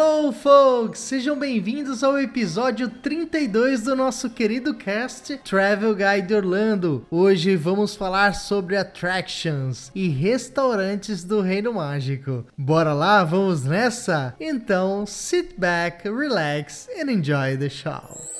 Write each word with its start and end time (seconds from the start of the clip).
Hello, 0.00 0.30
folks! 0.30 1.00
Sejam 1.00 1.36
bem-vindos 1.36 2.04
ao 2.04 2.16
episódio 2.20 2.88
32 2.88 3.82
do 3.82 3.96
nosso 3.96 4.30
querido 4.30 4.72
cast 4.72 5.38
Travel 5.38 5.92
Guide 5.92 6.34
Orlando. 6.34 7.04
Hoje 7.10 7.56
vamos 7.56 7.96
falar 7.96 8.36
sobre 8.36 8.76
attractions 8.76 9.90
e 9.96 10.06
restaurantes 10.06 11.24
do 11.24 11.40
Reino 11.40 11.74
Mágico. 11.74 12.46
Bora 12.56 12.92
lá, 12.92 13.24
vamos 13.24 13.64
nessa? 13.64 14.36
Então, 14.38 15.04
sit 15.04 15.58
back, 15.58 16.08
relax 16.08 16.88
and 16.96 17.10
enjoy 17.10 17.56
the 17.56 17.68
show. 17.68 18.38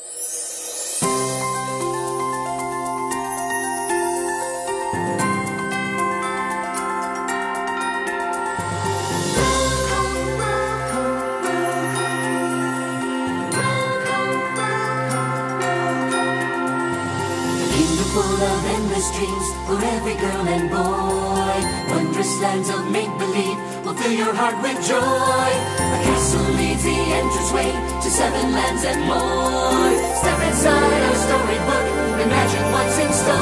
Endless 18.99 19.17
dreams 19.17 19.47
for 19.67 19.79
every 19.95 20.15
girl 20.15 20.49
and 20.49 20.71
boy. 20.71 21.59
Wondrous 21.95 22.41
lands 22.41 22.69
of 22.69 22.91
make 22.91 23.11
believe 23.19 23.59
will 23.85 23.95
fill 23.95 24.13
your 24.13 24.35
heart 24.35 24.61
with 24.63 24.79
joy. 24.87 24.99
A 24.99 25.99
castle 26.03 26.51
leads 26.59 26.83
the 26.83 26.99
entranceway 27.19 27.71
to 28.03 28.11
seven 28.11 28.53
lands 28.53 28.85
and 28.85 29.01
more. 29.07 29.91
Step 30.19 30.41
inside 30.49 31.03
our 31.09 31.19
storybook, 31.27 31.87
imagine 32.27 32.67
what's 32.75 32.99
in 32.99 33.13
store. 33.13 33.39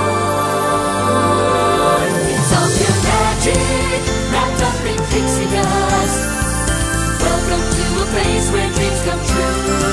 It's 2.36 2.52
all 2.56 2.70
pure 2.76 2.98
magic, 3.08 4.00
wrapped 4.32 4.62
up 4.68 4.80
in 4.92 4.98
pixie 5.10 5.48
dust. 5.56 6.20
Welcome 7.24 7.64
to 7.76 7.84
a 8.02 8.06
place 8.12 8.46
where 8.52 8.70
dreams 8.76 9.00
come 9.08 9.22
true. 9.24 9.85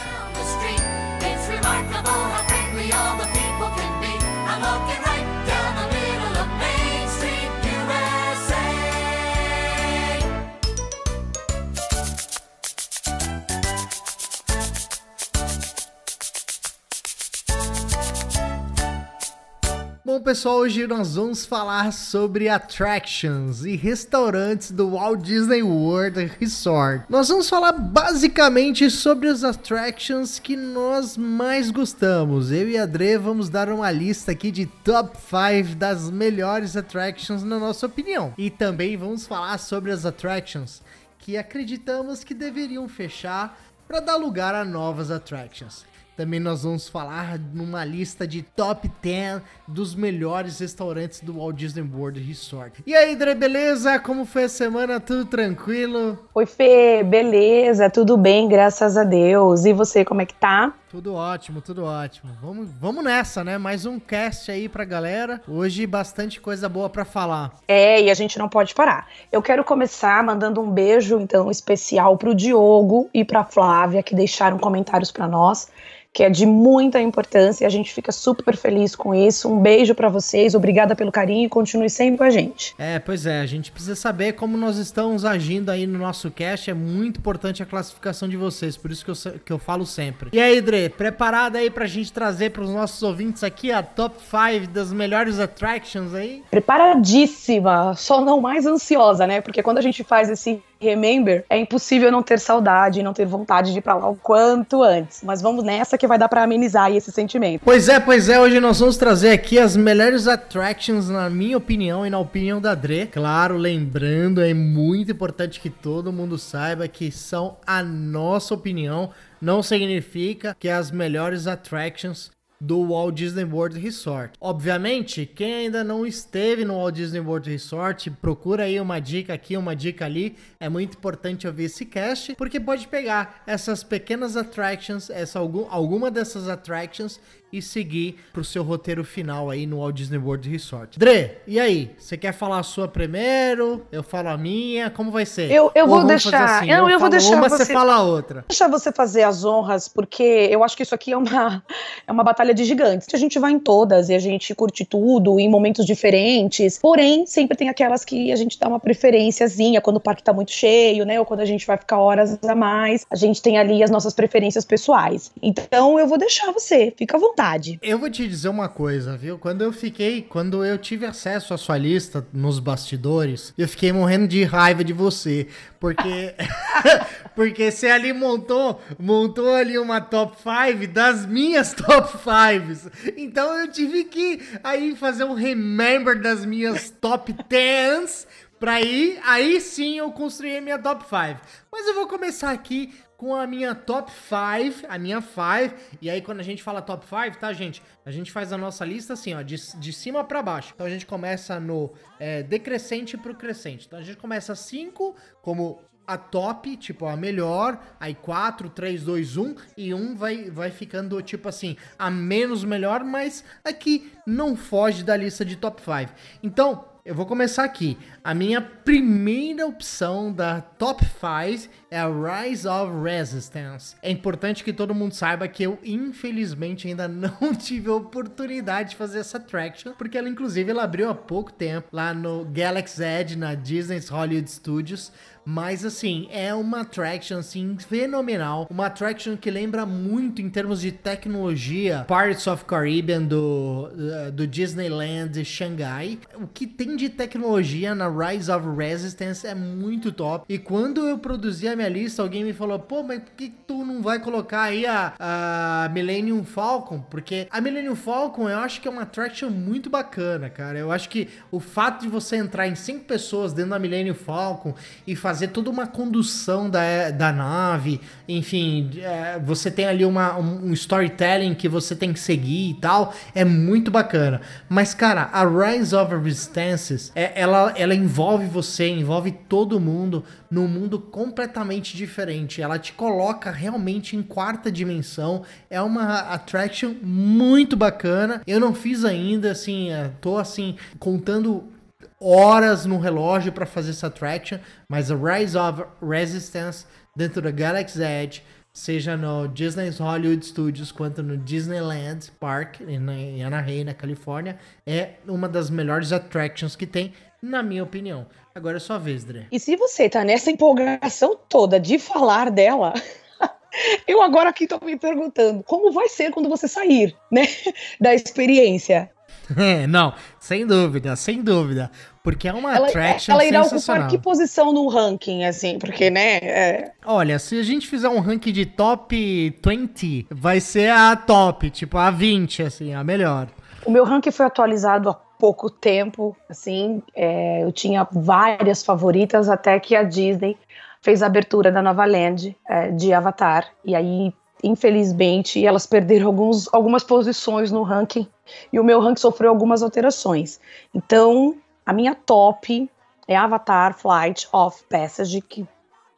Bom, 20.07 20.22
pessoal, 20.22 20.59
hoje 20.59 20.88
nós 20.88 21.16
vamos 21.16 21.45
falar 21.45 21.91
sobre 21.91 22.47
attractions 22.47 23.66
e 23.66 23.75
restaurantes 23.75 24.72
do 24.72 24.91
Walt 24.91 25.19
Disney 25.19 25.62
World 25.62 26.31
Resort. 26.40 27.03
Nós 27.09 27.28
vamos 27.28 27.50
falar 27.50 27.73
basicamente 27.73 28.90
sobre 28.90 29.28
as 29.28 29.44
attractions 29.44 30.40
que 30.40 30.56
nós 30.56 31.18
mais 31.18 31.69
gostamos. 31.72 32.53
Eu 32.53 32.69
e 32.69 32.78
a 32.78 32.85
Dre 32.85 33.18
vamos 33.18 33.50
dar 33.50 33.68
uma 33.68 33.91
lista 33.91 34.31
aqui 34.31 34.50
de 34.50 34.66
top 34.66 35.18
5 35.18 35.75
das 35.75 36.09
melhores 36.09 36.78
attractions 36.78 37.44
na 37.44 37.59
nossa 37.59 37.85
opinião. 37.85 38.34
E 38.38 38.50
também 38.50 38.95
vamos 38.95 39.28
falar 39.28 39.57
sobre 39.57 39.91
as 39.91 40.06
attractions 40.06 40.81
que 41.19 41.35
acreditamos 41.35 42.24
que 42.24 42.34
deveriam 42.34 42.88
fechar 42.88 43.59
para 43.85 44.00
dar 44.00 44.16
lugar 44.16 44.56
a 44.56 44.63
novas 44.63 45.12
attractions. 45.12 45.84
Também 46.17 46.39
nós 46.39 46.63
vamos 46.63 46.89
falar 46.89 47.38
numa 47.53 47.85
lista 47.85 48.28
de 48.28 48.41
top 48.41 48.91
10 49.03 49.39
dos 49.67 49.94
melhores 49.94 50.59
restaurantes 50.59 51.21
do 51.21 51.38
Walt 51.38 51.56
Disney 51.56 51.88
World 51.88 52.19
Resort. 52.19 52.81
E 52.88 52.95
aí, 52.95 53.15
Dre, 53.15 53.36
beleza? 53.36 54.00
Como 54.00 54.25
foi 54.25 54.45
a 54.45 54.50
semana? 54.50 55.00
Tudo 55.00 55.25
tranquilo? 55.25 56.18
Oi, 56.33 56.47
Fê, 56.47 57.03
beleza? 57.03 57.88
Tudo 57.88 58.18
bem, 58.18 58.47
graças 58.47 58.97
a 58.97 59.03
Deus. 59.03 59.63
E 59.65 59.74
você, 59.74 60.03
como 60.03 60.19
é 60.19 60.25
que 60.25 60.33
tá? 60.33 60.74
Tudo 60.89 61.13
ótimo, 61.13 61.62
tudo 61.62 61.86
ótimo. 61.86 62.31
Vamos, 62.42 62.69
vamos 62.80 63.03
nessa, 63.03 63.44
né? 63.44 63.59
Mais 63.59 63.86
um 63.86 64.00
cast 64.00 64.50
aí 64.50 64.68
pra 64.68 64.86
galera. 64.86 65.39
Hoje 65.47 65.86
bastante 65.86 66.42
coisa 66.42 66.68
boa 66.68 66.89
pra 66.89 67.06
falar. 67.06 67.53
É, 67.68 68.01
e 68.01 68.09
a 68.09 68.13
gente 68.15 68.39
não 68.39 68.50
pode 68.50 68.74
parar. 68.74 69.07
Eu 69.31 69.42
quero 69.44 69.63
começar 69.63 70.24
mandando 70.24 70.62
um 70.62 70.71
beijo, 70.71 71.19
então, 71.19 71.51
especial 71.51 72.18
pro 72.18 72.33
Diogo 72.33 73.07
e 73.13 73.24
pra 73.24 73.44
Flávia, 73.44 74.01
que 74.01 74.15
deixaram 74.15 74.57
comentários 74.57 75.12
pra 75.12 75.27
nós. 75.27 75.69
Que 76.18 76.24
é 76.24 76.31
de 76.31 76.48
muita 76.48 77.00
importância 77.00 77.64
e 77.64 77.68
a 77.68 77.69
gente 77.69 77.94
fica 77.94 78.12
super 78.12 78.58
feliz 78.58 78.96
com 78.96 79.14
isso. 79.14 79.54
Um 79.54 79.60
beijo 79.60 79.94
para 79.94 80.10
vocês, 80.10 80.56
obrigada 80.56 80.96
pelo 80.96 81.12
carinho 81.12 81.46
e 81.46 81.50
continue 81.50 81.92
sempre 81.92 82.18
com 82.18 82.24
a 82.24 82.31
gente. 82.31 82.74
É, 82.75 82.98
pois 82.98 83.28
é, 83.28 83.40
a 83.40 83.46
gente 83.46 83.72
precisa 83.72 83.96
saber 83.96 84.34
como 84.34 84.58
nós 84.58 84.78
estamos 84.78 85.24
agindo 85.24 85.69
aí 85.69 85.86
no 85.86 86.00
nosso 86.00 86.31
cast, 86.31 86.72
é 86.72 86.74
muito 86.74 87.19
importante 87.19 87.62
a 87.62 87.68
classificação 87.68 88.28
de 88.28 88.36
vocês, 88.36 88.75
por 88.75 88.90
isso 88.90 89.06
que 89.06 89.12
eu, 89.12 89.40
que 89.46 89.54
eu 89.54 89.60
falo 89.60 89.86
sempre. 89.86 90.31
E 90.34 90.40
aí, 90.40 90.60
Dre, 90.60 90.90
preparada 90.90 91.60
aí 91.60 91.69
pra 91.69 91.86
gente 91.86 92.12
trazer 92.12 92.50
pros 92.50 92.72
nossos 92.72 93.04
ouvintes 93.04 93.44
aqui 93.44 93.72
a 93.72 93.84
top 93.84 94.16
5 94.19 94.74
das 94.74 94.92
melhores 94.92 95.40
attractions 95.40 96.16
aí? 96.16 96.42
Preparadíssima, 96.50 97.94
só 97.96 98.22
não 98.22 98.42
mais 98.42 98.66
ansiosa, 98.66 99.28
né? 99.28 99.40
Porque 99.40 99.62
quando 99.62 99.78
a 99.78 99.81
gente 99.81 100.04
faz 100.04 100.31
esse 100.31 100.60
Remember, 100.79 101.44
é 101.50 101.57
impossível 101.57 102.12
não 102.12 102.21
ter 102.24 102.39
saudade, 102.39 103.03
não 103.03 103.13
ter 103.13 103.25
vontade 103.25 103.71
de 103.71 103.79
ir 103.79 103.81
pra 103.81 103.95
lá 103.95 104.09
o 104.09 104.15
quanto 104.15 104.83
antes. 104.83 105.21
Mas 105.24 105.41
vamos 105.41 105.63
nessa 105.63 105.97
que 105.97 106.07
vai 106.07 106.18
dar 106.18 106.29
para 106.29 106.44
amenizar 106.44 106.91
esse 106.91 107.12
sentimento. 107.12 107.62
Pois 107.63 107.89
é, 107.89 108.00
pois 108.00 108.29
é, 108.29 108.39
hoje 108.39 108.59
nós 108.59 108.79
vamos 108.79 108.97
trazer 108.97 109.31
aqui 109.31 109.59
as 109.59 109.75
melhores 109.75 110.27
attractions, 110.27 111.09
na 111.09 111.29
minha 111.29 111.57
opinião 111.57 112.06
e 112.06 112.09
na 112.09 112.19
opinião 112.19 112.62
da 112.62 112.75
Dre. 112.75 113.07
Claro, 113.07 113.57
lembrando, 113.57 114.41
é 114.41 114.53
muito 114.53 115.12
importante 115.12 115.59
que 115.59 115.69
todo 115.69 116.13
mundo 116.13 116.38
saiba 116.38 116.88
que 116.88 117.12
são 117.12 117.57
a 117.65 117.83
nossa 117.83 118.53
opinião, 118.53 119.09
não 119.41 119.62
significa 119.62 120.56
que 120.59 120.68
é 120.68 120.73
as 120.73 120.91
melhores 120.91 121.47
attractions 121.47 122.31
do 122.59 122.88
Walt 122.88 123.15
Disney 123.15 123.44
World 123.44 123.80
Resort. 123.80 124.33
Obviamente, 124.42 125.25
quem 125.25 125.54
ainda 125.54 125.83
não 125.83 126.06
esteve 126.06 126.65
no 126.65 126.75
Walt 126.75 126.95
Disney 126.95 127.19
World 127.19 127.50
Resort, 127.50 128.09
procura 128.12 128.63
aí 128.63 128.80
uma 128.80 129.00
dica 129.00 129.33
aqui, 129.33 129.56
uma 129.56 129.75
dica 129.75 130.06
ali. 130.06 130.36
É 130.59 130.68
muito 130.68 130.98
importante 130.98 131.48
ouvir 131.48 131.65
esse 131.65 131.86
cast, 131.86 132.36
porque 132.36 132.59
pode 132.59 132.88
pegar 132.88 133.44
essas 133.45 133.83
pequenas 133.83 134.36
attractions, 134.36 135.09
essa 135.09 135.39
algum, 135.39 135.68
alguma 135.69 136.09
dessas 136.09 136.48
attractions 136.50 137.19
e 137.51 137.61
seguir 137.61 138.19
pro 138.33 138.44
seu 138.44 138.63
roteiro 138.63 139.03
final 139.03 139.49
aí 139.49 139.65
no 139.65 139.77
Walt 139.77 139.95
Disney 139.95 140.17
World 140.17 140.49
Resort. 140.49 140.99
Dre, 140.99 141.38
e 141.47 141.59
aí? 141.59 141.91
Você 141.97 142.17
quer 142.17 142.33
falar 142.33 142.59
a 142.59 142.63
sua 142.63 142.88
primeiro? 142.88 143.85
Eu 143.91 144.03
falo 144.03 144.29
a 144.29 144.38
minha? 144.38 144.89
Como 144.89 145.11
vai 145.11 145.25
ser? 145.25 145.49
Eu, 145.51 145.71
eu 145.73 145.88
vou 145.88 146.03
deixar. 146.03 146.57
Assim, 146.57 146.67
não, 146.67 146.88
eu, 146.88 146.95
eu 146.95 146.99
vou 146.99 147.09
deixar 147.09 147.35
uma, 147.35 147.49
você... 147.49 147.65
você 147.65 147.73
fala 147.73 147.95
a 147.95 148.03
outra. 148.03 148.45
Deixar 148.47 148.67
você 148.67 148.91
fazer 148.91 149.23
as 149.23 149.45
honras, 149.45 149.88
porque 149.88 150.23
eu 150.51 150.63
acho 150.63 150.75
que 150.75 150.83
isso 150.83 150.94
aqui 150.94 151.13
é 151.13 151.17
uma, 151.17 151.63
é 152.05 152.11
uma 152.11 152.23
batalha 152.23 152.53
de 152.53 152.63
gigantes. 152.65 153.07
A 153.13 153.17
gente 153.17 153.39
vai 153.39 153.51
em 153.51 153.59
todas 153.59 154.09
e 154.09 154.13
a 154.13 154.19
gente 154.19 154.53
curte 154.53 154.83
tudo 154.83 155.39
em 155.39 155.49
momentos 155.49 155.85
diferentes. 155.85 156.77
Porém, 156.79 157.25
sempre 157.25 157.55
tem 157.55 157.69
aquelas 157.69 158.03
que 158.03 158.31
a 158.31 158.35
gente 158.35 158.59
dá 158.59 158.67
uma 158.67 158.79
preferenciazinha 158.79 159.79
quando 159.81 159.97
o 159.97 160.01
parque 160.01 160.21
tá 160.21 160.33
muito 160.33 160.51
cheio, 160.51 161.05
né? 161.05 161.19
Ou 161.19 161.25
quando 161.25 161.39
a 161.39 161.45
gente 161.45 161.65
vai 161.65 161.77
ficar 161.77 161.99
horas 161.99 162.38
a 162.44 162.55
mais. 162.55 163.05
A 163.09 163.15
gente 163.15 163.41
tem 163.41 163.57
ali 163.57 163.81
as 163.81 163.89
nossas 163.89 164.13
preferências 164.13 164.65
pessoais. 164.65 165.31
Então 165.41 165.97
eu 165.97 166.07
vou 166.07 166.17
deixar 166.17 166.51
você. 166.51 166.94
Fica 166.97 167.15
à 167.15 167.19
vontade 167.19 167.37
vontade. 167.38 167.80
Eu 167.84 168.00
vou 168.00 168.10
te 168.10 168.28
dizer 168.28 168.50
uma 168.50 168.68
coisa, 168.68 169.16
viu? 169.16 169.38
Quando 169.38 169.62
eu 169.62 169.72
fiquei, 169.72 170.24
quando 170.24 170.66
eu 170.66 170.78
tive 170.78 171.06
acesso 171.06 171.54
à 171.54 171.57
sua 171.57 171.78
lista 171.78 172.25
nos 172.34 172.60
bastidores, 172.60 173.54
eu 173.56 173.68
fiquei 173.68 173.92
morrendo 173.92 174.28
de 174.28 174.44
raiva 174.44 174.84
de 174.84 174.92
você, 174.92 175.48
porque 175.80 176.34
porque 177.36 177.72
você 177.72 177.89
ali 177.89 178.12
montou, 178.12 178.81
montou 178.98 179.54
ali 179.54 179.78
uma 179.78 180.01
top 180.01 180.36
5 180.38 180.92
das 180.92 181.25
minhas 181.25 181.74
top 181.75 182.18
5. 182.18 183.13
Então 183.16 183.54
eu 183.60 183.72
tive 183.72 184.06
que 184.06 184.42
aí 184.63 184.95
fazer 184.95 185.24
um 185.24 185.33
remember 185.33 186.19
das 186.19 186.44
minhas 186.44 186.90
top 186.90 187.36
10 187.48 188.48
Pra 188.60 188.81
ir, 188.81 189.19
aí 189.24 189.62
sim 189.62 190.00
eu 190.00 190.12
construí 190.12 190.57
a 190.57 190.62
minha 190.62 190.80
top 190.80 191.04
5. 191.04 191.40
Mas 191.72 191.86
eu 191.86 191.94
vou 191.94 192.07
começar 192.07 192.50
aqui 192.50 192.92
com 193.18 193.36
a 193.36 193.48
minha 193.48 193.74
top 193.74 194.12
5, 194.12 194.86
a 194.88 194.98
minha 195.00 195.19
5. 195.19 195.98
E 196.00 196.10
aí, 196.10 196.22
quando 196.22 196.40
a 196.40 196.44
gente 196.44 196.62
fala 196.62 196.81
top 196.81 197.04
5, 197.06 197.40
tá, 197.40 197.52
gente? 197.52 197.81
A 198.06 198.12
gente 198.12 198.31
faz 198.31 198.54
a 198.54 198.58
nossa 198.58 198.86
lista 198.86 199.14
assim, 199.14 199.34
ó, 199.34 199.42
de, 199.42 199.58
de 199.80 199.92
cima 199.92 200.24
para 200.24 200.42
baixo. 200.44 200.72
Então 200.75 200.86
a 200.86 200.90
gente 200.90 201.06
começa 201.06 201.60
no 201.60 201.92
é, 202.19 202.44
decrescente 202.44 203.18
pro 203.18 203.34
crescente. 203.34 203.88
Então 203.88 203.98
a 203.98 204.04
gente 204.04 204.18
começa 204.18 204.54
5 204.54 205.16
como 205.42 205.81
a 206.06 206.18
top, 206.18 206.78
tipo, 206.78 207.06
a 207.06 207.18
melhor, 207.18 207.84
aí 208.00 208.16
4, 208.16 208.69
3, 208.69 209.04
2, 209.04 209.36
1, 209.36 209.56
e 209.75 209.94
1 209.94 210.16
vai, 210.16 210.50
vai 210.50 210.72
ficando, 210.72 211.22
tipo 211.22 211.50
assim, 211.50 211.75
a 212.00 212.10
menos 212.10 212.64
melhor, 212.64 213.04
mas 213.04 213.44
aqui 213.62 214.14
não 214.25 214.56
foge 214.56 215.04
da 215.04 215.18
lista 215.18 215.44
de 215.44 215.58
top 215.58 215.81
5. 215.81 216.14
Então, 216.42 216.86
eu 217.07 217.15
vou 217.15 217.25
começar 217.25 217.63
aqui. 217.63 217.98
A 218.21 218.33
minha 218.33 218.59
primeira 218.59 219.65
opção 219.65 220.30
da 220.30 220.59
top 220.59 221.06
5 221.06 221.74
é 221.89 221.98
a 221.98 222.07
Rise 222.09 222.68
of 222.68 222.92
Resistance. 223.01 223.95
É 224.01 224.12
importante 224.12 224.62
que 224.62 224.74
todo 224.74 224.94
mundo 224.94 225.13
saiba 225.13 225.48
que 225.48 225.63
eu, 225.63 225.80
infelizmente, 225.86 226.86
ainda 226.86 227.07
não 227.07 227.56
tive 227.56 227.89
a 227.89 227.94
oportunidade 227.94 228.89
de 228.89 228.95
fazer 228.98 229.19
essa 229.19 229.38
attraction, 229.38 229.94
porque 229.94 230.18
ela, 230.18 230.27
inclusive, 230.27 230.69
ela 230.69 230.83
abriu 230.83 231.09
há 231.09 231.15
pouco 231.15 231.54
tempo 231.54 231.88
lá 231.94 232.13
no 232.13 232.44
Galaxy 232.44 233.01
Edge, 233.01 233.38
na 233.38 233.56
Disney's 233.56 234.09
Hollywood 234.09 234.51
Studios. 234.51 235.09
Mas 235.49 235.85
assim, 235.85 236.27
é 236.29 236.53
uma 236.53 236.81
attraction 236.81 237.38
assim 237.38 237.77
fenomenal, 237.77 238.67
uma 238.69 238.88
attraction 238.88 239.38
que 239.38 239.49
lembra 239.49 239.85
muito 239.85 240.41
em 240.41 240.49
termos 240.49 240.81
de 240.81 240.91
tecnologia 240.91 242.05
Pirates 242.05 242.45
of 242.47 242.65
Caribbean 242.65 243.23
do, 243.23 243.88
do 244.33 244.45
Disneyland 244.45 245.45
Xangai. 245.45 246.19
O 246.35 246.47
que 246.47 246.67
tem 246.67 246.97
de 246.97 247.07
tecnologia 247.07 247.95
na 247.95 248.09
Rise 248.09 248.51
of 248.51 248.67
Resistance 248.75 249.47
é 249.47 249.55
muito 249.55 250.11
top. 250.11 250.44
E 250.49 250.59
quando 250.59 251.07
eu 251.07 251.17
produzi 251.17 251.65
a 251.65 251.77
minha 251.77 251.88
lista, 251.88 252.21
alguém 252.21 252.44
me 252.44 252.51
falou: 252.51 252.77
"Pô, 252.77 253.01
mas 253.01 253.21
por 253.21 253.31
que 253.31 253.53
tu 253.65 253.85
não 253.85 254.01
vai 254.01 254.19
colocar 254.19 254.63
aí 254.63 254.85
a, 254.85 255.13
a 255.17 255.89
Millennium 255.94 256.44
Falcon?" 256.44 256.99
Porque 257.09 257.47
a 257.49 257.61
Millennium 257.61 257.95
Falcon 257.95 258.49
eu 258.49 258.57
acho 258.57 258.81
que 258.81 258.88
é 258.89 258.91
uma 258.91 259.03
attraction 259.03 259.49
muito 259.49 259.89
bacana, 259.89 260.49
cara. 260.49 260.77
Eu 260.77 260.91
acho 260.91 261.07
que 261.07 261.29
o 261.49 261.61
fato 261.61 262.01
de 262.01 262.09
você 262.09 262.35
entrar 262.35 262.67
em 262.67 262.75
cinco 262.75 263.05
pessoas 263.05 263.53
dentro 263.53 263.71
da 263.71 263.79
Millennium 263.79 264.13
Falcon 264.13 264.75
e 265.07 265.15
fazer 265.15 265.37
fazer 265.38 265.50
toda 265.50 265.69
uma 265.69 265.86
condução 265.86 266.68
da, 266.68 267.12
da 267.12 267.31
nave, 267.31 268.01
enfim, 268.28 268.89
é, 268.98 269.38
você 269.38 269.69
tem 269.69 269.86
ali 269.86 270.04
uma, 270.04 270.36
um 270.36 270.74
storytelling 270.74 271.54
que 271.54 271.69
você 271.69 271.95
tem 271.95 272.12
que 272.12 272.19
seguir 272.19 272.72
e 272.72 272.74
tal, 272.74 273.13
é 273.36 273.45
muito 273.45 273.92
bacana. 273.92 274.42
Mas, 274.68 274.95
cara, 274.95 275.30
a 275.31 275.45
Rise 275.45 275.95
of 275.95 276.16
Resistance, 276.16 277.12
é, 277.13 277.39
ela, 277.39 277.72
ela 277.78 277.94
envolve 277.94 278.48
você, 278.48 278.89
envolve 278.89 279.31
todo 279.48 279.80
mundo 279.80 280.24
num 280.50 280.68
mundo 280.68 280.98
completamente 280.98 281.95
diferente. 281.95 282.60
Ela 282.60 282.80
te 282.80 282.94
coloca 282.94 283.51
realmente 283.51 284.16
em 284.16 284.24
quarta 284.24 284.72
dimensão. 284.72 285.44
É 285.69 285.80
uma 285.80 286.19
attraction 286.33 286.95
muito 287.00 287.78
bacana. 287.78 288.42
Eu 288.48 288.60
não 288.60 288.74
fiz 288.74 289.06
ainda, 289.06 289.51
assim, 289.51 289.92
é, 289.92 290.10
tô 290.19 290.38
assim, 290.38 290.75
contando 290.98 291.76
horas 292.19 292.86
no 292.86 293.00
relógio 293.00 293.52
para 293.52 293.66
fazer 293.66 293.92
essa 293.92 294.08
attraction, 294.08 294.60
mas 294.90 295.12
a 295.12 295.16
Rise 295.16 295.58
of 295.58 295.84
Resistance 296.02 296.86
dentro 297.16 297.42
da 297.42 297.52
Galaxy 297.52 298.02
Edge, 298.02 298.44
seja 298.74 299.18
no 299.18 299.48
Disney's 299.48 300.00
Hollywood 300.00 300.46
Studios 300.46 300.92
quanto 300.92 301.24
no 301.24 301.36
Disneyland 301.38 302.31
Park 302.40 302.81
em 302.81 303.44
Anaheim, 303.44 303.84
na 303.84 303.94
Califórnia, 303.94 304.58
é 304.86 305.14
uma 305.28 305.50
das 305.50 305.69
melhores 305.69 306.12
attractions 306.12 306.75
que 306.75 306.86
tem, 306.86 307.14
na 307.42 307.64
minha 307.64 307.83
opinião. 307.83 308.28
Agora 308.54 308.78
é 308.78 308.80
sua 308.80 308.97
vez, 308.97 309.24
Dre. 309.24 309.47
E 309.52 309.59
se 309.59 309.76
você 309.76 310.09
tá 310.09 310.24
nessa 310.24 310.52
empolgação 310.52 311.38
toda 311.47 311.80
de 311.80 312.00
falar 312.00 312.50
dela, 312.50 312.94
eu 314.07 314.21
agora 314.21 314.50
aqui 314.50 314.68
tô 314.68 314.80
me 314.83 314.97
perguntando, 314.97 315.64
como 315.64 315.92
vai 315.92 316.09
ser 316.09 316.31
quando 316.31 316.50
você 316.50 316.68
sair, 316.68 317.16
né, 317.31 317.44
da 318.02 318.14
experiência? 318.14 319.09
É, 319.57 319.87
não, 319.87 320.13
sem 320.39 320.66
dúvida, 320.66 321.16
sem 321.16 321.42
dúvida. 321.42 321.89
Porque 322.23 322.47
é 322.47 322.54
uma 322.54 322.75
ela, 322.75 322.87
attraction 322.87 323.33
Ela 323.33 323.45
irá 323.45 323.61
ocupar 323.61 324.07
que 324.07 324.18
posição 324.18 324.73
no 324.73 324.87
ranking, 324.87 325.45
assim, 325.45 325.80
porque, 325.80 326.09
né? 326.09 326.37
É... 326.37 326.92
Olha, 327.06 327.39
se 327.39 327.57
a 327.57 327.63
gente 327.63 327.87
fizer 327.87 328.09
um 328.09 328.19
ranking 328.19 328.51
de 328.51 328.66
top 328.66 329.57
20, 329.66 330.27
vai 330.30 330.59
ser 330.59 330.92
a 330.92 331.16
top, 331.16 331.69
tipo 331.69 331.97
a 331.97 332.11
20, 332.11 332.63
assim, 332.63 332.94
a 332.94 333.04
melhor. 333.04 333.47
O 333.85 333.92
meu 333.92 334.04
ranking 334.04 334.31
foi 334.31 334.45
atualizado 334.45 335.09
há 335.09 335.13
pouco 335.13 335.69
tempo, 335.69 336.35
assim, 336.49 337.01
é, 337.16 337.63
eu 337.63 337.71
tinha 337.71 338.06
várias 338.11 338.83
favoritas 338.83 339.47
até 339.47 339.80
que 339.80 339.95
a 339.95 340.04
Disney 340.04 340.57
fez 341.01 341.23
a 341.23 341.27
abertura 341.27 341.71
da 341.71 341.81
nova 341.81 342.04
land 342.06 342.57
é, 342.68 342.92
de 342.92 343.13
Avatar, 343.13 343.68
e 343.85 343.95
aí 343.95 344.33
infelizmente, 344.64 345.66
elas 345.66 345.85
perderam 345.85 346.28
alguns, 346.28 346.71
algumas 346.73 347.04
posições 347.04 347.71
no 347.71 347.83
ranking 347.83 348.28
e 348.71 348.80
o 348.80 348.83
meu 348.83 348.99
ranking 348.99 349.21
sofreu 349.21 349.49
algumas 349.49 349.83
alterações. 349.83 350.59
Então, 350.94 351.56
a 351.85 351.94
minha 351.94 352.16
top 352.16 352.90
é 353.28 353.35
Avatar 353.35 353.97
Flight 353.97 354.47
of 354.52 354.83
Passage, 354.90 355.42
que 355.42 355.68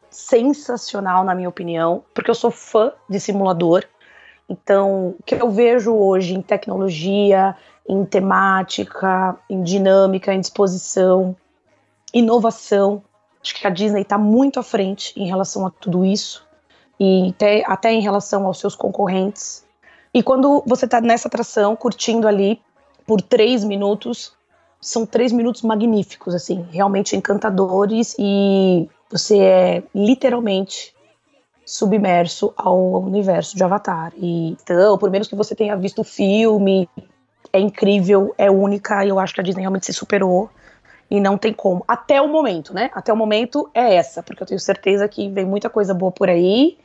sensacional 0.09 1.23
na 1.23 1.35
minha 1.35 1.49
opinião, 1.49 2.03
porque 2.13 2.31
eu 2.31 2.35
sou 2.35 2.51
fã 2.51 2.91
de 3.07 3.19
simulador. 3.19 3.83
Então, 4.47 5.15
o 5.19 5.23
que 5.23 5.35
eu 5.35 5.51
vejo 5.51 5.93
hoje 5.93 6.33
em 6.33 6.41
tecnologia, 6.41 7.55
em 7.87 8.03
temática, 8.05 9.37
em 9.49 9.61
dinâmica, 9.61 10.33
em 10.33 10.39
disposição, 10.39 11.35
inovação, 12.11 13.03
acho 13.41 13.53
que 13.53 13.67
a 13.67 13.69
Disney 13.69 14.01
está 14.01 14.17
muito 14.17 14.59
à 14.59 14.63
frente 14.63 15.13
em 15.15 15.27
relação 15.27 15.67
a 15.67 15.69
tudo 15.69 16.03
isso 16.03 16.48
e 16.99 17.29
até, 17.29 17.63
até 17.65 17.93
em 17.93 18.01
relação 18.01 18.45
aos 18.45 18.59
seus 18.59 18.75
concorrentes. 18.75 19.65
E 20.13 20.21
quando 20.23 20.63
você 20.65 20.87
tá 20.87 20.99
nessa 20.99 21.27
atração, 21.27 21.75
curtindo 21.75 22.27
ali 22.27 22.61
por 23.05 23.21
três 23.21 23.63
minutos, 23.63 24.33
são 24.81 25.05
três 25.05 25.31
minutos 25.31 25.61
magníficos, 25.61 26.33
assim, 26.33 26.65
realmente 26.71 27.15
encantadores 27.15 28.15
e 28.17 28.89
você 29.09 29.39
é 29.39 29.83
literalmente 29.93 30.95
submerso 31.65 32.53
ao 32.57 33.01
universo 33.01 33.55
de 33.55 33.63
Avatar. 33.63 34.11
E 34.17 34.51
então, 34.51 34.97
por 34.97 35.09
menos 35.09 35.27
que 35.27 35.35
você 35.35 35.53
tenha 35.53 35.75
visto 35.75 35.99
o 35.99 36.03
filme, 36.03 36.89
é 37.53 37.59
incrível, 37.59 38.33
é 38.37 38.49
única, 38.49 39.05
e 39.05 39.09
eu 39.09 39.19
acho 39.19 39.33
que 39.33 39.41
a 39.41 39.43
Disney 39.43 39.61
realmente 39.61 39.85
se 39.85 39.93
superou. 39.93 40.49
E 41.11 41.19
não 41.19 41.39
tem 41.39 41.51
como. 41.51 41.83
Até 41.87 42.21
o 42.21 42.27
momento, 42.27 42.71
né? 42.71 42.91
Até 42.93 43.11
o 43.11 43.17
momento 43.17 43.67
é 43.73 43.95
essa, 43.95 44.21
porque 44.21 44.43
eu 44.43 44.47
tenho 44.47 44.59
certeza 44.59 45.07
que 45.07 45.27
vem 45.29 45.43
muita 45.43 45.67
coisa 45.67 45.91
boa 45.91 46.11
por 46.11 46.29
aí. 46.29 46.77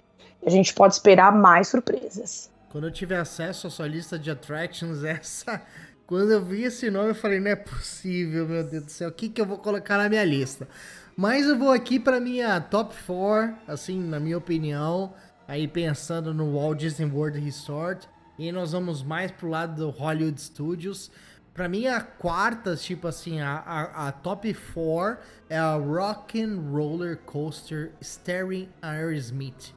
A 0.45 0.51
gente 0.51 0.75
pode 0.75 0.95
esperar 0.95 1.33
mais 1.33 1.69
surpresas. 1.69 2.51
Quando 2.71 2.89
eu 2.89 2.91
tiver 2.91 3.19
acesso 3.19 3.67
à 3.67 3.71
sua 3.71 3.87
lista 3.87 4.19
de 4.19 4.31
attractions, 4.31 5.03
essa. 5.05 5.63
Quando 6.07 6.33
eu 6.33 6.45
vi 6.45 6.65
esse 6.65 6.91
nome, 6.91 7.11
eu 7.11 7.15
falei, 7.15 7.41
não 7.41 7.51
é 7.51 7.57
possível, 7.57 8.47
meu 8.47 8.63
Deus 8.63 8.85
do 8.85 8.91
céu, 8.91 9.09
o 9.09 9.13
que, 9.13 9.29
que 9.29 9.41
eu 9.41 9.47
vou 9.47 9.57
colocar 9.57 9.97
na 9.97 10.09
minha 10.09 10.25
lista? 10.25 10.69
Mas 11.17 11.47
eu 11.47 11.59
vou 11.59 11.71
aqui 11.71 11.99
para 11.99 12.21
minha 12.21 12.61
top 12.61 12.95
4, 13.07 13.57
assim, 13.67 14.03
na 14.03 14.21
minha 14.21 14.37
opinião, 14.37 15.15
aí 15.49 15.67
pensando 15.67 16.35
no 16.35 16.53
Walt 16.53 16.79
Disney 16.79 17.07
World 17.07 17.39
Resort. 17.39 18.07
E 18.39 18.51
nós 18.51 18.73
vamos 18.73 19.03
mais 19.03 19.31
pro 19.31 19.49
lado 19.49 19.77
do 19.77 19.91
Hollywood 19.91 20.41
Studios. 20.41 21.11
Pra 21.55 21.69
mim, 21.69 21.87
a 21.87 22.01
quarta, 22.01 22.75
tipo 22.75 23.07
assim, 23.07 23.41
a, 23.41 23.59
a, 23.59 24.09
a 24.09 24.13
top 24.13 24.53
4 24.53 25.17
é 25.49 25.57
a 25.57 25.77
Rock 25.77 26.43
and 26.43 26.61
Roller 26.73 27.17
Coaster 27.19 27.93
Starring 28.01 28.69
Aerosmith. 28.83 29.73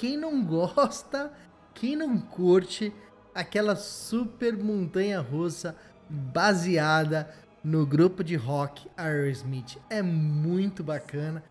Quem 0.00 0.16
não 0.16 0.42
gosta, 0.42 1.30
quem 1.74 1.94
não 1.94 2.18
curte 2.18 2.90
aquela 3.34 3.76
super 3.76 4.56
montanha 4.56 5.20
russa 5.20 5.76
baseada 6.08 7.28
no 7.62 7.84
grupo 7.84 8.24
de 8.24 8.34
rock 8.34 8.88
Aerosmith. 8.96 9.76
É 9.90 10.00
muito 10.00 10.82
bacana. 10.82 11.44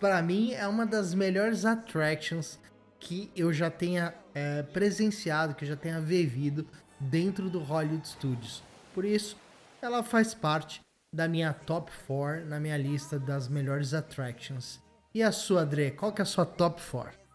Para 0.00 0.20
mim, 0.20 0.52
é 0.52 0.66
uma 0.66 0.84
das 0.84 1.14
melhores 1.14 1.64
attractions 1.64 2.58
que 2.98 3.30
eu 3.36 3.52
já 3.52 3.70
tenha 3.70 4.12
é, 4.34 4.64
presenciado, 4.64 5.54
que 5.54 5.64
eu 5.64 5.68
já 5.68 5.76
tenha 5.76 6.00
vivido 6.00 6.66
dentro 6.98 7.48
do 7.48 7.60
Hollywood 7.60 8.08
Studios. 8.08 8.64
Por 8.92 9.04
isso, 9.04 9.36
ela 9.80 10.02
faz 10.02 10.34
parte 10.34 10.80
da 11.12 11.28
minha 11.28 11.52
top 11.52 11.92
4 12.08 12.46
na 12.46 12.58
minha 12.58 12.76
lista 12.76 13.16
das 13.16 13.46
melhores 13.46 13.94
attractions. 13.94 14.82
E 15.14 15.22
a 15.22 15.30
sua, 15.30 15.60
André? 15.60 15.92
Qual 15.92 16.10
que 16.10 16.20
é 16.20 16.24
a 16.24 16.26
sua 16.26 16.44
top 16.44 16.82
4? 16.90 17.25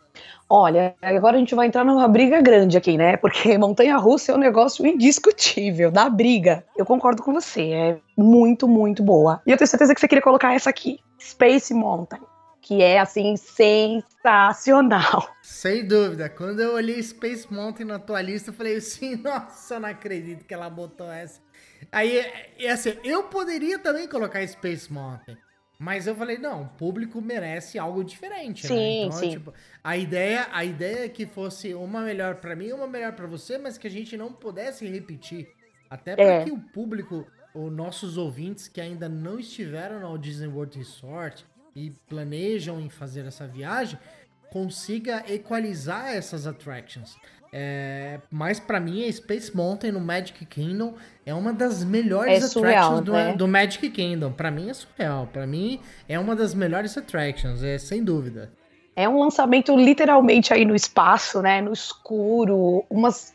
Olha, 0.49 0.95
agora 1.01 1.37
a 1.37 1.39
gente 1.39 1.55
vai 1.55 1.67
entrar 1.67 1.85
numa 1.85 2.07
briga 2.09 2.41
grande 2.41 2.77
aqui, 2.77 2.97
né? 2.97 3.15
Porque 3.15 3.55
montanha 3.57 3.95
russa 3.95 4.33
é 4.33 4.35
um 4.35 4.39
negócio 4.39 4.85
indiscutível, 4.85 5.89
da 5.89 6.09
briga. 6.09 6.65
Eu 6.75 6.85
concordo 6.85 7.23
com 7.23 7.31
você, 7.31 7.71
é 7.71 7.97
muito, 8.17 8.67
muito 8.67 9.01
boa. 9.01 9.41
E 9.47 9.51
eu 9.51 9.57
tenho 9.57 9.67
certeza 9.67 9.93
que 9.93 10.01
você 10.01 10.07
queria 10.07 10.21
colocar 10.21 10.53
essa 10.53 10.69
aqui, 10.69 10.99
Space 11.19 11.73
Mountain, 11.73 12.19
que 12.61 12.81
é 12.81 12.99
assim 12.99 13.37
sensacional. 13.37 15.29
Sem 15.41 15.87
dúvida. 15.87 16.27
Quando 16.29 16.59
eu 16.59 16.73
olhei 16.73 17.01
Space 17.01 17.47
Mountain 17.49 17.85
na 17.85 17.99
tua 17.99 18.21
lista, 18.21 18.49
eu 18.49 18.53
falei 18.53 18.75
assim: 18.75 19.15
"Nossa, 19.23 19.75
eu 19.75 19.79
não 19.79 19.87
acredito 19.87 20.43
que 20.43 20.53
ela 20.53 20.69
botou 20.69 21.09
essa". 21.09 21.39
Aí, 21.91 22.25
e 22.59 22.67
assim, 22.67 22.97
eu 23.05 23.23
poderia 23.23 23.79
também 23.79 24.07
colocar 24.07 24.45
Space 24.45 24.91
Mountain. 24.91 25.37
Mas 25.81 26.05
eu 26.05 26.15
falei, 26.15 26.37
não, 26.37 26.61
o 26.61 26.67
público 26.67 27.19
merece 27.19 27.79
algo 27.79 28.03
diferente, 28.03 28.67
sim, 28.67 28.75
né? 28.75 28.91
Então, 29.05 29.17
sim. 29.17 29.29
tipo, 29.31 29.51
a 29.83 29.97
ideia, 29.97 30.47
a 30.51 30.63
ideia 30.63 31.05
é 31.05 31.09
que 31.09 31.25
fosse 31.25 31.73
uma 31.73 32.01
melhor 32.01 32.35
para 32.35 32.55
mim, 32.55 32.71
uma 32.71 32.85
melhor 32.85 33.13
para 33.13 33.25
você, 33.25 33.57
mas 33.57 33.79
que 33.79 33.87
a 33.87 33.89
gente 33.89 34.15
não 34.15 34.31
pudesse 34.31 34.87
repetir. 34.87 35.49
Até 35.89 36.15
para 36.15 36.23
É. 36.23 36.43
que 36.45 36.51
o 36.51 36.59
público, 36.59 37.25
os 37.51 37.71
nossos 37.71 38.15
ouvintes 38.15 38.67
que 38.67 38.79
ainda 38.79 39.09
não 39.09 39.39
estiveram 39.39 39.99
no 39.99 40.15
Disney 40.19 40.45
World 40.45 40.77
Resort 40.77 41.43
e 41.75 41.89
planejam 42.07 42.79
em 42.79 42.87
fazer 42.87 43.25
essa 43.25 43.47
viagem, 43.47 43.97
consiga 44.51 45.23
equalizar 45.33 46.13
essas 46.13 46.45
attractions. 46.45 47.17
É, 47.53 48.19
mas 48.31 48.59
para 48.61 48.79
mim, 48.79 49.05
a 49.05 49.11
Space 49.11 49.53
Mountain 49.55 49.91
no 49.91 49.99
Magic 49.99 50.45
Kingdom 50.45 50.93
é 51.25 51.33
uma 51.33 51.51
das 51.51 51.83
melhores 51.83 52.43
É 52.43 52.47
surreal, 52.47 52.97
attractions 52.97 53.05
do, 53.05 53.11
né? 53.11 53.33
do 53.33 53.47
Magic 53.47 53.89
Kingdom. 53.89 54.31
Para 54.31 54.49
mim 54.49 54.69
é 54.69 54.73
surreal. 54.73 55.27
Para 55.31 55.45
mim 55.45 55.81
é 56.07 56.17
uma 56.17 56.35
das 56.35 56.53
melhores 56.53 56.97
attractions, 56.97 57.61
é 57.61 57.77
sem 57.77 58.03
dúvida. 58.03 58.51
É 58.95 59.07
um 59.07 59.19
lançamento 59.19 59.75
literalmente 59.75 60.53
aí 60.53 60.63
no 60.63 60.75
espaço, 60.75 61.41
né? 61.41 61.61
No 61.61 61.73
escuro, 61.73 62.85
umas 62.89 63.33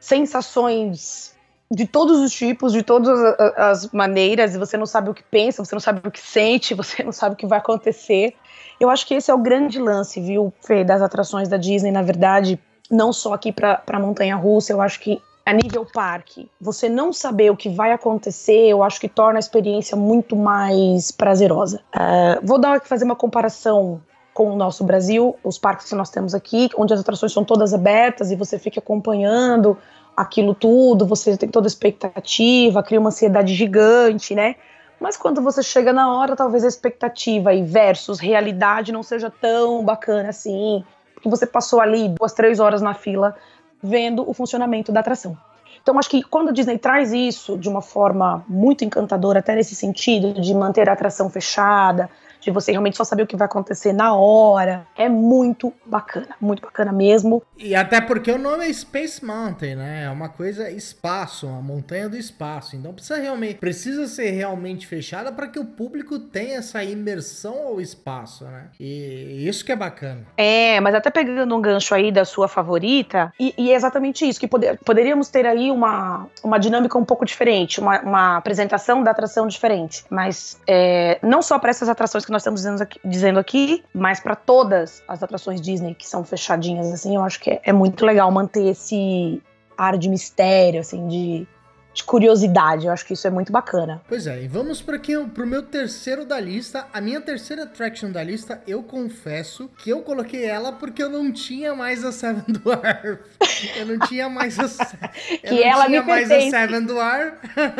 sensações 0.00 1.32
de 1.70 1.86
todos 1.86 2.20
os 2.20 2.32
tipos, 2.32 2.72
de 2.72 2.82
todas 2.82 3.18
as 3.56 3.90
maneiras, 3.92 4.54
e 4.54 4.58
você 4.58 4.76
não 4.76 4.84
sabe 4.84 5.08
o 5.08 5.14
que 5.14 5.22
pensa, 5.22 5.64
você 5.64 5.74
não 5.74 5.80
sabe 5.80 6.06
o 6.06 6.10
que 6.10 6.20
sente, 6.20 6.74
você 6.74 7.02
não 7.02 7.12
sabe 7.12 7.34
o 7.34 7.36
que 7.36 7.46
vai 7.46 7.58
acontecer. 7.58 8.34
Eu 8.78 8.90
acho 8.90 9.06
que 9.06 9.14
esse 9.14 9.30
é 9.30 9.34
o 9.34 9.38
grande 9.38 9.78
lance, 9.78 10.20
viu, 10.20 10.52
Fê, 10.60 10.84
das 10.84 11.00
atrações 11.00 11.48
da 11.48 11.56
Disney, 11.56 11.92
na 11.92 12.02
verdade, 12.02 12.58
não 12.90 13.12
só 13.12 13.34
aqui 13.34 13.52
para 13.52 13.76
pra 13.76 13.98
Montanha 13.98 14.36
Russa, 14.36 14.72
eu 14.72 14.80
acho 14.80 15.00
que 15.00 15.20
a 15.44 15.52
nível 15.52 15.84
parque, 15.84 16.48
você 16.60 16.88
não 16.88 17.12
saber 17.12 17.50
o 17.50 17.56
que 17.56 17.68
vai 17.68 17.92
acontecer, 17.92 18.68
eu 18.68 18.82
acho 18.82 19.00
que 19.00 19.08
torna 19.08 19.38
a 19.38 19.40
experiência 19.40 19.96
muito 19.96 20.36
mais 20.36 21.10
prazerosa. 21.10 21.80
Ah, 21.92 22.38
vou 22.42 22.58
dar 22.60 22.80
fazer 22.82 23.04
uma 23.04 23.16
comparação 23.16 24.00
com 24.32 24.50
o 24.50 24.56
nosso 24.56 24.84
Brasil, 24.84 25.36
os 25.44 25.58
parques 25.58 25.88
que 25.88 25.94
nós 25.94 26.10
temos 26.10 26.34
aqui, 26.34 26.70
onde 26.76 26.94
as 26.94 27.00
atrações 27.00 27.32
são 27.32 27.44
todas 27.44 27.74
abertas 27.74 28.30
e 28.30 28.36
você 28.36 28.58
fica 28.58 28.78
acompanhando 28.78 29.76
aquilo 30.16 30.54
tudo, 30.54 31.06
você 31.06 31.36
tem 31.36 31.48
toda 31.48 31.66
a 31.66 31.68
expectativa, 31.68 32.82
cria 32.82 33.00
uma 33.00 33.08
ansiedade 33.08 33.54
gigante, 33.54 34.34
né? 34.34 34.56
Mas 35.00 35.16
quando 35.16 35.42
você 35.42 35.62
chega 35.62 35.92
na 35.92 36.14
hora, 36.14 36.36
talvez 36.36 36.64
a 36.64 36.68
expectativa 36.68 37.52
e 37.52 37.62
versus 37.62 38.20
realidade 38.20 38.92
não 38.92 39.02
seja 39.02 39.30
tão 39.30 39.84
bacana 39.84 40.28
assim, 40.28 40.84
porque 41.22 41.30
você 41.30 41.46
passou 41.46 41.80
ali 41.80 42.08
duas, 42.08 42.32
três 42.32 42.58
horas 42.58 42.82
na 42.82 42.94
fila 42.94 43.36
vendo 43.80 44.28
o 44.28 44.34
funcionamento 44.34 44.90
da 44.90 45.00
atração. 45.00 45.38
Então, 45.80 45.98
acho 45.98 46.10
que 46.10 46.22
quando 46.22 46.48
a 46.48 46.52
Disney 46.52 46.78
traz 46.78 47.12
isso 47.12 47.56
de 47.56 47.68
uma 47.68 47.80
forma 47.80 48.44
muito 48.48 48.84
encantadora, 48.84 49.38
até 49.38 49.54
nesse 49.54 49.74
sentido 49.74 50.40
de 50.40 50.52
manter 50.52 50.88
a 50.88 50.92
atração 50.92 51.30
fechada, 51.30 52.10
de 52.42 52.50
você 52.50 52.72
realmente 52.72 52.96
só 52.96 53.04
saber 53.04 53.22
o 53.22 53.26
que 53.26 53.36
vai 53.36 53.46
acontecer 53.46 53.92
na 53.92 54.14
hora, 54.14 54.86
é 54.96 55.08
muito 55.08 55.72
bacana, 55.86 56.28
muito 56.40 56.62
bacana 56.62 56.92
mesmo. 56.92 57.42
E 57.56 57.74
até 57.74 58.00
porque 58.00 58.30
o 58.30 58.38
nome 58.38 58.68
é 58.68 58.72
Space 58.72 59.24
Mountain, 59.24 59.76
né? 59.76 60.04
É 60.04 60.10
uma 60.10 60.28
coisa 60.28 60.68
espaço, 60.70 61.46
uma 61.46 61.62
montanha 61.62 62.08
do 62.08 62.16
espaço. 62.16 62.74
Então 62.76 62.92
precisa 62.92 63.16
realmente 63.20 63.54
precisa 63.58 64.06
ser 64.06 64.30
realmente 64.30 64.86
fechada 64.86 65.30
para 65.30 65.46
que 65.46 65.58
o 65.58 65.64
público 65.64 66.18
tenha 66.18 66.56
essa 66.58 66.82
imersão 66.82 67.66
ao 67.68 67.80
espaço, 67.80 68.44
né? 68.44 68.64
E 68.80 69.46
isso 69.48 69.64
que 69.64 69.70
é 69.70 69.76
bacana. 69.76 70.22
É, 70.36 70.80
mas 70.80 70.94
até 70.94 71.10
pegando 71.10 71.54
um 71.54 71.60
gancho 71.60 71.94
aí 71.94 72.10
da 72.10 72.24
sua 72.24 72.48
favorita, 72.48 73.32
e, 73.38 73.54
e 73.56 73.70
é 73.70 73.74
exatamente 73.74 74.28
isso, 74.28 74.40
que 74.40 74.48
poder- 74.48 74.78
poderíamos 74.84 75.28
ter 75.28 75.46
aí 75.46 75.70
uma, 75.70 76.26
uma 76.42 76.58
dinâmica 76.58 76.98
um 76.98 77.04
pouco 77.04 77.24
diferente, 77.24 77.80
uma, 77.80 78.00
uma 78.00 78.36
apresentação 78.38 79.02
da 79.02 79.12
atração 79.12 79.46
diferente. 79.46 80.04
Mas 80.10 80.58
é, 80.66 81.18
não 81.22 81.40
só 81.42 81.58
para 81.58 81.70
essas 81.70 81.88
atrações 81.88 82.24
que 82.24 82.31
nós 82.32 82.42
estamos 82.42 82.60
dizendo 82.60 82.82
aqui, 82.82 83.00
dizendo 83.04 83.38
aqui 83.38 83.84
mas 83.94 84.18
para 84.20 84.34
todas 84.34 85.02
as 85.06 85.22
atrações 85.22 85.60
Disney 85.60 85.94
que 85.94 86.08
são 86.08 86.24
fechadinhas, 86.24 86.92
assim, 86.92 87.14
eu 87.14 87.22
acho 87.22 87.38
que 87.38 87.50
é, 87.50 87.60
é 87.64 87.72
muito 87.72 88.04
legal 88.04 88.30
manter 88.30 88.66
esse 88.66 89.40
ar 89.76 89.96
de 89.98 90.08
mistério, 90.08 90.80
assim, 90.80 91.06
de, 91.08 91.46
de 91.92 92.04
curiosidade. 92.04 92.86
Eu 92.86 92.92
acho 92.92 93.04
que 93.04 93.14
isso 93.14 93.26
é 93.26 93.30
muito 93.30 93.50
bacana. 93.52 94.00
Pois 94.08 94.26
é, 94.26 94.42
e 94.42 94.48
vamos 94.48 94.80
para 94.80 94.98
pro 95.34 95.46
meu 95.46 95.62
terceiro 95.62 96.24
da 96.24 96.38
lista. 96.38 96.86
A 96.92 97.00
minha 97.00 97.20
terceira 97.20 97.64
attraction 97.64 98.10
da 98.10 98.22
lista, 98.22 98.62
eu 98.66 98.82
confesso 98.82 99.68
que 99.78 99.90
eu 99.90 100.02
coloquei 100.02 100.44
ela 100.44 100.72
porque 100.72 101.02
eu 101.02 101.08
não 101.08 101.32
tinha 101.32 101.74
mais 101.74 102.04
a 102.04 102.12
Seven 102.12 102.44
Dwarf. 102.48 103.18
Eu 103.76 103.86
não 103.86 103.98
tinha 104.06 104.28
mais 104.28 104.58
a 104.58 104.64
eu 104.64 105.38
Que 105.40 105.50
não 105.50 105.62
ela 105.64 105.86
tinha 105.86 106.02
me 106.02 106.08
mais 106.08 106.28
pertence. 106.28 106.56
a 106.56 106.60
Seven 106.60 106.86
Dwarf. 106.86 107.36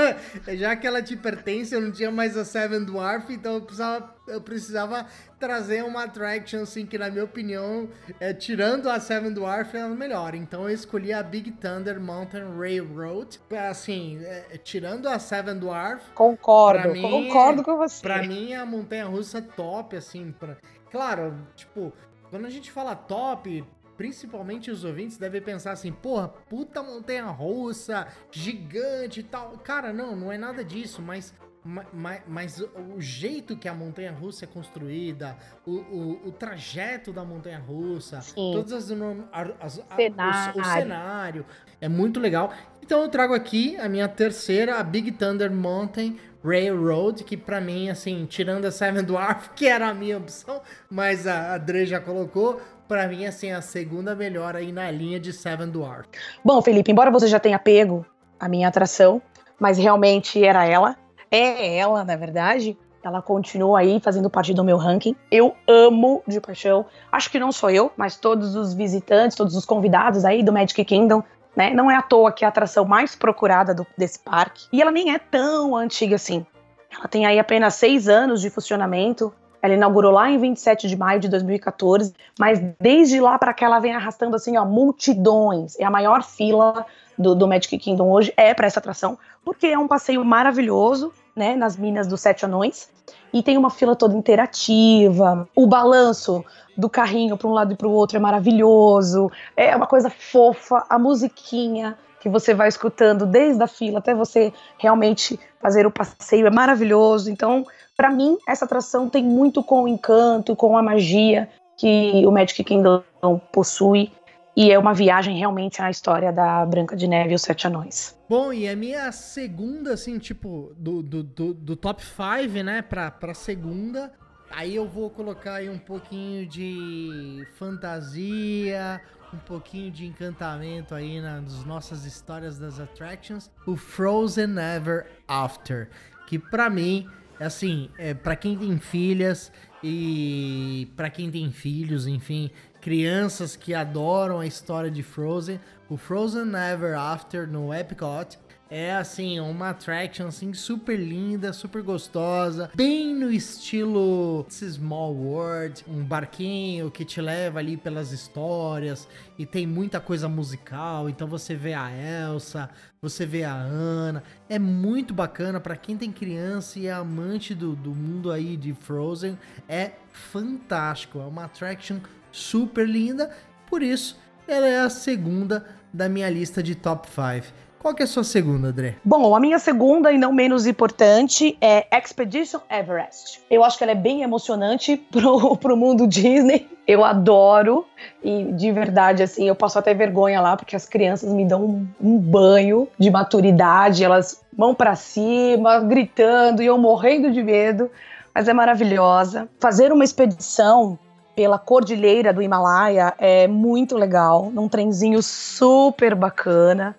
Já 0.57 0.77
que 0.77 0.87
ela 0.87 1.03
te 1.03 1.17
pertence, 1.17 1.75
eu 1.75 1.81
não 1.81 1.93
tinha 1.93 2.11
mais 2.11 2.37
a 2.37 2.45
Seven 2.45 2.85
Dwarf, 2.85 3.33
então 3.33 3.55
eu 3.55 3.61
precisava, 3.63 4.12
eu 4.27 4.41
precisava 4.41 5.07
trazer 5.39 5.85
uma 5.85 6.05
attraction 6.05 6.63
assim 6.63 6.87
que 6.87 6.97
na 6.97 7.11
minha 7.11 7.25
opinião, 7.25 7.89
é, 8.21 8.33
tirando 8.33 8.89
a 8.89 9.01
Seven 9.01 9.33
Dwarf, 9.33 9.77
é 9.77 9.83
a 9.83 9.89
melhor. 9.89 10.35
Então 10.35 10.63
eu 10.63 10.71
escolhi 10.71 11.13
a 11.13 11.23
Big 11.23 11.51
Thunder 11.53 12.01
Mountain 12.01 12.57
Railroad. 12.57 13.41
Assim, 13.69 14.21
é, 14.25 14.59
tirando 14.63 15.09
a 15.09 15.19
Seven 15.19 15.59
Dwarf, 15.59 16.11
Concordo, 16.15 16.93
mim, 16.93 17.03
concordo 17.03 17.63
com 17.63 17.77
você. 17.77 18.03
Pra 18.03 18.23
mim, 18.23 18.55
a 18.55 18.65
montanha 18.65 19.07
russa 19.07 19.43
top, 19.43 19.97
assim. 19.97 20.33
Pra... 20.33 20.57
Claro, 20.91 21.37
tipo, 21.57 21.93
quando 22.31 22.47
a 22.47 22.51
gente 22.51 22.71
fala 22.71 22.95
top, 22.95 23.65
principalmente 23.97 24.71
os 24.71 24.85
ouvintes 24.85 25.17
devem 25.17 25.41
pensar 25.41 25.73
assim, 25.73 25.93
porra, 25.93 26.29
puta 26.29 26.83
montanha 26.83 27.27
russa, 27.27 28.07
gigante 28.31 29.21
e 29.21 29.23
tal. 29.23 29.53
Cara, 29.59 29.93
não, 29.93 30.17
não 30.17 30.33
é 30.33 30.39
nada 30.39 30.65
disso, 30.65 31.03
mas 31.03 31.35
mas, 31.65 32.23
mas 32.27 32.65
o 32.95 33.01
jeito 33.01 33.57
que 33.57 33.69
a 33.69 33.75
montanha 33.75 34.11
russa 34.11 34.45
é 34.45 34.49
construída, 34.49 35.37
o, 35.65 35.71
o, 35.71 36.21
o 36.27 36.33
trajeto 36.33 37.13
da 37.13 37.25
montanha 37.25 37.59
russa, 37.59 38.21
todas 38.35 38.73
as, 38.73 38.91
as, 39.33 39.51
as 39.61 39.85
cenário. 39.97 40.57
O, 40.57 40.61
o, 40.61 40.65
cenário 40.65 41.47
é 41.81 41.89
muito 41.89 42.19
legal. 42.19 42.53
Então 42.83 43.03
eu 43.03 43.09
trago 43.09 43.33
aqui 43.33 43.77
a 43.77 43.89
minha 43.89 44.09
terceira, 44.09 44.79
a 44.79 44.83
Big 44.83 45.13
Thunder 45.13 45.53
Mountain 45.53 46.19
Railroad, 46.45 47.23
que 47.23 47.37
para 47.37 47.61
mim, 47.61 47.89
assim, 47.89 48.27
tirando 48.27 48.65
a 48.65 48.73
Seven 48.73 49.05
Dwarf, 49.05 49.51
que 49.55 49.67
era 49.69 49.89
a 49.89 49.95
minha 49.95 50.19
opção, 50.19 50.61
mas 50.91 51.27
a, 51.27 51.55
a 51.55 51.59
Dre 51.59 51.87
já 51.87 52.01
colocou, 52.01 52.61
para 52.89 53.07
mim, 53.07 53.25
assim, 53.25 53.53
a 53.53 53.63
segunda 53.63 54.15
melhor 54.17 54.57
aí 54.57 54.73
na 54.73 54.91
linha 54.91 55.21
de 55.21 55.33
Seven 55.33 55.71
Dwarf. 55.71 56.09
Bom, 56.45 56.61
Felipe, 56.61 56.91
embora 56.91 57.11
você 57.11 57.29
já 57.29 57.39
tenha 57.39 57.59
pego 57.59 58.05
a 58.39 58.49
minha 58.49 58.67
atração, 58.67 59.23
mas 59.61 59.79
realmente 59.79 60.43
era 60.43 60.67
ela, 60.67 60.97
é 61.37 61.77
ela, 61.79 62.05
na 62.05 62.17
verdade, 62.17 62.77
ela 63.03 63.21
continua 63.21 63.81
aí 63.81 63.99
fazendo 64.01 64.31
parte 64.31 64.55
do 64.55 64.63
meu 64.63 64.77
ranking. 64.77 65.17
Eu 65.31 65.57
amo 65.67 66.23
de 66.29 66.41
paixão. 66.41 66.87
Acho 67.11 67.31
que 67.31 67.39
não 67.41 67.51
sou 67.51 67.71
eu, 67.71 67.91
mas 67.97 68.17
todos 68.17 68.55
os 68.55 68.75
visitantes, 68.75 69.37
todos 69.37 69.57
os 69.57 69.65
convidados 69.65 70.25
aí 70.25 70.43
do 70.43 70.53
Magic 70.53 70.85
Kingdom 70.85 71.23
né? 71.57 71.73
Não 71.73 71.91
é 71.91 71.97
à 71.97 72.03
toa 72.03 72.33
que 72.33 72.45
é 72.45 72.47
a 72.47 72.49
atração 72.49 72.85
mais 72.85 73.15
procurada 73.15 73.75
do, 73.75 73.87
desse 73.97 74.19
parque. 74.19 74.67
E 74.73 74.81
ela 74.81 74.91
nem 74.91 75.15
é 75.15 75.19
tão 75.19 75.77
antiga 75.77 76.17
assim. 76.17 76.45
Ela 76.91 77.09
tem 77.09 77.27
aí 77.27 77.39
apenas 77.39 77.75
seis 77.75 78.09
anos 78.09 78.41
de 78.41 78.51
funcionamento. 78.51 79.33
Ela 79.63 79.75
inaugurou 79.75 80.11
lá 80.11 80.29
em 80.29 80.39
27 80.39 80.89
de 80.89 80.97
maio 80.97 81.21
de 81.21 81.29
2014, 81.29 82.13
mas 82.39 82.61
desde 82.81 83.21
lá 83.21 83.39
para 83.39 83.55
cá 83.55 83.67
ela 83.67 83.79
vem 83.79 83.95
arrastando 83.95 84.35
assim, 84.35 84.59
ó, 84.59 84.65
multidões. 84.65 85.79
É 85.79 85.85
a 85.85 85.91
maior 85.91 86.25
fila 86.25 86.85
do, 87.17 87.35
do 87.35 87.47
Magic 87.47 87.79
Kingdom 87.79 88.11
hoje 88.11 88.33
é 88.37 88.53
para 88.53 88.67
essa 88.67 88.81
atração, 88.81 89.17
porque 89.45 89.69
é 89.69 89.79
um 89.79 89.87
passeio 89.87 90.25
maravilhoso, 90.25 91.13
né, 91.35 91.55
nas 91.55 91.77
minas 91.77 92.09
dos 92.09 92.21
Sete 92.21 92.45
Anões. 92.45 92.91
E 93.33 93.43
tem 93.43 93.57
uma 93.57 93.71
fila 93.71 93.97
toda 93.97 94.17
interativa. 94.17 95.49
O 95.55 95.67
balanço 95.67 96.45
do 96.77 96.89
carrinho 96.89 97.37
para 97.37 97.49
um 97.49 97.53
lado 97.53 97.73
e 97.73 97.77
para 97.77 97.89
o 97.89 97.93
outro 97.93 98.17
é 98.17 98.21
maravilhoso. 98.21 99.31
É 99.57 99.75
uma 99.75 99.87
coisa 99.87 100.11
fofa, 100.11 100.85
a 100.89 100.99
musiquinha 100.99 101.97
que 102.21 102.29
você 102.29 102.55
vai 102.55 102.69
escutando 102.69 103.27
desde 103.27 103.61
a 103.63 103.67
fila 103.67 103.99
até 103.99 104.15
você 104.15 104.53
realmente 104.79 105.41
fazer 105.61 105.87
o 105.87 105.91
passeio 105.91 106.47
é 106.47 106.51
maravilhoso. 106.51 107.31
Então, 107.31 107.67
para 108.03 108.11
mim, 108.11 108.37
essa 108.49 108.65
atração 108.65 109.09
tem 109.09 109.23
muito 109.23 109.63
com 109.63 109.85
o 109.85 109.89
encanto, 109.89 110.57
com 110.57 110.77
a 110.77 110.83
magia 110.83 111.49
que 111.79 112.27
o 112.27 112.33
Magic 112.33 112.65
Kingdom 112.65 113.05
possui. 113.53 114.11
E 114.57 114.73
é 114.73 114.79
uma 114.79 114.93
viagem 114.93 115.39
realmente 115.39 115.81
à 115.81 115.89
história 115.89 116.33
da 116.33 116.67
Branca 116.67 116.97
de 116.97 117.07
Neve 117.07 117.31
e 117.31 117.35
os 117.37 117.43
Sete 117.43 117.69
Anões. 117.69 118.19
Bom, 118.29 118.53
e 118.53 118.69
a 118.69 118.75
minha 118.75 119.13
segunda, 119.13 119.93
assim, 119.93 120.19
tipo, 120.19 120.73
do, 120.77 121.01
do, 121.01 121.23
do, 121.23 121.55
do 121.55 121.77
top 121.77 122.03
5, 122.03 122.65
né, 122.65 122.83
pra, 122.83 123.09
pra 123.09 123.35
segunda, 123.35 124.13
Aí 124.51 124.75
eu 124.75 124.87
vou 124.87 125.09
colocar 125.09 125.55
aí 125.55 125.71
um 125.71 125.79
pouquinho 125.79 126.47
de 126.47 127.47
fantasia, 127.57 129.01
um 129.33 129.39
pouquinho 129.39 129.91
de 129.91 130.05
encantamento 130.05 130.95
aí 130.95 131.23
nas 131.23 131.65
nossas 131.65 132.05
histórias 132.05 132.59
das 132.59 132.79
attractions, 132.79 133.51
o 133.67 133.77
Frozen 133.77 134.57
Ever 134.59 135.07
After, 135.27 135.89
que 136.27 136.39
para 136.39 136.69
mim, 136.69 137.09
assim, 137.43 137.89
é 137.99 138.15
para 138.15 138.37
quem 138.37 138.57
tem 138.57 138.79
filhas 138.79 139.53
e 139.83 140.89
para 140.97 141.11
quem 141.11 141.31
tem 141.31 141.51
filhos, 141.51 142.07
enfim, 142.07 142.51
crianças 142.81 143.57
que 143.57 143.75
adoram 143.75 144.41
a 144.41 144.47
história 144.47 144.91
de 144.91 145.03
Frozen, 145.03 145.61
o 145.89 145.97
Frozen 145.97 146.53
Ever 146.55 146.99
After 146.99 147.47
no 147.47 147.73
Epcot 147.73 148.39
é 148.75 148.95
assim, 148.95 149.39
uma 149.39 149.69
attraction 149.69 150.29
assim 150.29 150.55
super 150.55 150.99
linda, 150.99 151.53
super 151.53 151.83
gostosa, 151.83 152.71
bem 152.75 153.15
no 153.15 153.31
estilo 153.31 154.47
Small 154.49 155.15
World, 155.15 155.85
um 155.87 156.03
barquinho 156.03 156.91
que 156.91 157.05
te 157.05 157.21
leva 157.21 157.59
ali 157.59 157.77
pelas 157.77 158.13
histórias 158.13 159.07
e 159.39 159.45
tem 159.45 159.67
muita 159.67 160.01
coisa 160.01 160.27
musical, 160.27 161.11
então 161.11 161.29
você 161.29 161.55
vê 161.55 161.75
a 161.75 161.91
Elsa, 161.91 162.71
você 163.03 163.27
vê 163.27 163.43
a 163.43 163.53
Ana, 163.53 164.23
é 164.49 164.61
muito 164.61 165.13
bacana 165.13 165.59
para 165.59 165.75
quem 165.75 165.97
tem 165.97 166.13
criança 166.13 166.79
e 166.79 166.87
é 166.87 166.93
amante 166.93 167.53
do, 167.53 167.75
do 167.75 167.91
mundo 167.91 168.31
aí 168.31 168.57
de 168.57 168.73
Frozen, 168.73 169.37
é 169.69 169.95
fantástico, 170.13 171.19
é 171.19 171.25
uma 171.25 171.47
attraction 171.47 171.99
super 172.31 172.89
linda, 172.89 173.37
por 173.69 173.83
isso 173.83 174.17
ela 174.47 174.69
é 174.69 174.79
a 174.79 174.89
segunda 174.89 175.67
da 175.93 176.09
minha 176.09 176.31
lista 176.31 176.63
de 176.63 176.77
top 176.77 177.09
5. 177.09 177.53
Qual 177.83 177.93
que 177.93 178.03
é 178.03 178.05
a 178.05 178.09
sua 178.09 178.23
segunda, 178.23 178.69
André? 178.69 178.95
Bom, 179.05 179.35
a 179.35 179.41
minha 179.41 179.59
segunda 179.59 180.13
e 180.13 180.17
não 180.17 180.33
menos 180.33 180.69
importante 180.69 181.59
é 181.61 181.85
Expedition 181.99 182.61
Everest. 182.71 183.43
Eu 183.51 183.65
acho 183.65 183.77
que 183.77 183.83
ela 183.83 183.91
é 183.91 183.97
bem 183.97 184.23
emocionante 184.23 184.97
pro, 185.11 185.57
pro 185.57 185.77
mundo 185.77 186.07
Disney. 186.07 186.71
Eu 186.87 187.05
adoro 187.05 187.85
e 188.23 188.53
de 188.53 188.71
verdade, 188.71 189.25
assim, 189.25 189.49
eu 189.49 189.57
passo 189.57 189.81
até 189.81 189.93
vergonha 189.95 190.41
lá 190.41 190.57
porque 190.57 190.77
as 190.77 190.87
crianças 190.87 191.33
me 191.33 191.45
dão 191.45 191.65
um, 191.65 191.89
um 192.01 192.19
banho 192.19 192.87
de 192.97 193.11
maturidade, 193.11 194.05
elas 194.05 194.41
vão 194.57 194.77
para 194.77 194.95
cima, 194.95 195.81
gritando 195.81 196.63
e 196.63 196.67
eu 196.67 196.79
morrendo 196.79 197.33
de 197.33 197.43
medo, 197.43 197.91
mas 198.33 198.47
é 198.47 198.53
maravilhosa. 198.53 199.49
Fazer 199.59 199.91
uma 199.91 200.05
expedição 200.05 200.97
pela 201.35 201.59
cordilheira 201.59 202.33
do 202.33 202.43
Himalaia 202.43 203.13
é 203.19 203.49
muito 203.49 203.97
legal, 203.97 204.53
num 204.53 204.69
trenzinho 204.69 205.21
super 205.21 206.15
bacana 206.15 206.95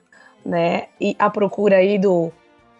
né? 0.45 0.87
E 0.99 1.15
a 1.19 1.29
procura 1.29 1.77
aí 1.77 1.97
do 1.97 2.31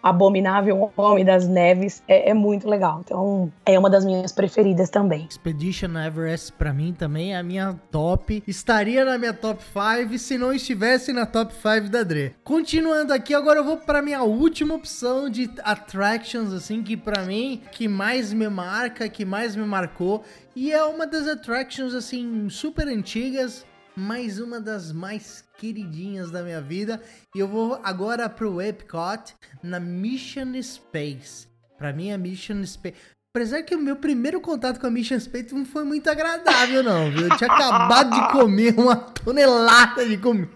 Abominável 0.04 0.92
Homem 0.98 1.24
das 1.24 1.48
Neves 1.48 2.02
é, 2.06 2.28
é, 2.28 2.34
muito 2.34 2.68
legal. 2.68 3.00
Então, 3.02 3.50
é 3.64 3.78
uma 3.78 3.88
das 3.88 4.04
minhas 4.04 4.32
preferidas 4.32 4.90
também. 4.90 5.26
Expedition 5.30 5.98
Everest, 5.98 6.52
para 6.52 6.74
mim, 6.74 6.92
também 6.92 7.32
é 7.32 7.38
a 7.38 7.42
minha 7.42 7.74
top. 7.90 8.42
Estaria 8.46 9.02
na 9.02 9.16
minha 9.16 9.32
top 9.32 9.62
5 9.62 10.18
se 10.18 10.36
não 10.36 10.52
estivesse 10.52 11.10
na 11.10 11.24
top 11.24 11.54
5 11.54 11.88
da 11.88 12.02
Dre. 12.02 12.34
Continuando 12.44 13.14
aqui, 13.14 13.32
agora 13.32 13.60
eu 13.60 13.64
vou 13.64 13.78
para 13.78 14.02
minha 14.02 14.22
última 14.22 14.74
opção 14.74 15.30
de 15.30 15.50
attractions, 15.64 16.52
assim, 16.52 16.82
que 16.82 16.98
para 16.98 17.22
mim, 17.22 17.62
que 17.72 17.88
mais 17.88 18.30
me 18.30 18.46
marca, 18.50 19.08
que 19.08 19.24
mais 19.24 19.56
me 19.56 19.64
marcou. 19.64 20.22
E 20.54 20.70
é 20.70 20.84
uma 20.84 21.06
das 21.06 21.26
attractions, 21.26 21.94
assim, 21.94 22.46
super 22.50 22.86
antigas, 22.88 23.64
mais 23.96 24.38
uma 24.38 24.60
das 24.60 24.92
mais 24.92 25.44
queridinhas 25.58 26.30
da 26.30 26.42
minha 26.42 26.60
vida. 26.60 27.00
E 27.34 27.38
eu 27.38 27.48
vou 27.48 27.80
agora 27.82 28.28
pro 28.28 28.60
Epcot 28.60 29.34
na 29.62 29.78
Mission 29.78 30.60
Space. 30.62 31.46
Pra 31.78 31.92
mim, 31.92 32.12
a 32.12 32.18
Mission 32.18 32.64
Space. 32.64 32.96
Apesar 33.34 33.62
que 33.62 33.74
o 33.74 33.80
meu 33.80 33.96
primeiro 33.96 34.40
contato 34.40 34.78
com 34.78 34.86
a 34.86 34.90
Mission 34.90 35.18
Space 35.18 35.54
não 35.54 35.64
foi 35.64 35.84
muito 35.84 36.08
agradável, 36.08 36.82
não, 36.82 37.10
viu? 37.10 37.28
Eu 37.28 37.36
tinha 37.36 37.50
acabado 37.50 38.14
de 38.14 38.32
comer 38.32 38.78
uma 38.78 38.96
tonelada 38.96 40.06
de 40.06 40.16
comida. 40.18 40.50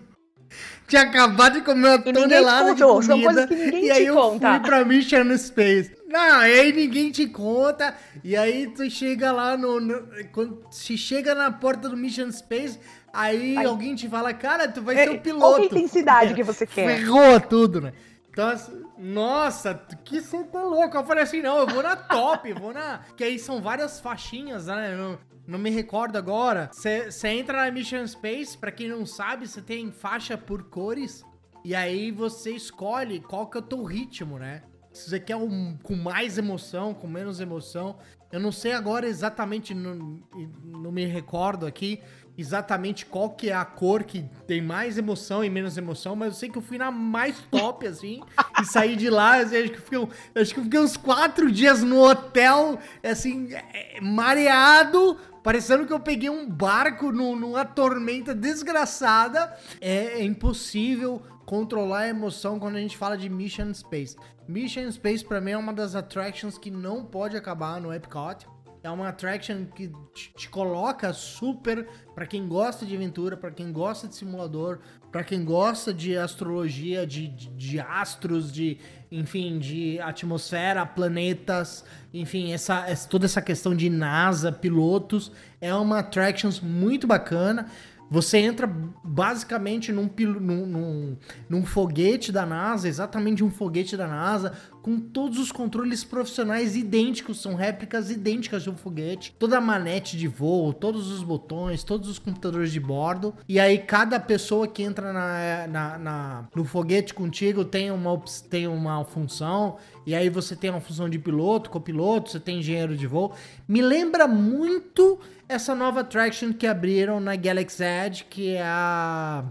Tinha 0.87 1.03
acabado 1.03 1.55
de 1.55 1.61
comer 1.61 1.89
uma 1.89 1.99
tonelada 1.99 2.75
de 2.75 2.83
comida. 2.83 3.49
e 3.53 3.91
aí 3.91 4.07
eu 4.07 4.15
conta. 4.15 4.53
fui 4.53 4.61
pra 4.61 4.85
Mission 4.85 5.37
Space. 5.37 5.93
Não, 6.09 6.37
aí 6.37 6.73
ninguém 6.73 7.11
te 7.11 7.27
conta. 7.27 7.95
E 8.25 8.35
aí 8.35 8.69
tu 8.69 8.89
chega 8.89 9.31
lá 9.31 9.57
no. 9.57 9.81
no 9.81 10.09
quando 10.33 10.65
se 10.71 10.97
chega 10.97 11.35
na 11.35 11.53
porta 11.53 11.89
do 11.91 11.97
Mission 11.97 12.33
Space, 12.33 12.79
Aí, 13.13 13.57
alguém 13.65 13.95
te 13.95 14.09
fala, 14.09 14.33
cara, 14.35 14.69
tu 14.69 14.83
vai 14.83 14.97
é, 14.97 15.05
ser 15.05 15.11
o 15.11 15.21
piloto. 15.21 15.41
Qual 15.41 15.55
a 15.57 15.65
intensidade 15.65 16.35
que 16.35 16.43
você 16.43 16.67
quer? 16.67 16.99
Ferrou 16.99 17.41
tudo, 17.41 17.81
né? 17.81 17.93
Então, 18.31 18.49
assim, 18.49 18.85
nossa, 18.97 19.75
que 20.05 20.21
você 20.21 20.45
tá 20.45 20.63
louco. 20.63 20.97
Eu 20.97 21.05
falei 21.05 21.25
assim, 21.25 21.43
não, 21.43 21.59
eu 21.59 21.67
vou 21.67 21.83
na 21.83 21.97
top, 21.97 22.53
vou 22.53 22.73
na... 22.73 23.01
Que 23.17 23.25
aí 23.25 23.39
são 23.39 23.61
várias 23.61 23.99
faixinhas, 23.99 24.67
né? 24.67 24.95
Não, 24.97 25.19
não 25.47 25.59
me 25.59 25.71
recordo 25.71 26.17
agora. 26.17 26.71
Você 26.73 27.29
entra 27.29 27.65
na 27.65 27.71
Mission 27.71 28.07
Space, 28.07 28.57
pra 28.57 28.71
quem 28.71 28.89
não 28.89 29.05
sabe, 29.05 29.49
você 29.49 29.61
tem 29.61 29.91
faixa 29.91 30.39
por 30.39 30.65
cores. 30.65 31.25
E 31.65 31.75
aí 31.75 32.11
você 32.11 32.53
escolhe 32.53 33.21
qual 33.21 33.49
que 33.49 33.57
é 33.57 33.61
o 33.61 33.65
teu 33.65 33.83
ritmo, 33.83 34.39
né? 34.39 34.63
Se 34.93 35.11
você 35.11 35.21
quer 35.21 35.37
um 35.37 35.77
com 35.83 35.97
mais 35.97 36.39
emoção, 36.39 36.95
com 36.95 37.07
menos 37.07 37.41
emoção. 37.41 37.99
Eu 38.31 38.41
não 38.41 38.53
sei 38.53 38.73
agora 38.73 39.07
exatamente, 39.07 39.75
não, 39.75 40.21
não 40.65 40.93
me 40.93 41.05
recordo 41.07 41.67
aqui 41.67 42.01
exatamente 42.39 43.05
qual 43.05 43.31
que 43.31 43.51
é 43.51 43.53
a 43.53 43.65
cor 43.65 44.05
que 44.05 44.25
tem 44.47 44.63
mais 44.63 44.97
emoção 44.97 45.43
e 45.43 45.51
menos 45.51 45.77
emoção, 45.77 46.15
mas 46.15 46.29
eu 46.29 46.35
sei 46.35 46.49
que 46.49 46.57
eu 46.57 46.63
fui 46.63 46.79
na 46.79 46.89
mais 46.89 47.41
top, 47.51 47.85
assim, 47.89 48.23
e 48.63 48.65
saí 48.65 48.95
de 48.95 49.11
lá, 49.11 49.39
assim, 49.39 49.57
acho, 49.57 49.73
que 49.73 49.81
fiquei, 49.81 50.09
acho 50.37 50.55
que 50.55 50.61
eu 50.61 50.65
fiquei 50.65 50.81
uns 50.81 50.97
quatro 50.97 51.51
dias 51.51 51.83
no 51.83 52.01
hotel, 52.01 52.79
assim, 53.03 53.53
é, 53.53 54.01
mareado, 54.01 55.19
parecendo 55.43 55.85
que 55.85 55.93
eu 55.93 55.99
peguei 55.99 56.31
um 56.31 56.49
barco 56.49 57.11
no, 57.11 57.35
numa 57.35 57.65
tormenta 57.65 58.33
desgraçada. 58.35 59.53
É, 59.81 60.21
é 60.21 60.23
impossível 60.23 61.21
controlar 61.45 62.01
a 62.01 62.09
emoção 62.09 62.59
quando 62.59 62.77
a 62.77 62.81
gente 62.81 62.97
fala 62.97 63.17
de 63.17 63.29
Mission 63.29 63.73
Space. 63.75 64.17
Mission 64.47 64.91
Space, 64.93 65.25
para 65.25 65.41
mim, 65.41 65.53
é 65.53 65.59
uma 65.59 65.73
das 65.73 65.95
attractions 65.95 66.57
que 66.57 66.71
não 66.71 67.05
pode 67.05 67.37
acabar 67.37 67.81
no 67.81 67.93
Epcot 67.93 68.47
É 68.89 68.91
uma 68.91 69.11
attraction 69.11 69.67
que 69.67 69.93
te, 70.15 70.49
coloca 70.49 71.13
super 71.13 71.87
para 72.15 72.27
quem 72.27 72.49
gosta 72.49 72.87
de 72.87 72.97
aventura, 72.97 73.37
para 73.37 73.51
quem 73.51 73.71
gosta 73.71 74.09
de 74.09 74.15
simulador, 74.15 74.79
para 75.13 75.23
quem 75.23 75.45
gosta 75.45 75.93
de 75.93 76.17
astrologia, 76.17 77.07
de, 77.07 77.29
de, 77.29 77.51
de, 77.51 77.81
astros, 77.81 78.51
de 78.51 78.79
enfim, 79.13 79.59
de 79.59 80.01
atmosfera, 80.01 80.87
planetas, 80.87 81.85
enfim, 82.15 82.51
essa, 82.51 82.89
essa 82.89 83.07
toda 83.07 83.27
essa 83.27 83.43
questão 83.43 83.77
de 83.77 83.91
NASA, 83.91 84.51
pilotos, 84.51 85.31
é 85.61 85.75
uma 85.75 85.99
attraction 85.99 86.51
muito 86.63 87.07
bacana. 87.07 87.67
Você 88.11 88.39
entra 88.39 88.67
basicamente 89.05 89.93
num, 89.93 90.09
num, 90.19 90.67
num, 90.67 91.17
num, 91.49 91.65
foguete 91.65 92.33
da 92.33 92.47
NASA, 92.47 92.89
exatamente 92.89 93.45
um 93.45 93.51
foguete 93.51 93.97
da 93.97 94.07
NASA, 94.07 94.53
com 94.83 94.99
todos 94.99 95.39
os 95.39 95.53
controles 95.53 96.05
profissionais 96.05 96.75
idênticos, 96.75 97.43
são 97.43 97.55
réplicas 97.55 98.11
idênticas 98.11 98.63
de 98.63 98.71
um 98.71 98.77
foguete, 98.77 99.35
toda 99.39 99.59
a 99.59 99.61
manete 99.61 100.17
de 100.17 100.27
voo, 100.27 100.73
todos 100.73 101.11
os 101.11 101.23
botões, 101.23 101.85
todos 101.85 102.09
os 102.09 102.19
computadores 102.19 102.73
de 102.73 102.81
bordo. 102.81 103.35
E 103.47 103.61
aí 103.61 103.79
cada 103.79 104.19
pessoa 104.19 104.67
que 104.67 104.83
entra 104.83 105.13
na, 105.13 105.67
na, 105.67 105.99
na 105.99 106.49
no 106.55 106.65
foguete 106.65 107.13
contigo 107.13 107.65
tem 107.65 107.91
uma, 107.91 108.19
tem 108.49 108.67
uma 108.67 109.05
função. 109.05 109.77
E 110.09 110.15
aí 110.15 110.31
você 110.31 110.57
tem 110.57 110.71
uma 110.71 110.81
função 110.81 111.07
de 111.07 111.19
piloto, 111.19 111.69
copiloto, 111.69 112.31
você 112.31 112.41
tem 112.41 112.61
engenheiro 112.61 112.97
de 112.97 113.07
voo. 113.07 113.35
Me 113.69 113.83
lembra 113.83 114.27
muito 114.27 115.21
essa 115.47 115.75
nova 115.75 116.01
attraction 116.01 116.51
que 116.51 116.67
abriram 116.67 117.21
na 117.21 117.37
Galaxy 117.37 117.85
Edge, 117.85 118.25
que 118.25 118.55
é 118.55 118.63
a, 118.63 119.45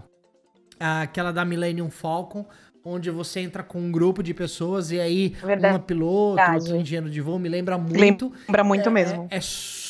a 0.80 1.02
aquela 1.02 1.32
da 1.32 1.44
Millennium 1.44 1.88
Falcon, 1.88 2.44
onde 2.84 3.08
você 3.08 3.38
entra 3.38 3.62
com 3.62 3.78
um 3.78 3.92
grupo 3.92 4.20
de 4.20 4.34
pessoas 4.34 4.90
e 4.90 4.98
aí 4.98 5.28
Verdade. 5.28 5.74
uma 5.74 5.78
piloto, 5.78 6.42
outro 6.52 6.74
engenheiro 6.74 7.08
de 7.08 7.20
voo, 7.20 7.38
me 7.38 7.48
lembra 7.48 7.78
muito. 7.78 8.32
Lembra 8.48 8.64
muito 8.64 8.88
é, 8.88 8.92
mesmo. 8.92 9.28
É, 9.30 9.36
é 9.36 9.40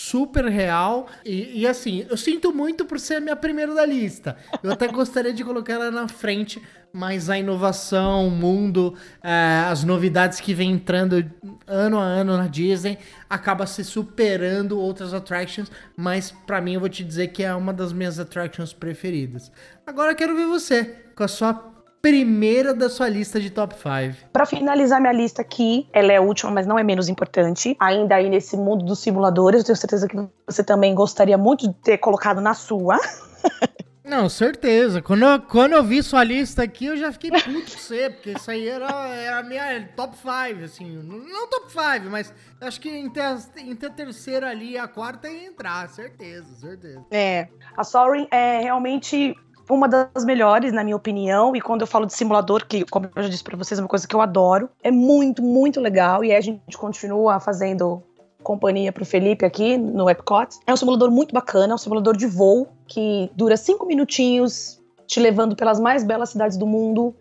super 0.09 0.47
real 0.47 1.07
e, 1.25 1.61
e, 1.61 1.66
assim, 1.66 2.07
eu 2.09 2.16
sinto 2.16 2.53
muito 2.53 2.85
por 2.85 2.99
ser 2.99 3.16
a 3.16 3.21
minha 3.21 3.37
primeira 3.37 3.75
da 3.75 3.85
lista. 3.85 4.37
Eu 4.62 4.73
até 4.73 4.88
gostaria 4.88 5.33
de 5.33 5.44
colocar 5.44 5.75
ela 5.75 5.90
na 5.90 6.09
frente, 6.09 6.62
mas 6.92 7.29
a 7.29 7.38
inovação, 7.38 8.27
o 8.27 8.31
mundo, 8.31 8.94
é, 9.23 9.64
as 9.68 9.85
novidades 9.85 10.40
que 10.40 10.55
vem 10.55 10.73
entrando 10.73 11.25
ano 11.66 11.99
a 11.99 12.03
ano 12.03 12.37
na 12.37 12.47
Disney 12.47 12.99
acaba 13.29 13.66
se 13.66 13.85
superando 13.85 14.79
outras 14.79 15.12
attractions, 15.12 15.71
mas 15.97 16.31
para 16.31 16.61
mim 16.61 16.75
eu 16.75 16.81
vou 16.81 16.88
te 16.88 17.05
dizer 17.05 17.29
que 17.29 17.42
é 17.42 17.55
uma 17.55 17.73
das 17.73 17.92
minhas 17.92 18.18
attractions 18.18 18.73
preferidas. 18.73 19.53
Agora 19.87 20.12
eu 20.12 20.16
quero 20.16 20.35
ver 20.35 20.47
você 20.47 20.85
com 21.14 21.25
a 21.25 21.29
sua 21.29 21.78
primeira 22.01 22.73
da 22.75 22.89
sua 22.89 23.09
lista 23.09 23.41
de 23.41 23.51
top 23.51 23.75
5. 23.75 24.31
Para 24.33 24.47
finalizar 24.47 25.01
minha 25.01 25.13
lista 25.13 25.43
aqui, 25.43 25.89
ela 25.93 26.13
é 26.13 26.17
a 26.17 26.21
última, 26.21 26.51
mas 26.51 26.67
não 26.67 26.79
é 26.79 26.83
menos 26.83 27.09
importante. 27.09 27.77
Ainda 27.81 28.17
aí 28.17 28.29
nesse 28.29 28.57
mundo 28.57 28.85
dos 28.85 29.01
simuladores, 29.01 29.61
eu 29.61 29.67
tenho 29.67 29.77
certeza 29.77 30.09
que 30.09 30.17
você 30.47 30.63
também 30.63 30.95
gostaria 30.95 31.37
muito 31.37 31.69
de 31.69 31.75
ter 31.75 31.99
colocado 31.99 32.41
na 32.41 32.55
sua. 32.55 32.99
Não, 34.09 34.27
certeza. 34.27 35.03
Quando 35.03 35.23
eu, 35.23 35.43
quando 35.43 35.75
eu 35.75 35.85
vi 35.85 36.03
sua 36.03 36.25
lista 36.25 36.63
aqui, 36.63 36.87
eu 36.87 36.97
já 36.97 37.13
fiquei 37.13 37.31
puto 37.31 37.45
com 37.45 37.79
você, 37.79 38.09
porque 38.09 38.31
isso 38.31 38.51
aí 38.51 38.67
era, 38.67 38.89
era 39.09 39.39
a 39.41 39.43
minha 39.43 39.87
top 39.95 40.17
5, 40.17 40.65
assim. 40.65 40.97
Não 41.03 41.47
top 41.51 41.71
5, 41.71 42.11
mas 42.11 42.33
acho 42.59 42.81
que 42.81 42.89
entre 42.89 43.21
a, 43.21 43.39
entre 43.59 43.87
a 43.87 43.91
terceira 43.91 44.49
ali 44.49 44.71
e 44.71 44.79
a 44.79 44.89
quarta 44.89 45.29
ia 45.29 45.49
entrar, 45.49 45.87
certeza, 45.91 46.55
certeza. 46.55 47.05
É, 47.11 47.49
a 47.77 47.85
Soaring 47.85 48.27
é 48.31 48.61
realmente 48.61 49.37
uma 49.69 49.89
das 49.89 50.25
melhores, 50.25 50.73
na 50.73 50.83
minha 50.83 50.97
opinião. 50.97 51.55
E 51.55 51.61
quando 51.61 51.83
eu 51.83 51.87
falo 51.87 52.07
de 52.07 52.15
simulador, 52.15 52.67
que, 52.67 52.85
como 52.85 53.09
eu 53.15 53.23
já 53.23 53.29
disse 53.29 53.45
para 53.45 53.57
vocês, 53.57 53.79
é 53.79 53.83
uma 53.83 53.89
coisa 53.89 54.07
que 54.07 54.15
eu 54.15 54.21
adoro, 54.21 54.69
é 54.83 54.91
muito, 54.91 55.43
muito 55.43 55.81
legal. 55.81 56.25
E 56.25 56.31
aí 56.33 56.37
a 56.37 56.41
gente 56.41 56.77
continua 56.77 57.39
fazendo 57.41 58.03
companhia 58.43 58.93
para 58.93 59.03
o 59.03 59.07
Felipe 59.07 59.45
aqui 59.45 59.77
no 59.77 60.09
Epcot. 60.09 60.59
É 60.67 60.73
um 60.73 60.77
simulador 60.77 61.11
muito 61.11 61.35
bacana, 61.35 61.73
é 61.73 61.75
um 61.75 61.79
simulador 61.79 62.17
de 62.17 62.27
voo 62.27 62.69
que 62.87 63.31
dura 63.35 63.57
cinco 63.57 63.85
minutinhos, 63.85 64.81
te 65.07 65.21
levando 65.21 65.55
pelas 65.55 65.79
mais 65.79 66.05
belas 66.05 66.31
cidades 66.31 66.57
do 66.57 66.67
mundo, 66.67 67.15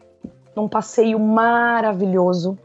num 0.55 0.67
passeio 0.67 1.19
maravilhoso. 1.19 2.57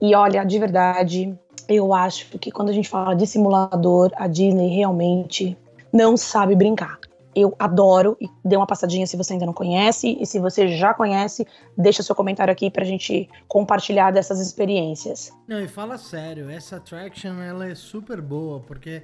E 0.00 0.14
olha, 0.14 0.44
de 0.44 0.58
verdade, 0.58 1.34
eu 1.68 1.94
acho 1.94 2.38
que 2.38 2.50
quando 2.50 2.68
a 2.68 2.72
gente 2.72 2.88
fala 2.88 3.14
de 3.14 3.26
simulador, 3.26 4.10
a 4.16 4.26
Disney 4.26 4.68
realmente 4.68 5.56
não 5.92 6.16
sabe 6.16 6.54
brincar 6.54 6.98
eu 7.34 7.54
adoro 7.58 8.16
e 8.20 8.28
dê 8.44 8.56
uma 8.56 8.66
passadinha 8.66 9.06
se 9.06 9.16
você 9.16 9.34
ainda 9.34 9.46
não 9.46 9.52
conhece 9.52 10.16
e 10.20 10.26
se 10.26 10.38
você 10.38 10.68
já 10.76 10.94
conhece, 10.94 11.46
deixa 11.76 12.02
seu 12.02 12.14
comentário 12.14 12.52
aqui 12.52 12.70
pra 12.70 12.84
gente 12.84 13.28
compartilhar 13.48 14.10
dessas 14.10 14.40
experiências. 14.40 15.32
Não, 15.46 15.60
e 15.60 15.68
fala 15.68 15.98
sério, 15.98 16.50
essa 16.50 16.76
attraction 16.76 17.40
ela 17.40 17.68
é 17.68 17.74
super 17.74 18.20
boa 18.20 18.60
porque 18.60 19.02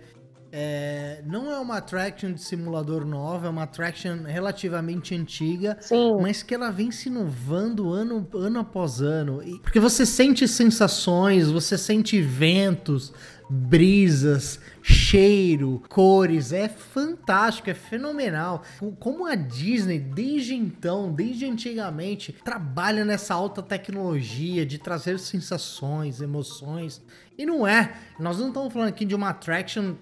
é, 0.52 1.22
não 1.26 1.50
é 1.50 1.58
uma 1.60 1.76
attraction 1.76 2.32
de 2.32 2.42
simulador 2.42 3.04
nova, 3.04 3.46
é 3.46 3.50
uma 3.50 3.62
attraction 3.62 4.24
relativamente 4.24 5.14
antiga, 5.14 5.76
Sim. 5.80 6.16
mas 6.20 6.42
que 6.42 6.54
ela 6.54 6.70
vem 6.70 6.90
se 6.90 7.08
inovando 7.08 7.92
ano, 7.92 8.26
ano 8.34 8.58
após 8.58 9.00
ano. 9.00 9.42
E, 9.42 9.60
porque 9.60 9.78
você 9.78 10.04
sente 10.04 10.48
sensações, 10.48 11.48
você 11.48 11.78
sente 11.78 12.20
ventos, 12.20 13.12
brisas, 13.52 14.60
cheiro, 14.80 15.82
cores, 15.88 16.52
é 16.52 16.68
fantástico, 16.68 17.68
é 17.68 17.74
fenomenal. 17.74 18.62
Como 19.00 19.26
a 19.26 19.34
Disney, 19.34 19.98
desde 19.98 20.54
então, 20.54 21.12
desde 21.12 21.46
antigamente, 21.46 22.32
trabalha 22.44 23.04
nessa 23.04 23.34
alta 23.34 23.60
tecnologia 23.60 24.64
de 24.64 24.78
trazer 24.78 25.18
sensações, 25.18 26.20
emoções. 26.20 27.02
E 27.36 27.44
não 27.44 27.66
é, 27.66 27.92
nós 28.20 28.38
não 28.38 28.48
estamos 28.48 28.72
falando 28.72 28.90
aqui 28.90 29.04
de 29.04 29.16
uma 29.16 29.30
attraction, 29.30 29.94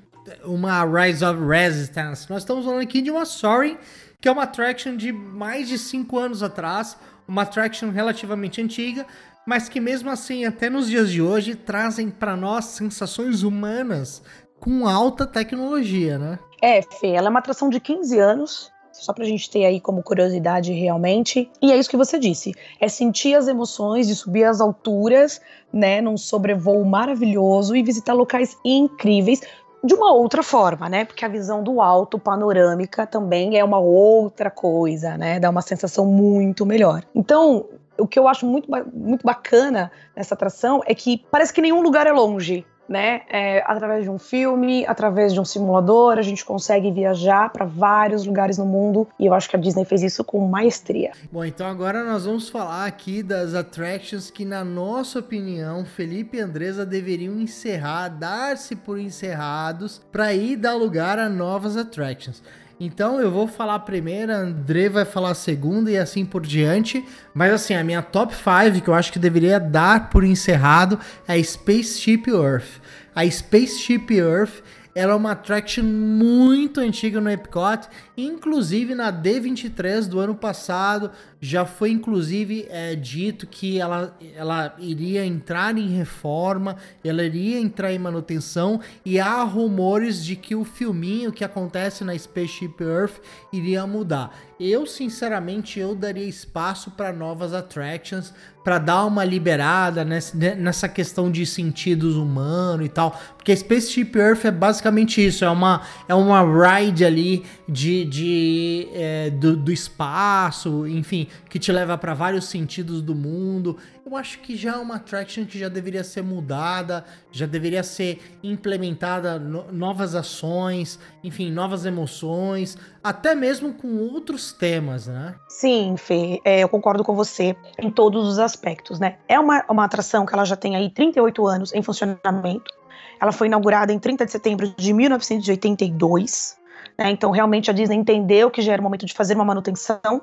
uma 0.45 0.85
Rise 0.85 1.25
of 1.25 1.41
Resistance, 1.43 2.29
nós 2.29 2.43
estamos 2.43 2.67
falando 2.67 2.83
aqui 2.83 3.01
de 3.01 3.11
uma 3.11 3.25
Soaring, 3.25 3.79
que 4.21 4.29
é 4.29 4.33
uma 4.33 4.43
attraction 4.43 4.95
de 4.95 5.11
mais 5.11 5.69
de 5.69 5.79
5 5.79 6.19
anos 6.19 6.43
atrás, 6.43 6.99
uma 7.27 7.43
attraction 7.43 7.91
relativamente 7.91 8.61
antiga, 8.61 9.07
mas 9.49 9.67
que 9.67 9.81
mesmo 9.81 10.11
assim, 10.11 10.45
até 10.45 10.69
nos 10.69 10.91
dias 10.91 11.11
de 11.11 11.23
hoje, 11.23 11.55
trazem 11.55 12.11
para 12.11 12.37
nós 12.37 12.67
sensações 12.67 13.43
humanas 13.43 14.23
com 14.61 14.87
alta 14.87 15.27
tecnologia, 15.27 16.19
né? 16.19 16.39
É, 16.61 16.83
Fê, 16.83 17.13
ela 17.13 17.29
é 17.29 17.31
uma 17.31 17.39
atração 17.39 17.71
de 17.71 17.81
15 17.81 18.19
anos, 18.19 18.71
só 18.93 19.11
pra 19.11 19.25
gente 19.25 19.49
ter 19.49 19.65
aí 19.65 19.81
como 19.81 20.03
curiosidade 20.03 20.71
realmente. 20.75 21.51
E 21.63 21.73
é 21.73 21.79
isso 21.79 21.89
que 21.89 21.97
você 21.97 22.19
disse, 22.19 22.53
é 22.79 22.89
sentir 22.89 23.35
as 23.37 23.49
emoções 23.49 24.07
de 24.07 24.15
subir 24.15 24.45
as 24.45 24.61
alturas, 24.61 25.41
né, 25.73 26.03
num 26.03 26.19
sobrevoo 26.19 26.85
maravilhoso 26.85 27.75
e 27.75 27.83
visitar 27.83 28.13
locais 28.13 28.55
incríveis 28.63 29.41
de 29.83 29.95
uma 29.95 30.13
outra 30.13 30.43
forma, 30.43 30.91
né? 30.91 31.07
Porque 31.07 31.25
a 31.25 31.29
visão 31.29 31.63
do 31.63 31.81
alto 31.81 32.19
panorâmica 32.19 33.07
também 33.07 33.57
é 33.57 33.65
uma 33.65 33.79
outra 33.79 34.51
coisa, 34.51 35.17
né? 35.17 35.41
Dá 35.41 35.49
uma 35.49 35.63
sensação 35.63 36.05
muito 36.05 36.67
melhor. 36.67 37.03
Então, 37.15 37.65
o 37.99 38.07
que 38.07 38.19
eu 38.19 38.29
acho 38.29 38.47
muito, 38.47 38.69
muito 38.93 39.25
bacana 39.25 39.91
nessa 40.17 40.35
atração 40.35 40.81
é 40.87 40.95
que 40.95 41.25
parece 41.31 41.53
que 41.53 41.61
nenhum 41.61 41.83
lugar 41.83 42.07
é 42.07 42.13
longe. 42.13 42.65
Né? 42.89 43.21
É, 43.29 43.63
através 43.67 44.05
de 44.05 44.09
um 44.09 44.19
filme, 44.19 44.87
através 44.87 45.35
de 45.35 45.39
um 45.39 45.45
simulador, 45.45 46.17
a 46.17 46.23
gente 46.23 46.43
consegue 46.43 46.91
viajar 46.91 47.51
para 47.51 47.67
vários 47.67 48.25
lugares 48.25 48.57
no 48.57 48.65
mundo 48.65 49.07
e 49.21 49.27
eu 49.27 49.35
acho 49.35 49.47
que 49.47 49.57
a 49.57 49.59
Disney 49.59 49.85
fez 49.85 50.03
isso 50.03 50.25
com 50.25 50.41
maestria. 50.49 51.13
Bom, 51.31 51.45
então 51.45 51.67
agora 51.67 52.03
nós 52.03 52.25
vamos 52.25 52.49
falar 52.49 52.87
aqui 52.87 53.23
das 53.23 53.53
attractions 53.53 54.31
que, 54.31 54.43
na 54.43 54.65
nossa 54.65 55.19
opinião, 55.19 55.85
Felipe 55.85 56.39
e 56.39 56.41
Andresa 56.41 56.87
deveriam 56.87 57.39
encerrar, 57.39 58.09
dar-se 58.09 58.75
por 58.75 58.99
encerrados 58.99 60.01
para 60.11 60.33
ir 60.33 60.57
dar 60.57 60.73
lugar 60.73 61.19
a 61.19 61.29
novas 61.29 61.77
attractions. 61.77 62.43
Então 62.81 63.21
eu 63.21 63.29
vou 63.29 63.49
falar 63.49 63.75
a 63.75 63.81
primeira, 63.81 64.37
André 64.37 64.89
vai 64.89 65.05
falar 65.05 65.31
a 65.31 65.35
segunda 65.35 65.91
e 65.91 65.99
assim 65.99 66.25
por 66.25 66.47
diante. 66.47 67.05
Mas 67.35 67.53
assim, 67.53 67.75
a 67.75 67.83
minha 67.83 68.03
top 68.03 68.33
5 68.33 68.81
que 68.83 68.89
eu 68.89 68.95
acho 68.95 69.13
que 69.13 69.19
deveria 69.19 69.59
dar 69.59 70.11
por 70.11 70.23
encerrado 70.23 70.99
é 71.27 71.43
Spaceship 71.43 72.25
Earth. 72.29 72.81
A 73.15 73.29
Spaceship 73.29 74.07
Earth 74.13 74.63
ela 74.95 75.13
é 75.13 75.17
uma 75.17 75.31
attraction 75.31 75.85
muito 75.85 76.81
antiga 76.81 77.21
no 77.21 77.31
Epcot, 77.31 77.89
inclusive 78.17 78.97
na 78.97 79.13
D23 79.13 80.09
do 80.09 80.19
ano 80.19 80.35
passado 80.35 81.13
já 81.41 81.65
foi 81.65 81.91
inclusive 81.91 82.67
é, 82.69 82.95
dito 82.95 83.47
que 83.47 83.79
ela, 83.79 84.17
ela 84.35 84.75
iria 84.79 85.25
entrar 85.25 85.77
em 85.77 85.89
reforma, 85.89 86.77
ela 87.05 87.23
iria 87.23 87.61
entrar 87.61 87.93
em 87.93 87.99
manutenção 87.99 88.81
e 89.05 89.21
há 89.21 89.43
rumores 89.43 90.25
de 90.25 90.35
que 90.35 90.55
o 90.55 90.65
filminho 90.65 91.33
que 91.33 91.45
acontece 91.45 92.03
na 92.05 92.17
Spaceship 92.19 92.75
Earth 92.81 93.21
iria 93.53 93.87
mudar. 93.87 94.37
Eu 94.59 94.87
sinceramente 94.87 95.79
eu 95.79 95.95
daria 95.95 96.27
espaço 96.27 96.91
para 96.91 97.13
novas 97.13 97.55
attractions, 97.55 98.35
para 98.65 98.79
dar 98.79 99.05
uma 99.07 99.25
liberada 99.25 100.05
nessa, 100.05 100.37
nessa 100.37 100.89
questão 100.89 101.31
de 101.31 101.47
sentidos 101.47 102.17
humanos 102.17 102.85
e 102.85 102.89
tal, 102.89 103.19
porque 103.37 103.57
Spaceship 103.57 104.11
Earth 104.17 104.45
é 104.45 104.51
basicamente 104.51 105.25
isso, 105.25 105.45
é 105.45 105.49
uma 105.49 105.83
é 106.09 106.15
uma 106.15 106.43
ride 106.43 107.05
ali 107.05 107.45
de, 107.69 108.05
de 108.05 108.89
é, 108.93 109.31
do, 109.31 109.57
do 109.57 109.73
espaço, 109.73 110.87
enfim, 110.89 111.28
que 111.49 111.59
te 111.59 111.73
leva 111.73 111.97
para 111.99 112.15
vários 112.15 112.47
sentidos 112.47 113.03
do 113.03 113.15
mundo. 113.15 113.77
Eu 114.05 114.17
acho 114.17 114.41
que 114.41 114.57
já 114.57 114.75
é 114.75 114.77
uma 114.77 114.97
attraction 114.97 115.45
que 115.45 115.59
já 115.59 115.69
deveria 115.69 116.03
ser 116.03 116.23
mudada, 116.23 117.05
já 117.31 117.47
deveria 117.47 117.83
ser 117.83 118.39
implementada 118.43 119.39
no, 119.39 119.71
novas 119.73 120.15
ações, 120.15 120.99
enfim, 121.23 121.51
novas 121.51 121.85
emoções, 121.85 122.77
até 123.03 123.35
mesmo 123.35 123.75
com 123.75 123.99
outros 123.99 124.53
temas, 124.53 125.07
né? 125.07 125.35
Sim, 125.49 125.95
Fê, 125.97 126.41
é, 126.45 126.61
eu 126.61 126.69
concordo 126.69 127.05
com 127.05 127.15
você 127.15 127.57
em 127.79 127.91
todos 127.91 128.27
os 128.27 128.39
aspectos, 128.39 128.99
né? 128.99 129.17
É 129.29 129.39
uma, 129.39 129.65
uma 129.69 129.85
atração 129.85 130.25
que 130.25 130.35
ela 130.35 130.45
já 130.45 130.57
tem 130.57 130.77
aí 130.77 130.91
38 130.91 131.47
anos 131.47 131.73
em 131.75 131.83
funcionamento. 131.83 132.79
Ela 133.21 133.33
foi 133.33 133.49
inaugurada 133.49 133.93
em 133.93 133.99
30 133.99 134.27
de 134.27 134.33
setembro 134.33 134.73
de 134.77 134.93
1982. 134.93 136.57
Né? 136.99 137.11
Então, 137.11 137.31
realmente, 137.31 137.71
a 137.71 137.73
Disney 137.73 137.97
entendeu 137.97 138.51
que 138.51 138.63
já 138.63 138.73
era 138.73 138.81
o 138.81 138.85
momento 138.85 139.07
de 139.07 139.15
fazer 139.15 139.35
uma 139.35 139.45
manutenção. 139.45 140.23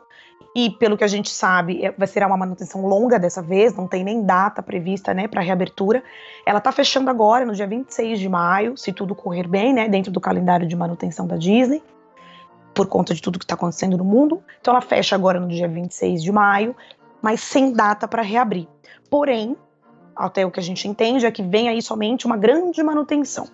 E, 0.56 0.70
pelo 0.70 0.98
que 0.98 1.04
a 1.04 1.08
gente 1.08 1.30
sabe, 1.30 1.86
é, 1.86 1.92
vai 1.92 2.08
ser 2.08 2.26
uma 2.26 2.38
manutenção 2.38 2.86
longa 2.86 3.20
dessa 3.20 3.42
vez, 3.42 3.76
não 3.76 3.88
tem 3.88 4.06
nem 4.06 4.24
data 4.24 4.64
prevista 4.64 5.14
né, 5.14 5.28
para 5.28 5.42
reabertura. 5.42 6.02
Ela 6.46 6.60
está 6.60 6.72
fechando 6.72 7.10
agora, 7.10 7.46
no 7.46 7.54
dia 7.54 7.68
26 7.68 8.18
de 8.18 8.30
maio, 8.30 8.78
se 8.78 8.94
tudo 8.94 9.14
correr 9.14 9.48
bem, 9.48 9.74
né, 9.74 9.90
dentro 9.90 10.14
do 10.14 10.22
calendário 10.22 10.66
de 10.66 10.74
manutenção 10.74 11.28
da 11.28 11.36
Disney, 11.36 11.84
por 12.74 12.88
conta 12.88 13.14
de 13.14 13.22
tudo 13.22 13.38
que 13.38 13.44
está 13.44 13.56
acontecendo 13.56 13.98
no 13.98 14.06
mundo. 14.06 14.42
Então, 14.62 14.74
ela 14.74 14.82
fecha 14.82 15.14
agora 15.14 15.42
no 15.42 15.50
dia 15.50 15.68
26 15.68 16.24
de 16.24 16.32
maio, 16.32 16.74
mas 17.22 17.42
sem 17.42 17.74
data 17.74 18.08
para 18.08 18.22
reabrir. 18.22 18.66
Porém, 19.10 19.58
até 20.16 20.46
o 20.46 20.52
que 20.52 20.60
a 20.62 20.64
gente 20.64 20.88
entende 20.88 21.26
é 21.26 21.32
que 21.32 21.44
vem 21.44 21.68
aí 21.68 21.82
somente 21.82 22.26
uma 22.26 22.38
grande 22.38 22.82
manutenção. 22.82 23.46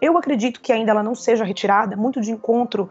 Eu 0.00 0.16
acredito 0.16 0.60
que 0.60 0.72
ainda 0.72 0.92
ela 0.92 1.02
não 1.02 1.14
seja 1.16 1.42
retirada, 1.42 1.96
muito 1.96 2.20
de 2.20 2.30
encontro 2.30 2.88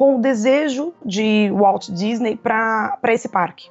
com 0.00 0.16
o 0.16 0.18
desejo 0.18 0.94
de 1.04 1.50
Walt 1.52 1.90
Disney 1.90 2.34
para 2.34 2.98
esse 3.08 3.28
parque. 3.28 3.68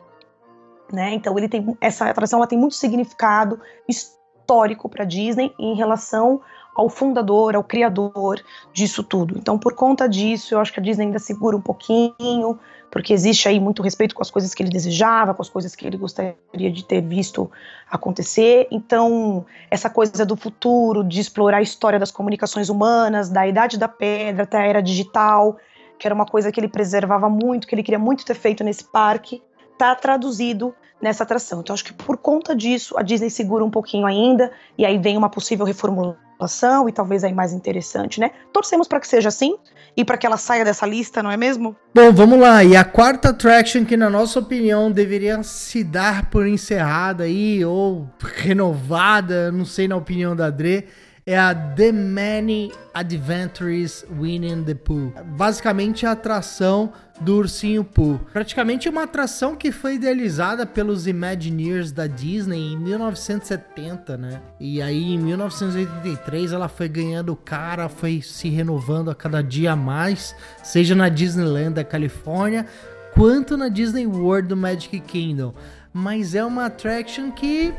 Né? 0.94 1.16
Então 1.16 1.36
ele 1.36 1.50
tem 1.50 1.76
essa 1.82 2.08
atração 2.08 2.38
ela 2.38 2.46
tem 2.46 2.56
muito 2.56 2.76
significado 2.76 3.60
histórico 3.88 4.88
para 4.88 5.06
Disney 5.06 5.52
em 5.58 5.76
relação 5.76 6.40
ao 6.76 6.88
fundador, 6.88 7.56
ao 7.56 7.64
criador 7.64 8.44
disso 8.72 9.04
tudo. 9.04 9.40
Então 9.40 9.58
por 9.58 9.74
conta 9.74 10.08
disso, 10.08 10.54
eu 10.54 10.60
acho 10.60 10.72
que 10.72 10.80
a 10.80 10.84
Disney 10.84 11.06
ainda 11.06 11.18
segura 11.18 11.58
um 11.58 11.62
pouquinho, 11.62 12.60
porque 12.92 13.12
existe 13.12 13.50
aí 13.50 13.60
muito 13.60 13.82
respeito 13.82 14.14
com 14.14 14.22
as 14.22 14.30
coisas 14.30 14.54
que 14.54 14.62
ele 14.62 14.70
desejava, 14.70 15.34
com 15.34 15.42
as 15.42 15.50
coisas 15.50 15.76
que 15.76 15.88
ele 15.88 15.98
gostaria 15.98 16.36
de 16.54 16.86
ter 16.86 17.02
visto 17.02 17.50
acontecer. 17.90 18.68
Então, 18.70 19.48
essa 19.72 19.90
coisa 19.90 20.24
do 20.28 20.36
futuro, 20.36 21.04
de 21.04 21.20
explorar 21.20 21.58
a 21.58 21.62
história 21.64 21.98
das 21.98 22.12
comunicações 22.12 22.70
humanas, 22.70 23.30
da 23.30 23.48
idade 23.48 23.80
da 23.80 23.88
pedra 23.88 24.44
até 24.44 24.58
a 24.60 24.66
era 24.66 24.82
digital, 24.82 25.58
que 26.00 26.08
era 26.08 26.16
uma 26.16 26.26
coisa 26.26 26.52
que 26.52 26.60
ele 26.60 26.70
preservava 26.70 27.30
muito, 27.30 27.68
que 27.68 27.76
ele 27.76 27.84
queria 27.84 28.00
muito 28.00 28.26
ter 28.26 28.36
feito 28.36 28.64
nesse 28.64 28.86
parque, 28.86 29.44
está 29.74 29.94
traduzido 29.94 30.74
nessa 31.02 31.24
atração. 31.24 31.60
Então, 31.60 31.74
acho 31.74 31.84
que 31.84 31.94
por 31.94 32.18
conta 32.18 32.56
disso, 32.56 32.98
a 32.98 33.02
Disney 33.02 33.30
segura 33.30 33.64
um 33.64 33.70
pouquinho 33.70 34.06
ainda, 34.06 34.52
e 34.78 34.86
aí 34.86 34.98
vem 34.98 35.18
uma 35.18 35.30
possível 35.30 35.66
reformulação 35.66 36.88
e 36.88 36.92
talvez 36.92 37.24
aí 37.24 37.34
mais 37.34 37.52
interessante, 37.52 38.20
né? 38.20 38.32
Torcemos 38.54 38.88
para 38.88 39.00
que 39.00 39.08
seja 39.08 39.28
assim 39.28 39.58
e 39.96 40.06
para 40.06 40.18
que 40.18 40.26
ela 40.26 40.38
saia 40.38 40.64
dessa 40.64 40.86
lista, 40.86 41.22
não 41.22 41.32
é 41.32 41.36
mesmo? 41.36 41.76
Bom, 41.94 42.14
vamos 42.14 42.40
lá. 42.40 42.64
E 42.64 42.76
a 42.76 42.84
quarta 42.86 43.30
attraction 43.30 43.84
que 43.84 43.98
na 43.98 44.10
nossa 44.10 44.40
opinião 44.40 44.92
deveria 44.92 45.44
se 45.44 45.84
dar 45.84 46.30
por 46.30 46.48
encerrada 46.48 47.26
aí 47.26 47.64
ou 47.66 48.08
renovada, 48.36 49.52
não 49.52 49.66
sei 49.66 49.88
na 49.88 49.98
opinião 49.98 50.36
da 50.36 50.50
Dre, 50.50 50.88
é 51.30 51.38
a 51.38 51.54
The 51.54 51.92
Many 51.92 52.72
Adventures 52.92 54.04
Winning 54.20 54.64
the 54.64 54.74
Pooh. 54.74 55.14
Basicamente 55.38 56.04
a 56.04 56.14
atração 56.14 56.92
do 57.22 57.36
Ursinho 57.36 57.84
Pooh. 57.84 58.20
Praticamente 58.34 58.90
uma 58.90 59.04
atração 59.04 59.56
que 59.56 59.72
foi 59.72 59.94
idealizada 59.94 60.66
pelos 60.66 61.06
Imagineers 61.06 61.92
da 61.92 62.08
Disney 62.08 62.74
em 62.74 62.80
1970, 62.80 64.18
né? 64.18 64.42
E 64.60 64.82
aí 64.82 65.14
em 65.14 65.20
1983 65.20 66.52
ela 66.52 66.68
foi 66.68 66.90
ganhando 66.90 67.36
cara, 67.36 67.88
foi 67.88 68.24
se 68.24 68.50
renovando 68.50 69.12
a 69.12 69.16
cada 69.16 69.44
dia 69.44 69.76
mais, 69.76 70.36
seja 70.64 70.96
na 70.96 71.10
Disneyland 71.10 71.76
da 71.76 71.84
Califórnia, 71.84 72.66
quanto 73.14 73.56
na 73.56 73.70
Disney 73.70 74.08
World 74.08 74.48
do 74.48 74.58
Magic 74.58 75.00
Kingdom. 75.02 75.54
Mas 75.94 76.34
é 76.34 76.44
uma 76.44 76.66
attraction 76.66 77.30
que 77.30 77.72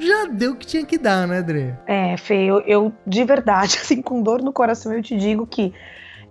já 0.00 0.24
deu 0.26 0.52
o 0.52 0.56
que 0.56 0.66
tinha 0.66 0.84
que 0.84 0.98
dar, 0.98 1.26
né, 1.26 1.42
Dre? 1.42 1.74
É, 1.86 2.16
Fê, 2.16 2.44
eu, 2.44 2.60
eu 2.60 2.92
de 3.06 3.24
verdade, 3.24 3.78
assim, 3.82 4.00
com 4.02 4.22
dor 4.22 4.42
no 4.42 4.52
coração, 4.52 4.92
eu 4.92 5.02
te 5.02 5.16
digo 5.16 5.46
que 5.46 5.72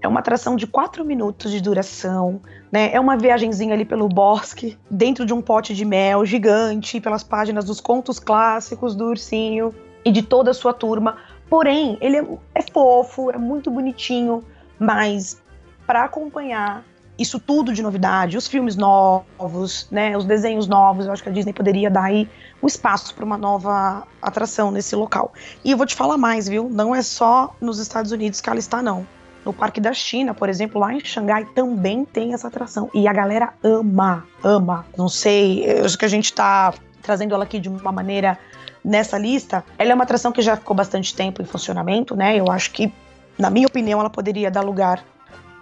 é 0.02 0.08
uma 0.08 0.20
atração 0.20 0.56
de 0.56 0.68
quatro 0.68 1.04
minutos 1.04 1.52
de 1.52 1.60
duração, 1.60 2.42
né? 2.72 2.92
É 2.94 3.00
uma 3.00 3.18
viagenzinha 3.18 3.74
ali 3.74 3.84
pelo 3.84 4.08
bosque, 4.08 4.78
dentro 4.90 5.26
de 5.26 5.34
um 5.34 5.42
pote 5.42 5.74
de 5.74 5.84
mel 5.84 6.26
gigante, 6.26 7.02
pelas 7.02 7.24
páginas 7.24 7.66
dos 7.66 7.82
contos 7.82 8.20
clássicos 8.20 8.96
do 8.96 9.06
ursinho 9.06 9.74
e 10.06 10.12
de 10.12 10.22
toda 10.22 10.52
a 10.52 10.54
sua 10.54 10.74
turma. 10.74 11.18
Porém, 11.50 11.98
ele 12.00 12.18
é, 12.18 12.28
é 12.56 12.62
fofo, 12.62 13.32
é 13.32 13.38
muito 13.38 13.72
bonitinho, 13.72 14.44
mas 14.78 15.42
para 15.88 16.04
acompanhar 16.04 16.84
isso 17.18 17.40
tudo 17.40 17.74
de 17.74 17.82
novidade, 17.82 18.38
os 18.38 18.48
filmes 18.48 18.76
novos, 18.76 19.88
né, 19.90 20.16
os 20.16 20.26
desenhos 20.26 20.68
novos, 20.68 21.06
eu 21.06 21.12
acho 21.12 21.24
que 21.24 21.30
a 21.30 21.32
Disney 21.32 21.54
poderia 21.54 21.90
dar 21.90 22.04
aí 22.04 22.30
um 22.62 22.68
espaço 22.68 23.14
para 23.14 23.26
uma 23.26 23.38
nova 23.38 24.04
atração 24.22 24.72
nesse 24.72 24.96
local. 24.96 25.34
E 25.64 25.72
eu 25.72 25.78
vou 25.78 25.86
te 25.86 25.96
falar 25.96 26.18
mais, 26.18 26.48
viu? 26.48 26.70
Não 26.70 26.94
é 26.94 27.02
só 27.02 27.56
nos 27.60 27.80
Estados 27.80 28.12
Unidos 28.12 28.42
que 28.42 28.50
ela 28.50 28.60
está, 28.60 28.82
não. 28.82 29.06
No 29.46 29.54
Parque 29.54 29.80
da 29.80 29.94
China, 29.94 30.34
por 30.34 30.50
exemplo, 30.50 30.80
lá 30.80 30.94
em 30.94 31.00
Xangai 31.00 31.46
também 31.56 32.04
tem 32.04 32.34
essa 32.34 32.48
atração. 32.48 32.90
E 32.94 33.08
a 33.08 33.14
galera 33.14 33.54
ama, 33.64 34.26
ama. 34.44 34.86
Não 34.98 35.08
sei, 35.08 35.64
eu 35.64 35.86
acho 35.86 35.98
que 35.98 36.06
a 36.06 36.10
gente 36.10 36.26
está 36.26 36.74
trazendo 37.02 37.34
ela 37.34 37.46
aqui 37.46 37.60
de 37.60 37.70
uma 37.70 37.92
maneira 37.92 38.38
nessa 38.84 39.18
lista. 39.18 39.64
Ela 39.78 39.92
é 39.92 39.96
uma 39.96 40.04
atração 40.04 40.32
que 40.32 40.42
já 40.42 40.58
ficou 40.58 40.76
bastante 40.76 41.16
tempo 41.16 41.42
em 41.42 41.46
funcionamento, 41.46 42.16
né? 42.16 42.36
Eu 42.36 42.52
acho 42.52 42.72
que, 42.72 42.92
na 43.38 43.50
minha 43.50 43.68
opinião, 43.68 44.00
ela 44.00 44.10
poderia 44.10 44.52
dar 44.52 44.62
lugar 44.62 45.04